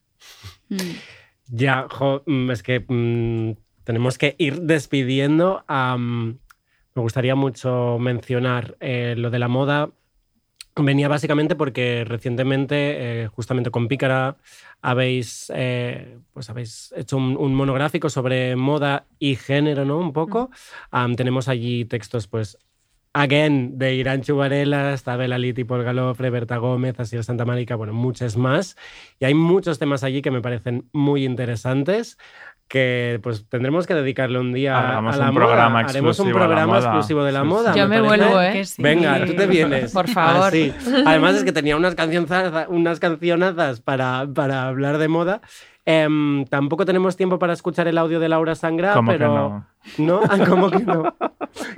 Mm. 0.69 0.77
Ya, 1.49 1.87
jo, 1.91 2.23
mm, 2.27 2.51
es 2.51 2.63
que 2.63 2.85
mmm, 2.87 3.53
tenemos 3.85 4.19
que 4.19 4.35
ir 4.39 4.63
despidiendo. 4.63 5.65
Me 5.69 7.03
gustaría 7.03 7.35
mucho 7.35 7.99
mencionar 8.01 8.77
eh, 8.81 9.15
lo 9.17 9.31
de 9.31 9.39
la 9.39 9.49
moda. 9.49 9.91
Venía 10.75 11.09
básicamente 11.09 11.55
porque 11.55 12.05
recientemente, 12.05 13.23
eh, 13.23 13.29
justamente 13.29 13.71
con 13.71 13.87
Pícara, 13.89 14.37
habéis, 14.83 15.51
eh, 15.55 16.19
pues 16.33 16.51
habéis 16.51 16.93
hecho 16.97 17.17
un, 17.17 17.37
un 17.37 17.55
monográfico 17.55 18.11
sobre 18.11 18.57
moda 18.57 19.07
y 19.19 19.37
género, 19.37 19.85
¿no? 19.85 19.99
Un 19.99 20.13
poco. 20.13 20.51
Tenemos 21.17 21.49
allí 21.49 21.85
textos, 21.85 22.27
pues, 22.27 22.59
Again, 23.19 23.79
de 23.79 23.95
Irán 23.95 24.21
Chubarela, 24.21 24.93
está 24.93 25.17
Bela 25.17 25.39
Liti, 25.39 25.65
Paul 25.65 25.85
Galofre, 25.85 26.29
Berta 26.29 26.59
Gómez, 26.59 27.01
Asier 27.01 27.25
Santa 27.25 27.47
Mónica, 27.47 27.75
bueno, 27.75 27.95
muchas 27.95 28.37
más. 28.37 28.77
Y 29.19 29.25
hay 29.25 29.33
muchos 29.33 29.79
temas 29.79 30.05
allí 30.05 30.21
que 30.21 30.31
me 30.31 30.43
parecen 30.43 30.89
muy 30.93 31.25
interesantes 31.25 32.19
que 32.69 33.19
pues 33.23 33.49
tendremos 33.49 33.87
que 33.87 33.95
dedicarle 33.95 34.39
un 34.41 34.53
día 34.53 34.77
Hagamos 34.77 35.15
a 35.15 35.19
la 35.19 35.29
un 35.29 35.35
moda. 35.35 35.47
programa 35.47 35.81
Haremos 35.81 36.19
un 36.19 36.33
programa 36.33 36.79
exclusivo 36.79 37.23
de 37.25 37.33
la 37.33 37.41
Sí, 37.43 37.47
moda. 37.47 37.73
sí. 37.73 37.79
Yo 37.79 37.89
me 37.89 38.03
parece. 38.03 38.25
vuelvo, 38.25 38.41
¿eh? 38.43 38.65
Sí. 38.65 38.83
Venga, 38.83 39.25
tú 39.25 39.35
te 39.35 39.47
vienes. 39.47 39.93
Por 39.93 40.09
favor. 40.09 40.47
Ah, 40.49 40.51
sí. 40.51 40.75
Además 41.07 41.37
es 41.37 41.45
que 41.45 41.53
tenía 41.53 41.77
unas, 41.77 41.95
cancionzas, 41.95 42.67
unas 42.69 42.99
cancionazas 43.01 43.81
para, 43.81 44.27
para 44.35 44.67
hablar 44.69 44.99
de 44.99 45.09
moda. 45.09 45.41
Em, 45.89 46.45
tampoco 46.47 46.85
tenemos 46.85 47.17
tiempo 47.17 47.39
para 47.39 47.53
escuchar 47.53 47.87
el 47.87 47.97
audio 47.97 48.19
de 48.19 48.29
Laura 48.29 48.55
Sangra, 48.57 48.93
¿Cómo 48.95 49.13
que 49.13 49.19
pero... 49.19 49.35
no? 49.35 49.67
¿No? 49.99 50.21
Ah, 50.29 50.37
¿Cómo 50.49 50.69
que 50.71 50.81
no? 50.81 51.15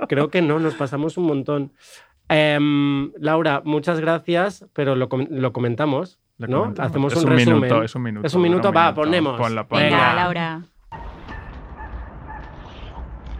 Creo 0.07 0.29
que 0.29 0.41
no, 0.41 0.57
nos 0.59 0.73
pasamos 0.73 1.15
un 1.17 1.25
montón. 1.27 1.71
Em, 2.27 3.11
Laura, 3.19 3.61
muchas 3.63 3.99
gracias, 3.99 4.65
pero 4.73 4.95
lo, 4.95 5.09
com- 5.09 5.27
lo 5.29 5.53
comentamos, 5.53 6.19
Lo 6.39 6.47
¿no? 6.47 6.59
comentamos. 6.61 6.89
Hacemos 6.89 7.13
Es 7.13 7.19
un, 7.23 7.25
un 7.31 7.37
resumen. 7.37 7.55
minuto, 7.61 7.83
es 7.83 7.95
un 7.95 8.01
minuto, 8.01 8.27
Es 8.27 8.33
un 8.33 8.41
minuto, 8.41 8.69
un 8.69 8.75
va, 8.75 8.81
minuto. 8.91 9.01
ponemos. 9.01 9.39
Venga. 9.69 10.13
Laura. 10.15 10.61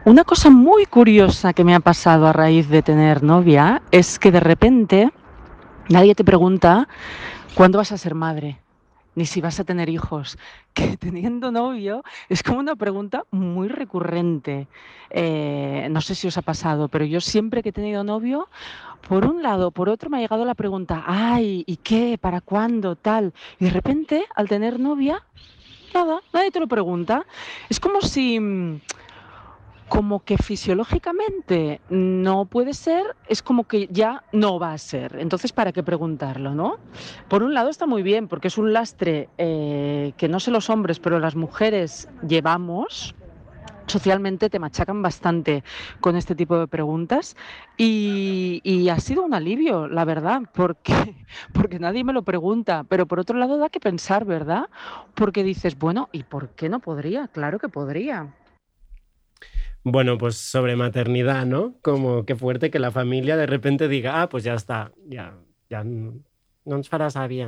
Una 0.06 0.24
cosa 0.24 0.50
muy 0.50 0.86
curiosa 0.86 1.54
que 1.54 1.64
me 1.64 1.76
ha 1.76 1.80
pasado 1.80 2.26
a 2.28 2.34
raíz 2.34 2.70
de 2.70 2.82
tener 2.82 3.22
novia 3.22 3.82
es 3.92 4.18
que 4.18 4.32
de 4.32 4.40
repente 4.40 5.12
nadie 5.90 6.16
te 6.16 6.24
pregunta 6.24 6.88
cuándo 7.54 7.78
vas 7.80 7.92
a 7.92 7.98
ser 7.98 8.16
madre, 8.16 8.60
ni 9.20 9.26
si 9.26 9.42
vas 9.42 9.60
a 9.60 9.66
tener 9.66 9.90
hijos. 9.90 10.38
Que 10.74 10.96
teniendo 10.96 11.52
novio 11.52 12.04
es 12.30 12.42
como 12.42 12.60
una 12.60 12.76
pregunta 12.76 13.26
muy 13.32 13.68
recurrente. 13.68 14.68
Eh, 15.10 15.88
no 15.92 16.00
sé 16.00 16.16
si 16.16 16.28
os 16.28 16.38
ha 16.38 16.42
pasado, 16.42 16.88
pero 16.88 17.04
yo 17.04 17.20
siempre 17.20 17.62
que 17.62 17.70
he 17.70 17.74
tenido 17.74 18.04
novio, 18.04 18.48
por 19.10 19.26
un 19.26 19.44
lado, 19.44 19.72
por 19.72 19.90
otro 19.90 20.10
me 20.10 20.18
ha 20.18 20.22
llegado 20.22 20.46
la 20.46 20.56
pregunta, 20.56 21.04
ay, 21.06 21.66
¿y 21.68 21.78
qué? 21.78 22.18
¿Para 22.18 22.40
cuándo? 22.40 22.96
Tal. 22.96 23.34
Y 23.60 23.66
de 23.66 23.72
repente, 23.72 24.26
al 24.36 24.48
tener 24.48 24.80
novia, 24.80 25.22
nada, 25.94 26.22
nadie 26.32 26.52
te 26.52 26.62
lo 26.62 26.68
pregunta. 26.68 27.26
Es 27.68 27.80
como 27.80 28.00
si... 28.02 28.40
como 29.90 30.24
que 30.24 30.38
fisiológicamente 30.38 31.82
no 31.90 32.46
puede 32.46 32.74
ser, 32.74 33.16
es 33.28 33.42
como 33.42 33.66
que 33.66 33.88
ya 33.88 34.24
no 34.32 34.60
va 34.60 34.72
a 34.72 34.78
ser. 34.78 35.18
Entonces, 35.20 35.52
¿para 35.52 35.72
qué 35.72 35.84
preguntarlo, 35.84 36.54
no? 36.54 36.78
Por 37.28 37.42
un 37.44 37.54
lado 37.56 37.70
está 37.70 37.88
muy 37.88 38.04
bien, 38.04 38.28
porque 38.28 38.48
es 38.48 38.58
un 38.58 38.72
lastre 38.72 39.30
eh, 39.38 40.14
que 40.16 40.30
no 40.30 40.40
sé 40.40 40.52
los 40.52 40.70
hombres, 40.70 41.00
pero 41.00 41.20
las 41.20 41.36
mujeres 41.36 42.08
llevamos. 42.28 43.16
Socialmente 43.88 44.52
te 44.52 44.60
machacan 44.60 45.02
bastante 45.02 45.64
con 46.00 46.16
este 46.16 46.36
tipo 46.36 46.60
de 46.60 46.68
preguntas 46.68 47.36
y, 47.76 48.62
y 48.64 48.90
ha 48.90 49.00
sido 49.00 49.24
un 49.24 49.34
alivio, 49.34 49.88
la 49.88 50.06
verdad, 50.06 50.44
porque, 50.54 50.94
porque 51.54 51.80
nadie 51.80 52.04
me 52.04 52.14
lo 52.14 52.22
pregunta. 52.22 52.86
Pero 52.88 53.08
por 53.08 53.20
otro 53.20 53.40
lado 53.40 53.58
da 53.58 53.70
que 53.70 53.80
pensar, 53.80 54.26
¿verdad? 54.26 54.70
Porque 55.16 55.44
dices, 55.44 55.80
bueno, 55.80 56.10
¿y 56.12 56.22
por 56.22 56.50
qué 56.50 56.70
no 56.70 56.80
podría? 56.80 57.28
Claro 57.30 57.58
que 57.58 57.70
podría. 57.70 58.36
Bueno, 59.92 60.18
pues 60.18 60.36
sobre 60.38 60.76
maternidad, 60.76 61.46
¿no? 61.46 61.76
Como 61.82 62.26
qué 62.26 62.36
fuerte 62.36 62.70
que 62.72 62.80
la 62.80 62.92
familia 62.92 63.38
de 63.38 63.46
repente 63.46 63.88
diga, 63.88 64.22
ah, 64.22 64.30
pues 64.30 64.44
ya 64.44 64.54
está, 64.54 64.92
ya, 65.08 65.34
ya 65.70 65.84
no 65.84 66.76
ens 66.76 66.90
faràs 66.90 67.16
àvia, 67.16 67.48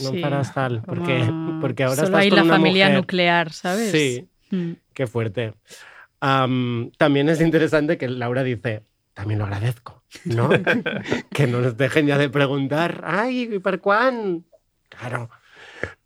no 0.00 0.10
Sí, 0.10 0.16
em 0.16 0.22
faràs 0.22 0.52
tal, 0.54 0.82
porque, 0.82 1.18
como 1.26 1.60
porque 1.60 1.84
ahora 1.84 1.96
Solo 1.96 2.08
estás 2.08 2.22
hay 2.22 2.28
con 2.30 2.36
la 2.38 2.44
una 2.44 2.54
familia 2.54 2.86
mujer. 2.86 2.98
nuclear, 3.00 3.52
¿sabes? 3.52 3.90
Sí, 3.90 4.28
Mm. 4.50 4.72
qué 4.92 5.06
fuerte. 5.06 5.54
Am, 6.20 6.90
también 6.98 7.28
es 7.28 7.40
interesante 7.40 7.96
que 7.98 8.08
Laura 8.08 8.42
dice, 8.42 8.82
también 9.14 9.38
lo 9.38 9.44
agradezco, 9.46 10.02
¿no? 10.24 10.48
que 11.32 11.46
no 11.46 11.60
nos 11.60 11.76
dejen 11.76 12.06
ya 12.06 12.18
de 12.18 12.28
preguntar, 12.28 13.02
ay, 13.04 13.48
¿y 13.54 13.58
per 13.58 13.80
quan? 13.80 14.44
Claro. 14.88 15.30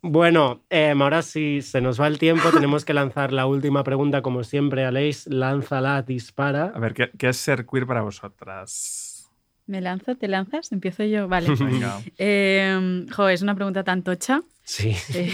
Bueno, 0.01 0.63
em, 0.69 1.01
ahora 1.01 1.21
sí 1.21 1.61
se 1.61 1.81
nos 1.81 1.99
va 1.99 2.07
el 2.07 2.17
tiempo, 2.19 2.49
tenemos 2.51 2.85
que 2.85 2.93
lanzar 2.93 3.33
la 3.33 3.45
última 3.45 3.83
pregunta, 3.83 4.21
como 4.21 4.43
siempre, 4.43 4.85
Aleix, 4.85 5.27
lánzala, 5.27 6.01
dispara. 6.01 6.71
A 6.73 6.79
ver, 6.79 6.93
¿qué, 6.93 7.11
qué 7.17 7.29
es 7.29 7.37
ser 7.37 7.65
queer 7.65 7.85
para 7.85 8.01
vosotras? 8.01 9.29
¿Me 9.65 9.81
lanzo? 9.81 10.15
¿Te 10.15 10.27
lanzas? 10.29 10.71
Empiezo 10.71 11.03
yo. 11.03 11.27
Vale. 11.27 11.49
Venga. 11.59 11.99
Eh, 12.17 13.05
jo, 13.13 13.27
es 13.29 13.41
una 13.41 13.53
pregunta 13.55 13.83
tan 13.83 14.01
tocha. 14.01 14.41
Sí. 14.63 14.95
Eh, 15.13 15.31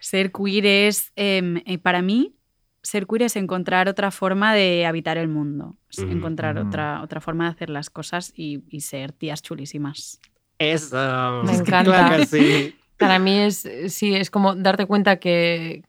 ser 0.00 0.32
queer 0.32 0.66
es, 0.66 1.12
eh, 1.16 1.62
eh, 1.66 1.78
para 1.78 2.00
mí, 2.02 2.34
ser 2.82 3.06
queer 3.06 3.22
es 3.22 3.36
encontrar 3.36 3.88
otra 3.88 4.10
forma 4.10 4.54
de 4.54 4.86
habitar 4.86 5.18
el 5.18 5.28
mundo. 5.28 5.76
Es 5.90 6.04
Mm, 6.04 6.12
encontrar 6.12 6.54
mm. 6.56 6.66
otra, 6.66 7.02
otra 7.02 7.20
forma 7.20 7.44
de 7.44 7.50
hacer 7.50 7.70
las 7.70 7.90
cosas 7.90 8.32
y, 8.34 8.64
y 8.68 8.80
ser 8.80 9.12
tías 9.12 9.42
chulísimas. 9.42 10.20
Eso. 10.58 11.42
Me 11.44 11.52
encanta. 11.52 11.84
Claro 11.84 12.16
que 12.16 12.26
sí. 12.26 12.76
Para 13.06 13.18
mí 13.18 13.38
es, 13.38 13.68
sí, 13.88 14.14
es 14.14 14.30
como 14.30 14.54
darte 14.54 14.86
cuenta 14.86 15.16
que, 15.16 15.82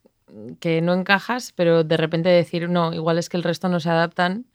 que 0.60 0.82
no 0.82 0.94
encajas, 0.94 1.52
pero 1.54 1.84
de 1.84 1.98
repente 1.98 2.30
decir, 2.30 2.70
no, 2.70 2.94
igual 2.94 3.18
es 3.18 3.30
que 3.30 3.38
el 3.38 3.44
resto 3.44 3.70
no 3.70 3.80
se 3.80 3.90
adaptan 3.90 4.46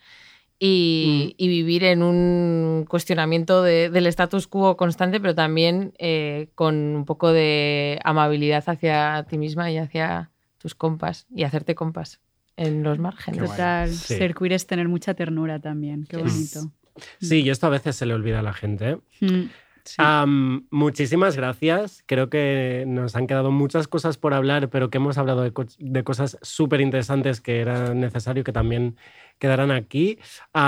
y, 0.58 1.34
y 1.38 1.48
vivir 1.48 1.84
en 1.84 2.02
un 2.02 2.84
cuestionamiento 2.88 3.62
de- 3.62 3.88
del 3.90 4.06
status 4.06 4.46
quo 4.46 4.76
constante, 4.76 5.18
pero 5.20 5.34
también 5.34 5.94
eh, 5.98 6.48
con 6.54 6.74
un 6.96 7.04
poco 7.06 7.32
de 7.32 7.98
amabilidad 8.04 8.62
hacia 8.66 9.24
ti 9.28 9.38
misma 9.38 9.70
y 9.70 9.78
hacia 9.78 10.30
tus 10.58 10.74
compas 10.74 11.26
y 11.34 11.44
hacerte 11.44 11.74
compas 11.74 12.20
en 12.56 12.82
los 12.82 12.98
márgenes. 12.98 13.48
Total, 13.48 13.88
Sí. 13.88 14.16
ser 14.16 14.34
queer 14.34 14.52
es 14.52 14.66
tener 14.66 14.86
mucha 14.88 15.14
ternura 15.14 15.60
también. 15.60 16.04
Qué 16.06 16.18
bonito. 16.18 16.70
Sí, 17.18 17.40
y 17.40 17.48
esto 17.48 17.66
a 17.66 17.70
veces 17.70 17.96
se 17.96 18.04
le 18.04 18.12
olvida 18.12 18.40
a 18.40 18.42
la 18.42 18.52
gente. 18.52 18.98
Mm, 19.20 19.44
sí. 19.84 19.96
Muchísimas 20.70 21.36
gracias. 21.36 22.02
Creo 22.06 22.28
que 22.30 22.84
nos 22.86 23.16
han 23.16 23.26
quedado 23.26 23.50
muchas 23.50 23.88
cosas 23.88 24.16
por 24.16 24.34
hablar, 24.34 24.68
pero 24.68 24.90
que 24.90 24.98
hemos 24.98 25.18
hablado 25.18 25.42
de, 25.42 25.52
co- 25.52 25.66
de 25.78 26.04
cosas 26.04 26.38
súper 26.42 26.80
interesantes 26.80 27.40
que 27.40 27.60
era 27.60 27.94
necesario 27.94 28.44
que 28.44 28.52
también 28.52 28.96
quedaran 29.38 29.70
aquí. 29.70 30.18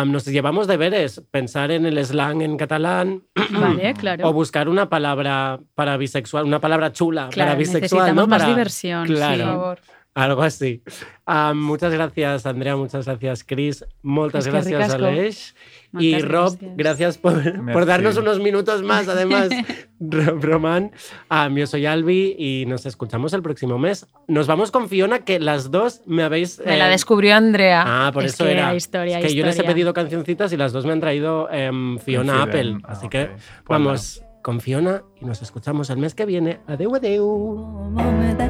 Nos 0.06 0.24
llevamos 0.26 0.66
deberes, 0.66 1.22
pensar 1.30 1.70
en 1.70 1.86
el 1.86 2.02
slang 2.04 2.42
en 2.42 2.56
catalán 2.56 3.22
Vale, 3.50 3.94
claro. 3.94 4.28
o 4.28 4.32
buscar 4.32 4.68
una 4.68 4.88
palabra 4.88 5.60
para 5.74 5.96
bisexual, 5.96 6.44
una 6.46 6.60
palabra 6.60 6.92
chula 6.92 7.28
para 7.36 7.54
bisexual. 7.54 8.14
¿no? 8.14 8.26
más 8.26 8.40
Para- 8.40 8.50
diversión. 8.50 9.06
sí. 9.06 9.14
Claro. 9.14 9.44
Por 9.44 9.52
favor. 9.54 9.78
Algo 10.14 10.42
así. 10.42 10.82
Muchas 11.54 11.90
gracias, 11.90 12.44
Andrea. 12.44 12.76
Muchas 12.76 13.06
gracias, 13.06 13.44
Chris. 13.44 13.82
Muchas 14.02 14.46
gracias, 14.46 14.92
ricasco. 14.98 15.52
Y 15.98 16.18
Rob, 16.20 16.54
gràcies. 16.58 16.76
gracias 16.76 17.18
por, 17.18 17.34
por 17.72 17.84
darnos 17.86 18.16
unos 18.16 18.40
minutos 18.40 18.82
más, 18.82 19.08
además, 19.08 19.48
Ro- 20.00 20.38
Román. 20.40 20.92
Am, 21.28 21.54
yo 21.56 21.66
soy 21.66 21.84
Albi 21.86 22.34
y 22.38 22.64
nos 22.66 22.86
escuchamos 22.86 23.32
el 23.34 23.42
próximo 23.42 23.78
mes. 23.78 24.06
Nos 24.28 24.46
vamos 24.46 24.70
con 24.70 24.88
Fiona, 24.88 25.20
que 25.20 25.38
las 25.38 25.70
dos 25.70 26.00
me 26.06 26.22
habéis... 26.22 26.60
Me 26.64 26.78
la 26.78 26.88
eh, 26.88 26.90
descubrió 26.92 27.34
Andrea. 27.34 27.84
Ah, 27.86 28.10
por 28.12 28.24
Es 28.24 28.34
eso 28.34 28.44
que 28.44 28.52
era. 28.52 28.74
historia, 28.74 29.18
Es 29.18 29.24
que 29.24 29.28
hay 29.28 29.34
yo 29.34 29.44
les 29.44 29.54
he 29.54 29.58
historia. 29.58 29.74
pedido 29.74 29.92
cancioncitas 29.92 30.52
y 30.52 30.56
las 30.56 30.72
dos 30.72 30.86
me 30.86 30.92
han 30.92 31.00
traído 31.00 31.50
em, 31.50 31.98
Fiona. 31.98 32.42
Apple. 32.42 32.78
Ah, 32.84 32.92
Así 32.92 33.06
ok. 33.06 33.10
que 33.12 33.26
Pues 33.26 33.40
vamos 33.68 34.22
con 34.42 34.60
Fiona 34.60 35.02
y 35.20 35.24
nos 35.24 35.40
escuchamos 35.42 35.88
el 35.90 35.98
mes 35.98 36.14
que 36.14 36.24
viene. 36.26 36.60
Adeu, 36.66 36.94
adeu. 36.96 37.56
moment 37.92 38.40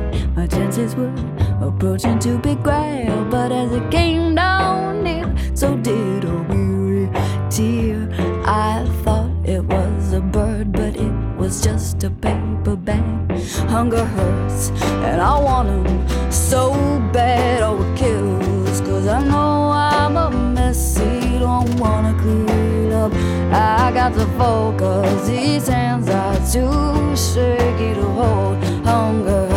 a 12.04 12.10
paper 12.10 12.74
bag. 12.74 13.30
Hunger 13.68 14.04
hurts, 14.04 14.70
and 15.06 15.20
I 15.20 15.38
want 15.38 15.68
them 15.68 16.32
so 16.32 16.72
bad. 17.12 17.62
Oh, 17.62 17.80
it 17.80 17.98
kills, 17.98 18.80
cause 18.80 19.06
I 19.06 19.22
know 19.24 19.70
I'm 19.70 20.16
a 20.16 20.30
messy, 20.30 21.38
don't 21.38 21.78
wanna 21.78 22.14
clean 22.20 22.92
up. 22.92 23.12
I 23.52 23.92
got 23.92 24.14
to 24.14 24.26
focus, 24.38 25.28
these 25.28 25.68
hands 25.68 26.08
are 26.08 26.36
too 26.50 27.14
shaky 27.14 27.94
to 27.94 28.06
hold. 28.18 28.56
Hunger 28.84 29.51